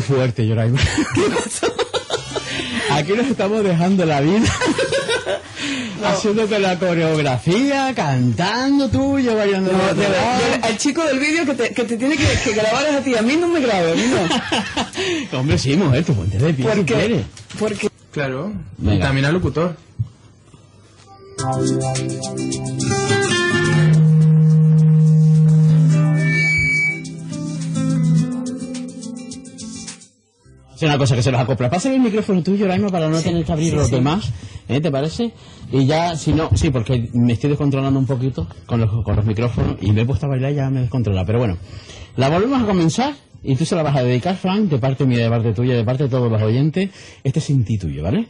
[0.07, 0.79] Fuerte, Yoraima.
[2.91, 4.47] Aquí nos estamos dejando la vida.
[6.05, 9.71] Haciéndote la coreografía, cantando tú, yo bailando.
[9.71, 12.85] No, de yo- al chico del vídeo que te, que te tiene que, que grabar
[12.87, 14.03] es a ti, a mí no me grabe, a mí
[15.31, 15.33] no.
[15.39, 16.93] Hombre, sí, mujer, tú ponte de pie ¿Por si qué?
[16.93, 17.25] quieres.
[17.59, 18.53] Porque Claro.
[18.81, 19.05] Y Venga.
[19.07, 19.75] también al locutor.
[30.77, 31.71] Es una cosa que se nos acopla.
[31.71, 34.31] Pasa el micrófono tuyo, Yoraima, para no tener que abrir los demás.
[34.69, 34.79] ¿eh?
[34.79, 35.33] ¿Te parece?
[35.71, 39.25] Y ya, si no, sí, porque me estoy descontrolando un poquito con los, con los
[39.25, 41.25] micrófonos y me he puesto a bailar y ya me descontrola.
[41.25, 41.57] Pero bueno,
[42.15, 45.23] la volvemos a comenzar y tú se la vas a dedicar, Frank, de parte mía,
[45.23, 46.91] de parte tuya, de parte de todos los oyentes.
[47.23, 48.27] Este es sin ti tuyo, ¿vale?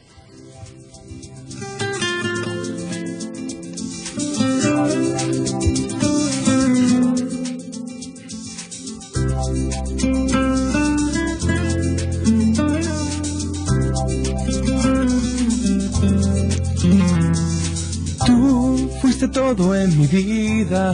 [19.31, 20.93] Todo en mi vida,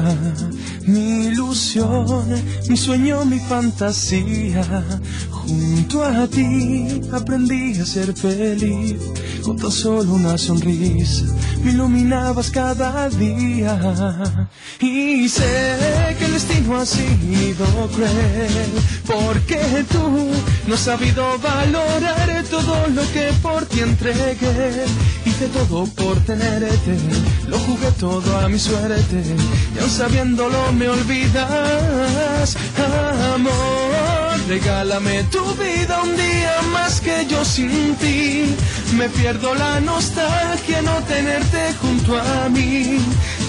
[0.85, 2.26] mi ilusión,
[2.69, 4.64] mi sueño, mi fantasía.
[5.31, 8.95] Junto a ti aprendí a ser feliz,
[9.44, 11.26] con tan solo una sonrisa
[11.64, 14.49] me iluminabas cada día.
[14.80, 18.70] Y sé que el destino ha sido cruel,
[19.06, 20.30] porque tú
[20.68, 24.86] no has sabido valorar todo lo que por ti entregué.
[25.26, 26.98] Hice todo por tenerte,
[27.48, 29.24] lo jugué todo a mi suerte,
[29.76, 32.57] y aun sabiéndolo me olvidas,
[33.36, 33.93] amor.
[34.48, 38.56] Regálame tu vida un día más que yo sin ti.
[38.98, 42.99] Me pierdo la nostalgia no tenerte junto a mí.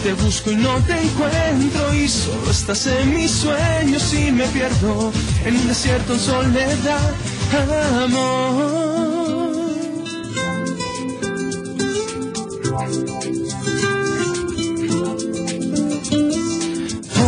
[0.04, 5.12] Te busco y no te encuentro y solo estás en mis sueños y me pierdo
[5.44, 7.14] en un desierto en soledad,
[8.04, 9.64] amor.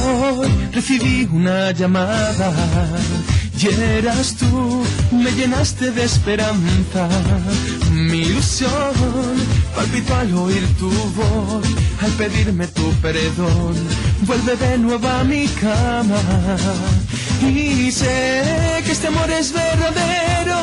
[0.08, 2.52] Hoy recibí una llamada
[3.58, 7.08] Y tú, me llenaste de esperanza.
[7.90, 8.70] Mi ilusión
[9.74, 11.64] palpitó al oír tu voz,
[12.02, 13.74] al pedirme tu perdón.
[14.22, 16.20] Vuelve de nuevo a mi cama.
[17.40, 20.58] Y sé que este amor es verdadero,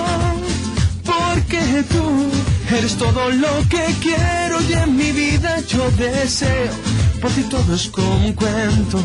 [1.04, 2.30] porque tú
[2.76, 6.74] eres todo lo que quiero y en mi vida yo deseo.
[7.22, 9.00] Por ti todo es como un cuento,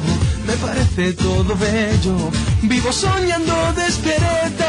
[0.46, 2.30] me parece todo bello.
[2.62, 4.64] Vivo soñando despierto.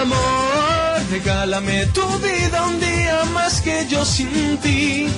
[0.00, 5.08] Amor, regálame tu vida un día más que yo sin ti.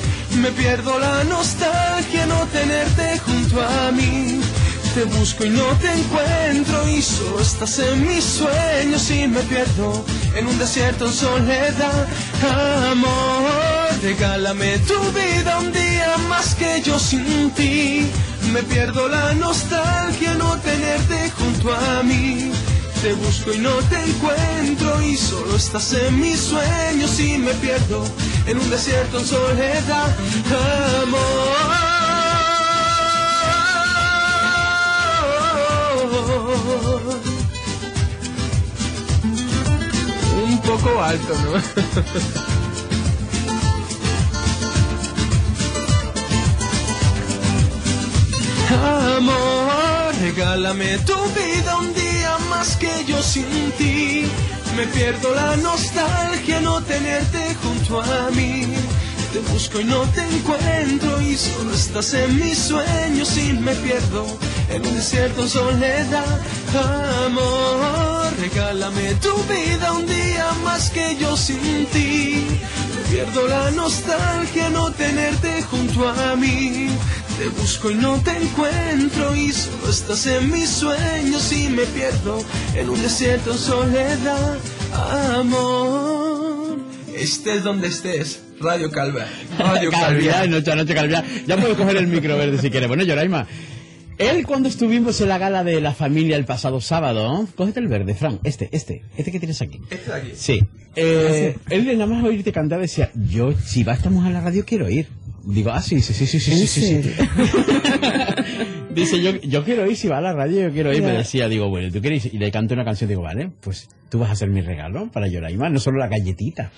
[0.42, 4.40] Me pierdo la nostalgia no tenerte junto a mí.
[4.98, 10.04] Te busco y no te encuentro y solo estás en mis sueños y me pierdo
[10.34, 12.08] en un desierto en soledad.
[12.90, 18.10] Amor, regálame tu vida un día más que yo sin ti.
[18.52, 22.50] Me pierdo la nostalgia no tenerte junto a mí.
[23.00, 28.04] Te busco y no te encuentro y solo estás en mis sueños y me pierdo
[28.48, 30.16] en un desierto en soledad.
[31.04, 31.87] Amor.
[40.44, 41.52] Un poco alto, ¿no?
[49.16, 54.26] Amor, regálame tu vida un día más que yo sin ti.
[54.76, 58.66] Me pierdo la nostalgia no tenerte junto a mí.
[59.32, 64.26] Te busco y no te encuentro y solo estás en mis sueños y me pierdo
[64.70, 66.40] en un desierto en soledad.
[67.26, 72.44] Amor, regálame tu vida un día más que yo sin ti.
[73.10, 76.88] Pierdo la nostalgia no tenerte junto a mí.
[77.38, 82.42] Te busco y no te encuentro y solo estás en mis sueños y me pierdo
[82.74, 84.58] en un desierto en soledad.
[85.38, 86.78] Amor,
[87.16, 89.26] estés donde estés, Radio Calva.
[89.58, 90.46] Radio Calviá, Calva.
[90.48, 91.24] noche a noche Calviá.
[91.46, 92.88] Ya puedo coger el micro verde si quieres.
[92.88, 93.46] Bueno, Yoraima,
[94.18, 98.14] él cuando estuvimos en la gala de la familia el pasado sábado, cógete el verde,
[98.14, 99.80] Fran, este, este, este que tienes aquí.
[99.90, 100.30] Este de aquí.
[100.34, 100.60] Sí.
[100.96, 104.40] Eh, él de nada más oírte cantar decía, yo si va esta mujer a la
[104.40, 105.08] radio quiero ir.
[105.44, 107.10] Digo, ah, sí, sí, sí, sí, sí, ¿En sí, sí, sí.
[108.98, 111.02] Dice, yo, yo quiero ir, si va a la radio, yo quiero ir.
[111.02, 112.34] Me decía, digo, bueno, ¿tú quieres ir?
[112.34, 115.28] Y le canto una canción, digo, vale, pues tú vas a ser mi regalo para
[115.28, 116.70] Yoraima, no solo la galletita.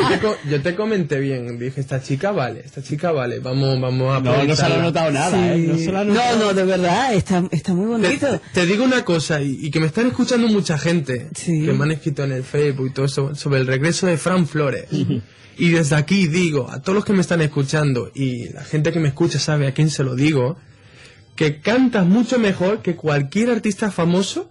[0.00, 3.80] yo, te co- yo te comenté bien, dije, esta chica vale, esta chica vale, vamos,
[3.80, 4.82] vamos a No, no se le ha proyectarla".
[4.82, 5.58] notado nada, ¿eh?
[5.58, 8.40] No se No, de verdad, está, está muy Te, bonito.
[8.54, 11.64] te digo una cosa, y, y que me están escuchando mucha gente, Sí.
[11.64, 14.46] que me han escrito en el Facebook y todo eso, sobre el regreso de Fran
[14.46, 14.84] Flores.
[15.58, 19.00] Y desde aquí digo, a todos los que me están escuchando, y la gente que
[19.00, 20.56] me escucha sabe a quién se lo digo,
[21.40, 24.50] que cantas mucho mejor que cualquier artista famoso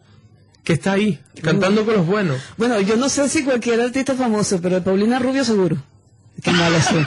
[0.64, 2.42] que está ahí, cantando con los buenos.
[2.58, 5.78] Bueno, yo no sé si cualquier artista famoso, pero Paulina Rubio seguro.
[6.42, 7.04] Qué mala soy.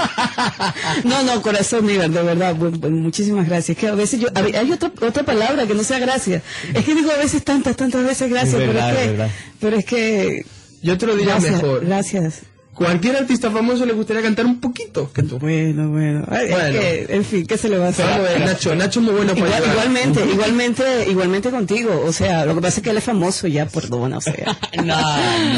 [1.02, 3.76] No, no, corazón, mira, de verdad, muchísimas gracias.
[3.76, 6.44] Que a veces yo, a hay otra, otra palabra que no sea gracias.
[6.72, 9.30] Es que digo a veces tantas, tantas veces gracias, verdad, pero es es que, verdad.
[9.58, 10.46] pero es que,
[10.80, 11.84] Yo te lo diría gracias, mejor.
[11.84, 12.42] gracias.
[12.74, 15.38] Cualquier artista famoso le gustaría cantar un poquito que tú.
[15.38, 16.24] Bueno, bueno.
[16.28, 16.80] Ay, es Bueno.
[16.80, 18.06] que, en fin, ¿qué se le va a hacer?
[18.10, 22.02] Pero, eh, Nacho, Nacho es muy bueno para Igual- igualmente, igualmente, igualmente contigo.
[22.06, 24.58] O sea, lo que pasa es que él es famoso ya, perdona, o sea.
[24.84, 24.96] No,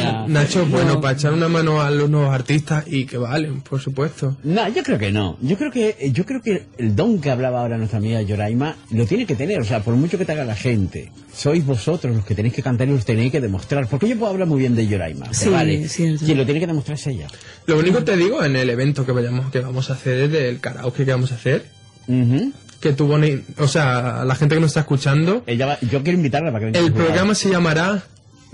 [0.03, 0.29] no.
[0.29, 1.01] Nacho es bueno No.
[1.01, 4.37] para echar una mano a los nuevos artistas y que valen, por supuesto.
[4.43, 5.37] No, yo creo que no.
[5.41, 9.07] Yo creo que yo creo que el don que hablaba ahora nuestra amiga Yoraima lo
[9.07, 9.61] tiene que tener.
[9.61, 12.63] O sea, por mucho que te haga la gente, sois vosotros los que tenéis que
[12.63, 13.87] cantar y los tenéis que demostrar.
[13.89, 15.33] Porque yo puedo hablar muy bien de Yoraima.
[15.33, 15.89] Sí, vale.
[15.89, 16.25] cierto.
[16.25, 17.29] Quien lo tiene que demostrar es ella.
[17.67, 20.33] Lo único que te digo en el evento que vayamos que vamos a hacer es
[20.33, 21.65] del karaoke que vamos a hacer.
[22.07, 22.53] Ujú.
[22.81, 26.19] Que tú pones, o sea, la gente que nos está escuchando, Ella va- yo quiero
[26.19, 26.81] invitarla para que venga.
[26.87, 28.05] el programa se llamará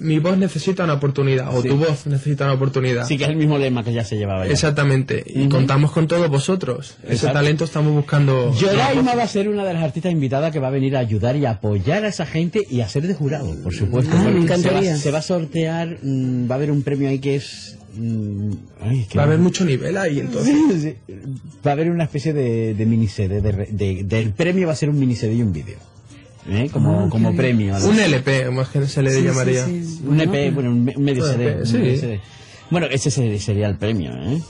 [0.03, 1.69] Mi voz necesita una oportunidad o Sí.
[1.69, 3.07] tu voz necesita una oportunidad.
[3.07, 4.53] Sí, que es el mismo lema que ya se llevaba ya.
[4.53, 5.23] Exactamente.
[5.27, 6.95] Y contamos con todos vosotros.
[7.03, 7.35] Ese Exacto.
[7.35, 8.55] talento estamos buscando.
[8.55, 11.37] Yoraima va a ser una de las artistas invitadas que va a venir a ayudar
[11.37, 14.11] y apoyar a esa gente y a ser de jurado, por supuesto.
[14.17, 14.81] Ah, me encantaría.
[14.85, 17.77] Se va, se va a sortear, mm, va a haber un premio ahí que es...
[17.95, 18.53] mm,
[18.83, 20.55] ay, que Va a haber no- mucho nivel ahí entonces.
[20.55, 21.15] Sí, sí.
[21.67, 23.41] Va a haber una especie de, de miniserie.
[23.41, 25.77] De, de- del premio va a ser un miniserie y un vídeo.
[26.49, 26.69] ¿eh?
[26.73, 27.77] Como, Ah, como premio.
[27.85, 29.67] Un LP, más que se le Sí, llamaría.
[29.67, 30.01] sí, sí.
[30.07, 31.57] Un EP, bueno, un me- un medio CD.
[31.61, 31.79] Un sí.
[31.79, 32.21] medio CD.
[32.71, 34.41] Bueno, ese se- sería el premio, ¿eh?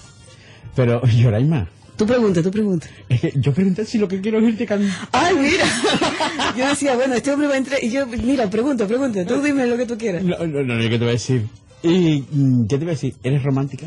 [0.76, 2.86] Pero, Yoraima, Tú pregunta, tú pregunta.
[3.10, 4.90] es que yo pregunté si lo que quiero es irte cantar.
[5.12, 5.64] Ay, mira.
[6.56, 7.78] Yo decía, bueno, este hombre va a entrar.
[7.84, 9.24] Y yo, mira, pregunta, pregunta.
[9.26, 10.22] Tú dime lo que tú quieras.
[10.24, 11.46] No, no, no, ¿qué te voy a decir?
[11.82, 13.14] ¿Y mm, qué te voy a decir?
[13.22, 13.86] ¿Eres romántica?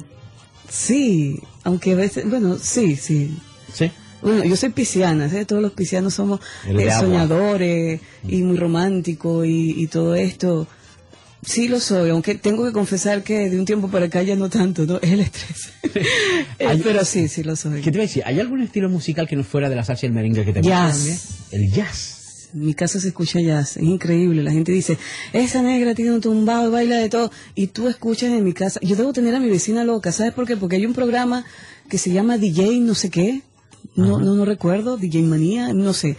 [0.69, 3.35] Sí, aunque a veces, bueno, sí, sí.
[3.73, 3.91] Sí.
[4.21, 5.45] Bueno, yo soy pisciana, ¿sabes?
[5.47, 10.65] Todos los piscianos somos eh, soñadores y muy románticos y, y todo esto.
[11.45, 14.49] Sí lo soy, aunque tengo que confesar que de un tiempo para acá ya no
[14.49, 14.99] tanto, ¿no?
[15.01, 15.69] Es el estrés.
[16.59, 17.81] Eh, Hay- pero sí, sí lo soy.
[17.81, 18.23] ¿Qué te iba a decir?
[18.25, 20.59] ¿Hay algún estilo musical que no fuera de la salsa y el merengue que te
[20.59, 20.95] guste Jazz.
[20.97, 21.17] también?
[21.51, 22.22] El jazz.
[22.53, 24.43] En mi casa se escucha jazz, es increíble.
[24.43, 24.97] La gente dice,
[25.33, 27.31] esa negra tiene un tumbado, baila de todo.
[27.55, 28.79] Y tú escuchas en mi casa.
[28.83, 30.55] Yo debo tener a mi vecina loca, ¿sabes por qué?
[30.55, 31.45] Porque hay un programa
[31.89, 33.41] que se llama DJ no sé qué.
[33.95, 36.15] No, no, no recuerdo, DJ Manía, no sé.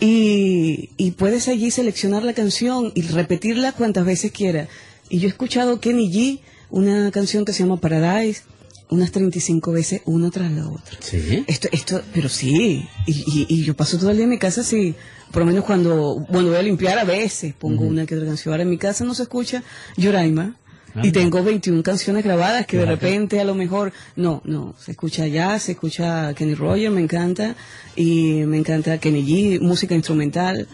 [0.00, 4.68] Y, y puedes allí seleccionar la canción y repetirla cuantas veces quieras.
[5.08, 6.40] Y yo he escuchado Kenny G,
[6.70, 8.42] una canción que se llama Paradise,
[8.90, 10.96] unas 35 veces, una tras la otra.
[11.00, 11.44] Sí.
[11.46, 14.60] Esto, esto, pero sí, y, y, y yo paso todo el día en mi casa
[14.60, 14.94] así,
[15.32, 18.52] por lo menos cuando, bueno, voy a limpiar a veces, pongo una que otra canción.
[18.52, 19.62] Ahora en mi casa no se escucha
[19.96, 20.56] Yoraima,
[20.94, 21.08] Anda.
[21.08, 25.26] y tengo 21 canciones grabadas que de repente a lo mejor, no, no, se escucha
[25.26, 27.56] jazz, se escucha Kenny Roger, me encanta,
[27.96, 30.68] y me encanta Kenny G, música instrumental.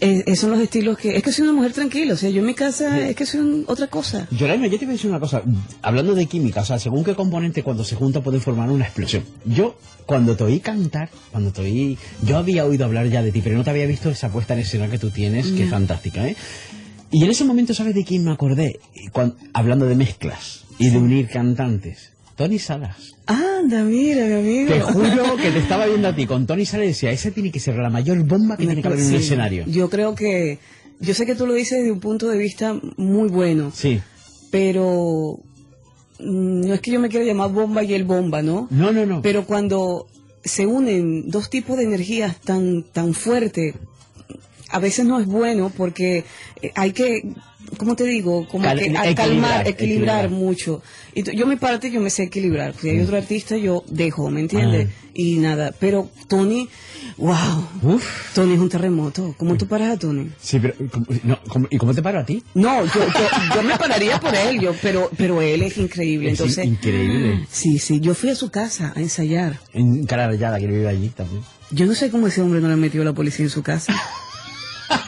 [0.00, 2.40] Eh, esos son los estilos que, es que soy una mujer tranquila, o sea, yo
[2.40, 4.26] en mi casa es que soy un- otra cosa.
[4.32, 5.42] Yoraima, yo te voy a decir una cosa.
[5.82, 9.22] Hablando de química, o sea, según qué componente cuando se junta pueden formar una explosión.
[9.44, 11.98] Yo, cuando te oí cantar, cuando te oí...
[12.24, 14.60] Yo había oído hablar ya de ti, pero no te había visto esa puesta en
[14.60, 16.36] escena que tú tienes, que es fantástica, ¿eh?
[17.12, 18.80] Y en ese momento, ¿sabes de quién me acordé?
[19.12, 22.10] Cuan- hablando de mezclas y de unir cantantes.
[22.36, 23.11] Tony Salas.
[23.32, 24.72] Anda, mira, mi amigo.
[24.72, 27.50] Te juro que te estaba viendo a ti con Tony Salas y decía, esa tiene
[27.50, 29.64] que ser la mayor bomba que tiene que haber en un Sí, escenario.
[29.66, 30.58] Yo creo que,
[31.00, 34.00] yo sé que tú lo dices desde un punto de vista muy bueno, Sí.
[34.50, 35.38] pero
[36.20, 38.68] mm, no es que yo me quiera llamar bomba y el bomba, ¿no?
[38.70, 39.22] No, no, no.
[39.22, 40.06] Pero cuando
[40.44, 43.74] se unen dos tipos de energías tan, tan fuertes,
[44.70, 46.24] a veces no es bueno porque
[46.62, 47.22] eh, hay que,
[47.76, 48.46] ¿cómo te digo?
[48.48, 50.30] Como Cal- que a- equilibrar, calmar, equilibrar, equilibrar.
[50.30, 50.82] mucho.
[51.14, 52.74] Y yo mi parte yo me sé equilibrar.
[52.80, 53.02] Si hay Mm.
[53.04, 54.88] otro artista yo dejo, ¿me entiendes?
[55.14, 56.68] Y nada, pero Tony,
[57.18, 57.68] wow,
[58.34, 59.34] Tony es un terremoto.
[59.36, 60.30] ¿Cómo tú paras a Tony?
[60.40, 60.74] Sí, pero...
[60.90, 62.42] ¿cómo- no, cómo- ¿Y cómo te paro a ti?
[62.54, 66.30] No, yo, yo, yo me pararía por él, yo, pero, pero él es increíble.
[66.30, 67.46] Es Entonces, increíble.
[67.50, 69.58] Sí, sí, yo fui a su casa a ensayar.
[69.74, 71.42] En Cararallada, que vive allí también.
[71.70, 73.94] Yo no sé cómo ese hombre no le metió la policía en su casa.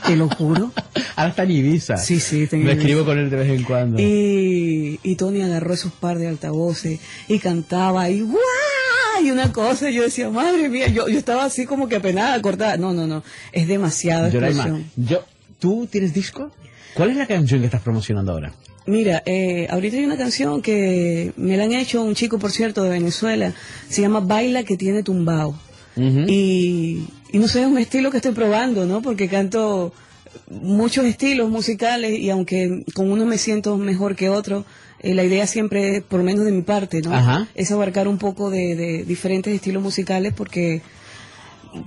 [0.07, 0.73] Te lo juro.
[1.17, 1.97] Ahora está en Ibiza.
[1.97, 2.73] Sí, sí, Me Ibiza.
[2.73, 4.01] escribo con él de vez en cuando.
[4.01, 8.39] Y, y Tony agarró esos par de altavoces y cantaba y ¡guau!
[9.23, 12.77] Y una cosa, yo decía, madre mía, yo, yo estaba así como que apenada, cortada.
[12.77, 14.85] No, no, no, es demasiada explosión.
[14.97, 15.25] yo,
[15.61, 16.51] ¿tú tienes disco?
[16.95, 18.53] ¿Cuál es la canción que estás promocionando ahora?
[18.87, 22.83] Mira, eh, ahorita hay una canción que me la han hecho un chico, por cierto,
[22.83, 23.53] de Venezuela.
[23.89, 25.59] Se llama Baila que tiene tumbao.
[25.97, 27.05] y,
[27.35, 29.03] y no sé, es un estilo que estoy probando, ¿no?
[29.03, 29.93] Porque canto
[30.49, 34.65] muchos estilos musicales y aunque con uno me siento mejor que otro,
[35.01, 37.13] eh, la idea siempre por lo menos de mi parte, ¿no?
[37.13, 37.49] Ajá.
[37.57, 40.81] Es abarcar un poco de, de diferentes estilos musicales porque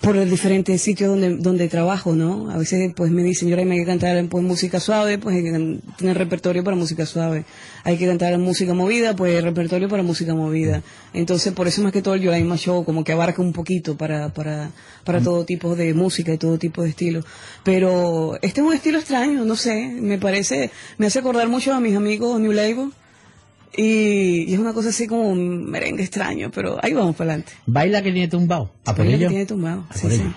[0.02, 2.52] por los diferentes sitios donde, donde trabajo, ¿no?
[2.52, 5.44] A veces pues me dicen, yo ahora hay que cantar pues música suave, pues hay
[5.44, 7.46] que tener repertorio para música suave.
[7.84, 10.84] Hay que cantar música movida, pues repertorio para música movida.
[11.14, 14.30] Entonces por eso más que todo el Yoraima Show como que abarca un poquito para,
[14.30, 14.72] para,
[15.04, 17.24] para todo tipo de música y todo tipo de estilo.
[17.64, 21.80] Pero este es un estilo extraño, no sé, me parece, me hace acordar mucho a
[21.80, 22.92] mis amigos New Label.
[23.78, 27.54] Y, y es una cosa así como un merengue extraño, pero ahí vamos para adelante.
[27.68, 28.72] Baila que tiene tumbao.
[28.86, 30.16] ¿A por Baila que tiene tumbao, A sí, por sí.
[30.22, 30.34] ello.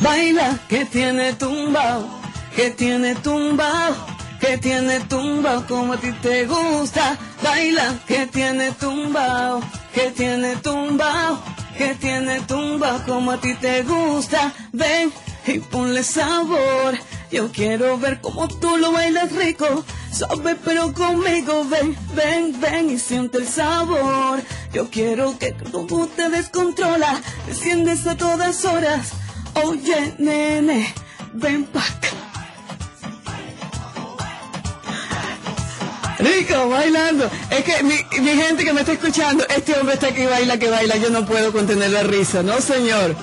[0.00, 2.08] Baila que tiene tumbao,
[2.56, 3.94] que tiene tumbao,
[4.40, 7.16] que tiene tumbao como a ti te gusta.
[7.42, 9.60] Baila que tiene tumbao,
[9.94, 11.38] que tiene tumbao,
[11.78, 14.52] que tiene tumbao como a ti te gusta.
[14.72, 15.12] Ven
[15.46, 16.94] y ponle sabor.
[17.32, 19.84] Yo quiero ver cómo tú lo bailas rico.
[20.12, 24.42] Sabe pero conmigo, ven, ven, ven y siente el sabor.
[24.74, 29.12] Yo quiero que tú te descontrola, desciendes a todas horas.
[29.64, 30.94] Oye, nene,
[31.32, 31.82] ven pa'.
[36.18, 37.30] Rico, bailando.
[37.50, 40.68] Es que mi, mi gente que me está escuchando, este hombre está aquí, baila, que
[40.68, 40.96] baila.
[40.98, 43.16] Yo no puedo contener la risa, ¿no, señor?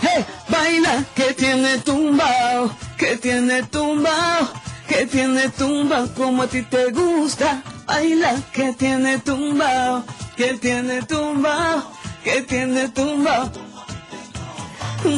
[0.00, 4.48] Hey, baila, que tiene tumbao, que tiene tumbao,
[4.88, 7.62] que tiene tumbao como a ti te gusta.
[7.86, 10.04] Baila, que tiene tumbao,
[10.36, 11.82] que tiene tumbao,
[12.22, 13.50] que tiene tumbao.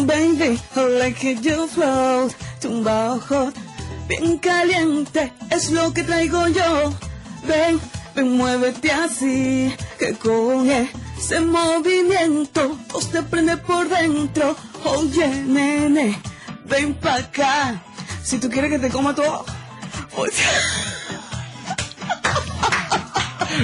[0.07, 3.55] Baby, I like it you float, tumbao hot,
[4.09, 6.93] bien caliente, es lo que traigo yo.
[7.47, 7.81] Ven,
[8.15, 10.71] ven, muévete así, que con
[11.21, 14.57] ese movimiento todo te prende por dentro.
[14.85, 16.19] Oye, nene,
[16.65, 17.83] ven pa' acá.
[18.23, 19.45] Si tú quieres que te coma todo,
[20.17, 20.33] oye.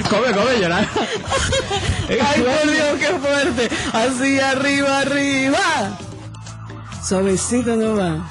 [0.09, 0.87] come, come, llorar.
[2.09, 3.69] Ay, por Dios, qué fuerte.
[3.91, 5.97] Así, arriba, arriba.
[7.03, 8.21] Suavecito nomás.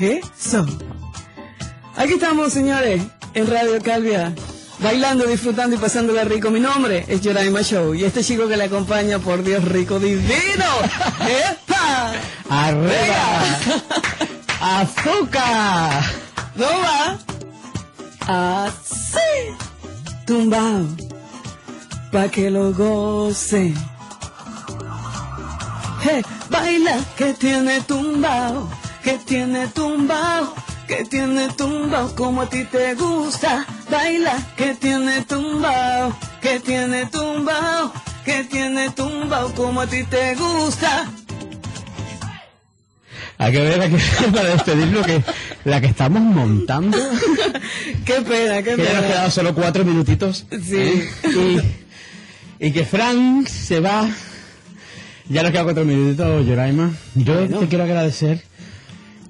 [0.00, 0.66] Eso.
[1.96, 3.02] Aquí estamos, señores,
[3.34, 4.34] en Radio Calvia.
[4.78, 6.50] Bailando, disfrutando y pasándola rico.
[6.50, 7.94] Mi nombre es Yoraima Show.
[7.94, 10.64] Y este chico que le acompaña, por Dios, rico divino.
[11.26, 12.12] ¡Epa!
[12.50, 13.58] ¡Arriba!
[14.60, 16.04] ¡Azúcar!
[16.54, 17.18] ¿No va?
[18.26, 19.18] Así.
[20.26, 20.86] Tumbao.
[22.12, 23.72] Pa' que lo goce.
[26.02, 28.68] Hey, baila que tiene tumbao.
[29.02, 30.54] Que tiene tumbao.
[30.88, 33.66] Que tiene tumbao como a ti te gusta.
[33.90, 36.16] Baila que tiene tumbao.
[36.40, 37.92] Que tiene tumbao.
[38.24, 41.10] Que tiene tumbao como a ti te gusta.
[43.38, 43.96] Hay que ver aquí
[44.32, 45.22] para despedir lo que,
[45.64, 46.96] la que estamos montando.
[48.06, 49.06] Qué pena, qué Que ya nos pena.
[49.08, 50.46] quedan solo cuatro minutitos.
[50.50, 50.76] Sí.
[50.76, 51.62] ¿eh?
[52.60, 54.08] Y, y que Frank se va.
[55.28, 56.92] Ya nos quedan cuatro minutitos, Yoraima.
[57.14, 58.42] Yo te quiero agradecer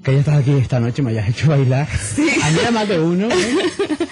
[0.07, 1.85] que hayas estado aquí esta noche, me hayas hecho bailar.
[2.43, 3.27] A mí era más de uno.
[3.29, 4.07] ¿eh?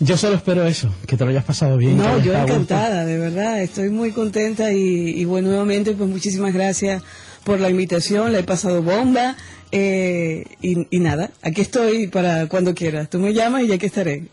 [0.00, 1.96] Yo solo espero eso, que te lo hayas pasado bien.
[1.96, 2.54] No, yo a gusto.
[2.54, 3.62] encantada, de verdad.
[3.62, 7.02] Estoy muy contenta y, y bueno, nuevamente, pues muchísimas gracias
[7.44, 8.32] por la invitación.
[8.32, 9.36] La he pasado bomba.
[9.72, 13.08] eh, y, y nada, aquí estoy para cuando quieras.
[13.08, 14.24] Tú me llamas y ya que estaré.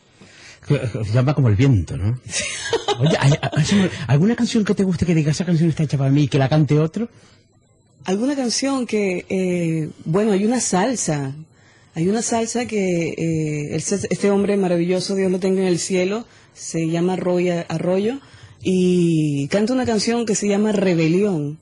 [1.14, 2.20] Llama como el viento, ¿no?
[3.00, 6.10] Oye, ¿hay- hay- ¿alguna canción que te guste que diga esa canción está hecha para
[6.10, 7.08] mí y que la cante otro?
[8.06, 11.34] ¿Alguna canción que, eh, bueno, hay una salsa.
[11.96, 16.26] Hay una salsa que eh, el- este hombre maravilloso, Dios lo tenga en el cielo,
[16.54, 18.20] se llama Roy Arroyo,
[18.62, 21.60] y canta una canción que se llama Rebelión.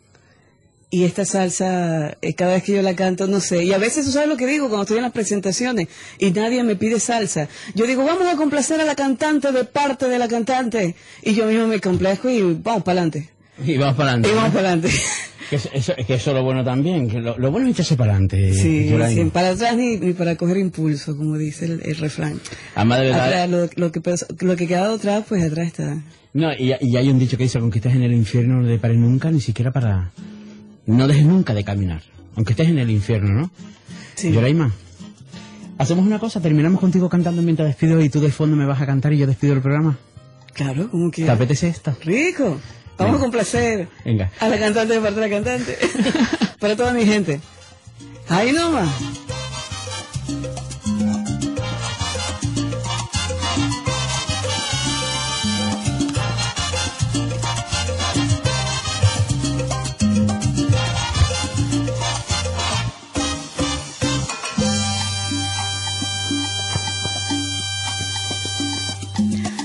[0.93, 3.63] Y esta salsa, eh, cada vez que yo la canto, no sé.
[3.63, 5.87] Y a veces, ¿tú sabes lo que digo cuando estoy en las presentaciones
[6.19, 7.47] y nadie me pide salsa?
[7.75, 10.95] Yo digo, vamos a complacer a la cantante de parte de la cantante.
[11.23, 13.29] Y yo mismo me complazco y vamos para adelante.
[13.65, 14.29] Y vamos para adelante.
[14.29, 14.89] Y vamos para adelante.
[15.51, 17.97] Que eso, eso- que eso es lo bueno también, que lo, lo bueno es echarse
[17.97, 18.53] para adelante.
[18.53, 18.87] Sí,
[19.31, 22.39] para atrás ni, ni para coger impulso, como dice el, el refrán.
[23.03, 24.01] Verdad- Atrás, lo, lo que,
[24.45, 26.01] lo que quedado atrás, pues atrás está.
[26.33, 28.79] No, y, y hay un dicho que dice, aunque estés en el infierno, no te
[28.79, 30.11] pares nunca, ni siquiera para...
[30.85, 32.01] No dejes nunca de caminar,
[32.37, 33.51] aunque estés en el infierno, ¿no?
[34.15, 34.31] Sí.
[34.31, 34.73] Yoraima,
[35.77, 38.85] hacemos una cosa, terminamos contigo cantando mientras despido y tú de fondo me vas a
[38.85, 39.97] cantar y yo despido el programa.
[40.53, 41.25] Claro, como que.
[41.25, 41.95] ¿Te apetece esta?
[42.03, 42.57] Rico.
[43.01, 44.31] Vamos a complacer Venga.
[44.39, 45.77] a la cantante de parte de la cantante.
[46.59, 47.39] para toda mi gente.
[48.29, 48.89] Ahí nomás.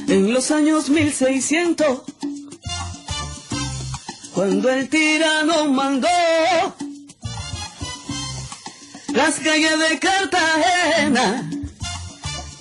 [0.09, 2.01] En los años 1600,
[4.37, 6.09] cuando el tirano mandó
[9.15, 11.51] las calles de Cartagena,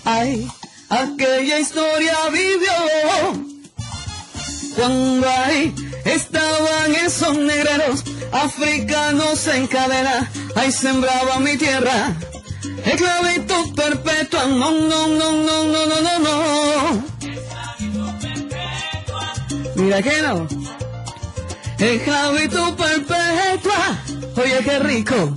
[0.06, 0.50] ay,
[0.88, 2.72] aquella historia vivió.
[4.78, 5.76] Cuando ahí
[6.06, 12.16] estaban esos negreros africanos en cadena, ahí sembraba mi tierra.
[12.86, 17.04] Esclavitud perpetua, no, no, no, no, no, no, no, no.
[19.76, 20.48] Mira que no.
[21.86, 24.04] Esclavitud perpetua.
[24.38, 25.36] Oye, qué rico.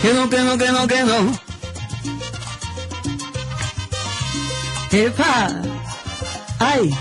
[0.00, 1.38] Que no, que no, que no, que no.
[4.92, 5.50] ¡Epa!
[6.58, 6.94] ¡Ay!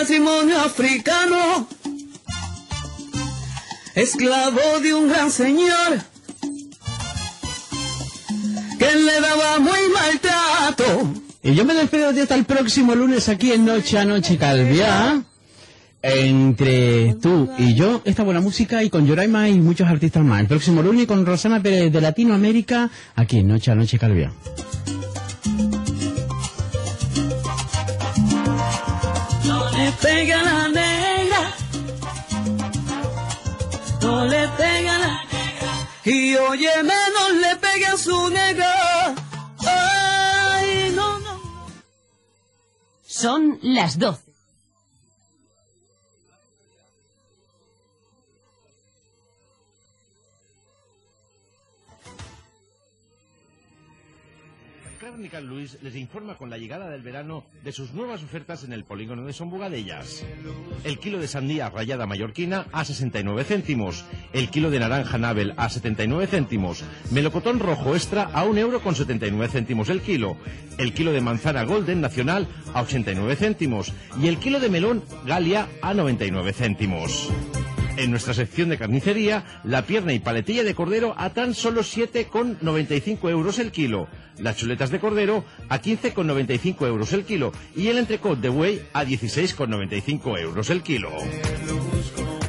[0.00, 1.68] Matrimonio africano,
[3.94, 6.00] esclavo de un gran señor,
[8.78, 11.12] que le daba muy maltrato.
[11.42, 15.22] Y yo me despido de hasta el próximo lunes aquí en Noche a Noche Calviá.
[16.02, 20.40] Entre tú y yo, esta buena música y con Yoraima y muchos artistas más.
[20.40, 24.32] El próximo lunes con Rosana Pérez de Latinoamérica, aquí en Noche a Noche Calviá.
[30.20, 31.42] Pega la negra,
[34.02, 35.72] no le pega la negra,
[36.04, 39.14] y oye menos le pega a su negra.
[39.66, 41.40] Ay, no, no.
[43.06, 44.29] Son las 12.
[55.42, 59.26] Luis les informa con la llegada del verano de sus nuevas ofertas en el polígono
[59.26, 60.24] de Son Bugadellas.
[60.82, 65.68] El kilo de sandía rayada mallorquina a 69 céntimos, el kilo de naranja Nabel a
[65.68, 70.38] 79 céntimos, melocotón rojo extra a 1 euro con 79 céntimos el kilo,
[70.78, 73.92] el kilo de manzana Golden Nacional a 89 céntimos
[74.22, 77.30] y el kilo de melón Galia a 99 céntimos.
[78.00, 83.28] En nuestra sección de carnicería, la pierna y paletilla de cordero a tan solo 7,95
[83.28, 84.08] euros el kilo,
[84.38, 89.04] las chuletas de cordero a 15,95 euros el kilo y el entrecot de buey a
[89.04, 91.10] 16,95 euros el kilo.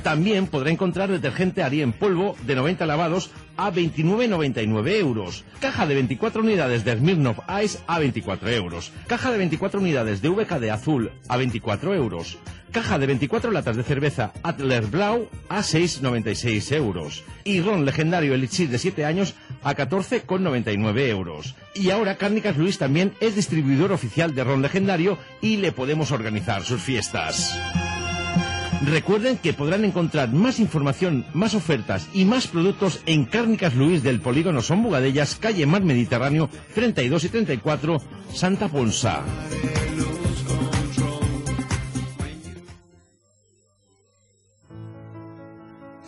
[0.04, 5.44] También podrá encontrar detergente Ari en polvo de 90 lavados a 29,99 euros.
[5.60, 8.94] Caja de 24 unidades de Smirnoff Ice a 24 euros.
[9.08, 12.40] Caja de 24 unidades de VKD azul a 24 euros.
[12.72, 17.24] Caja de 24 latas de cerveza Adler Blau a 6,96 euros.
[17.44, 21.56] Y ron legendario Elixir de 7 años a 14,99 euros.
[21.76, 26.64] Y ahora Cárnicas Luis también es distribuidor oficial de ron legendario y le podemos organizar
[26.64, 27.60] sus fiestas.
[28.86, 34.22] Recuerden que podrán encontrar más información, más ofertas y más productos en Cárnicas Luis del
[34.22, 38.02] Polígono Son Bugadellas, calle Mar Mediterráneo 32 y 34,
[38.34, 39.22] Santa Ponsa.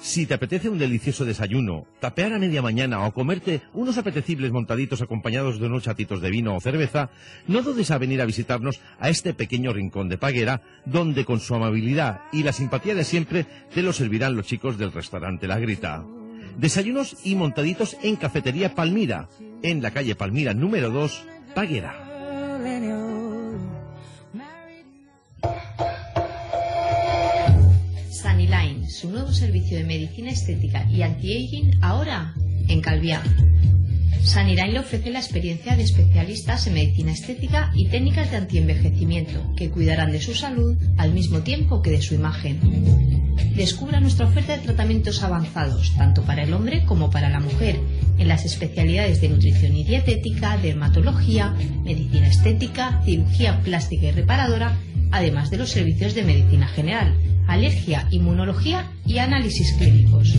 [0.03, 5.01] Si te apetece un delicioso desayuno, tapear a media mañana o comerte unos apetecibles montaditos
[5.01, 7.09] acompañados de unos chatitos de vino o cerveza,
[7.47, 11.55] no dudes a venir a visitarnos a este pequeño rincón de Paguera, donde con su
[11.55, 16.03] amabilidad y la simpatía de siempre te lo servirán los chicos del restaurante La Grita.
[16.57, 19.29] Desayunos y montaditos en Cafetería Palmira,
[19.61, 21.25] en la calle Palmira número 2,
[21.55, 21.95] Paguera.
[28.23, 32.33] Saniline, su nuevo servicio de medicina estética y anti-aging ahora
[32.69, 33.21] en Calviá.
[34.23, 39.69] Saniline le ofrece la experiencia de especialistas en medicina estética y técnicas de antienvejecimiento que
[39.69, 42.61] cuidarán de su salud al mismo tiempo que de su imagen.
[43.57, 47.77] Descubra nuestra oferta de tratamientos avanzados, tanto para el hombre como para la mujer,
[48.17, 54.77] en las especialidades de nutrición y dietética, dermatología, medicina estética, cirugía plástica y reparadora,
[55.13, 57.15] además de los servicios de medicina general,
[57.47, 60.35] alergia, inmunología y análisis clínicos.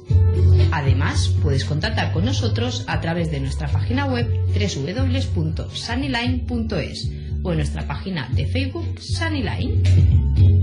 [0.72, 7.10] Además, puedes contactar con nosotros a través de nuestra página web www.sunnyline.es
[7.42, 10.53] o en nuestra página de Facebook Sunnyline.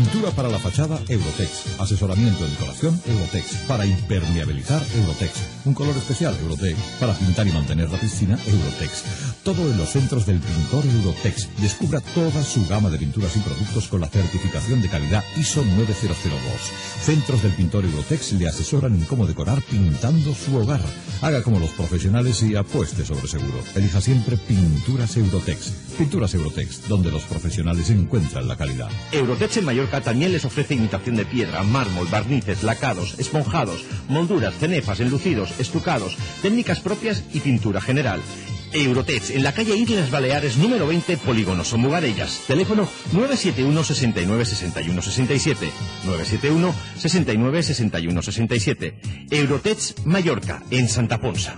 [0.00, 1.78] Pintura para la fachada Eurotex.
[1.78, 3.54] Asesoramiento de decoración Eurotex.
[3.68, 5.32] Para impermeabilizar Eurotex.
[5.66, 6.78] Un color especial Eurotex.
[6.98, 9.04] Para pintar y mantener la piscina Eurotex.
[9.44, 11.50] Todo en los centros del pintor Eurotex.
[11.60, 16.40] Descubra toda su gama de pinturas y productos con la certificación de calidad ISO 9002.
[17.02, 20.80] Centros del pintor Eurotex le asesoran en cómo decorar pintando su hogar.
[21.20, 23.62] Haga como los profesionales y apueste sobre seguro.
[23.74, 25.72] Elija siempre Pinturas Eurotex.
[25.98, 28.88] Pinturas Eurotex, donde los profesionales encuentran la calidad.
[29.12, 29.66] Eurotex en
[29.98, 36.78] También les ofrece imitación de piedra, mármol, barnices, lacados, esponjados, molduras, cenefas, enlucidos, estucados, técnicas
[36.80, 38.20] propias y pintura general.
[38.72, 42.44] Eurotex en la calle Islas Baleares número 20, Polígono Somugarellas.
[42.46, 45.72] Teléfono 971 69 61 67.
[46.04, 48.94] 971 69 61 67.
[49.30, 51.56] Eurotex Mallorca, en Santa Ponsa.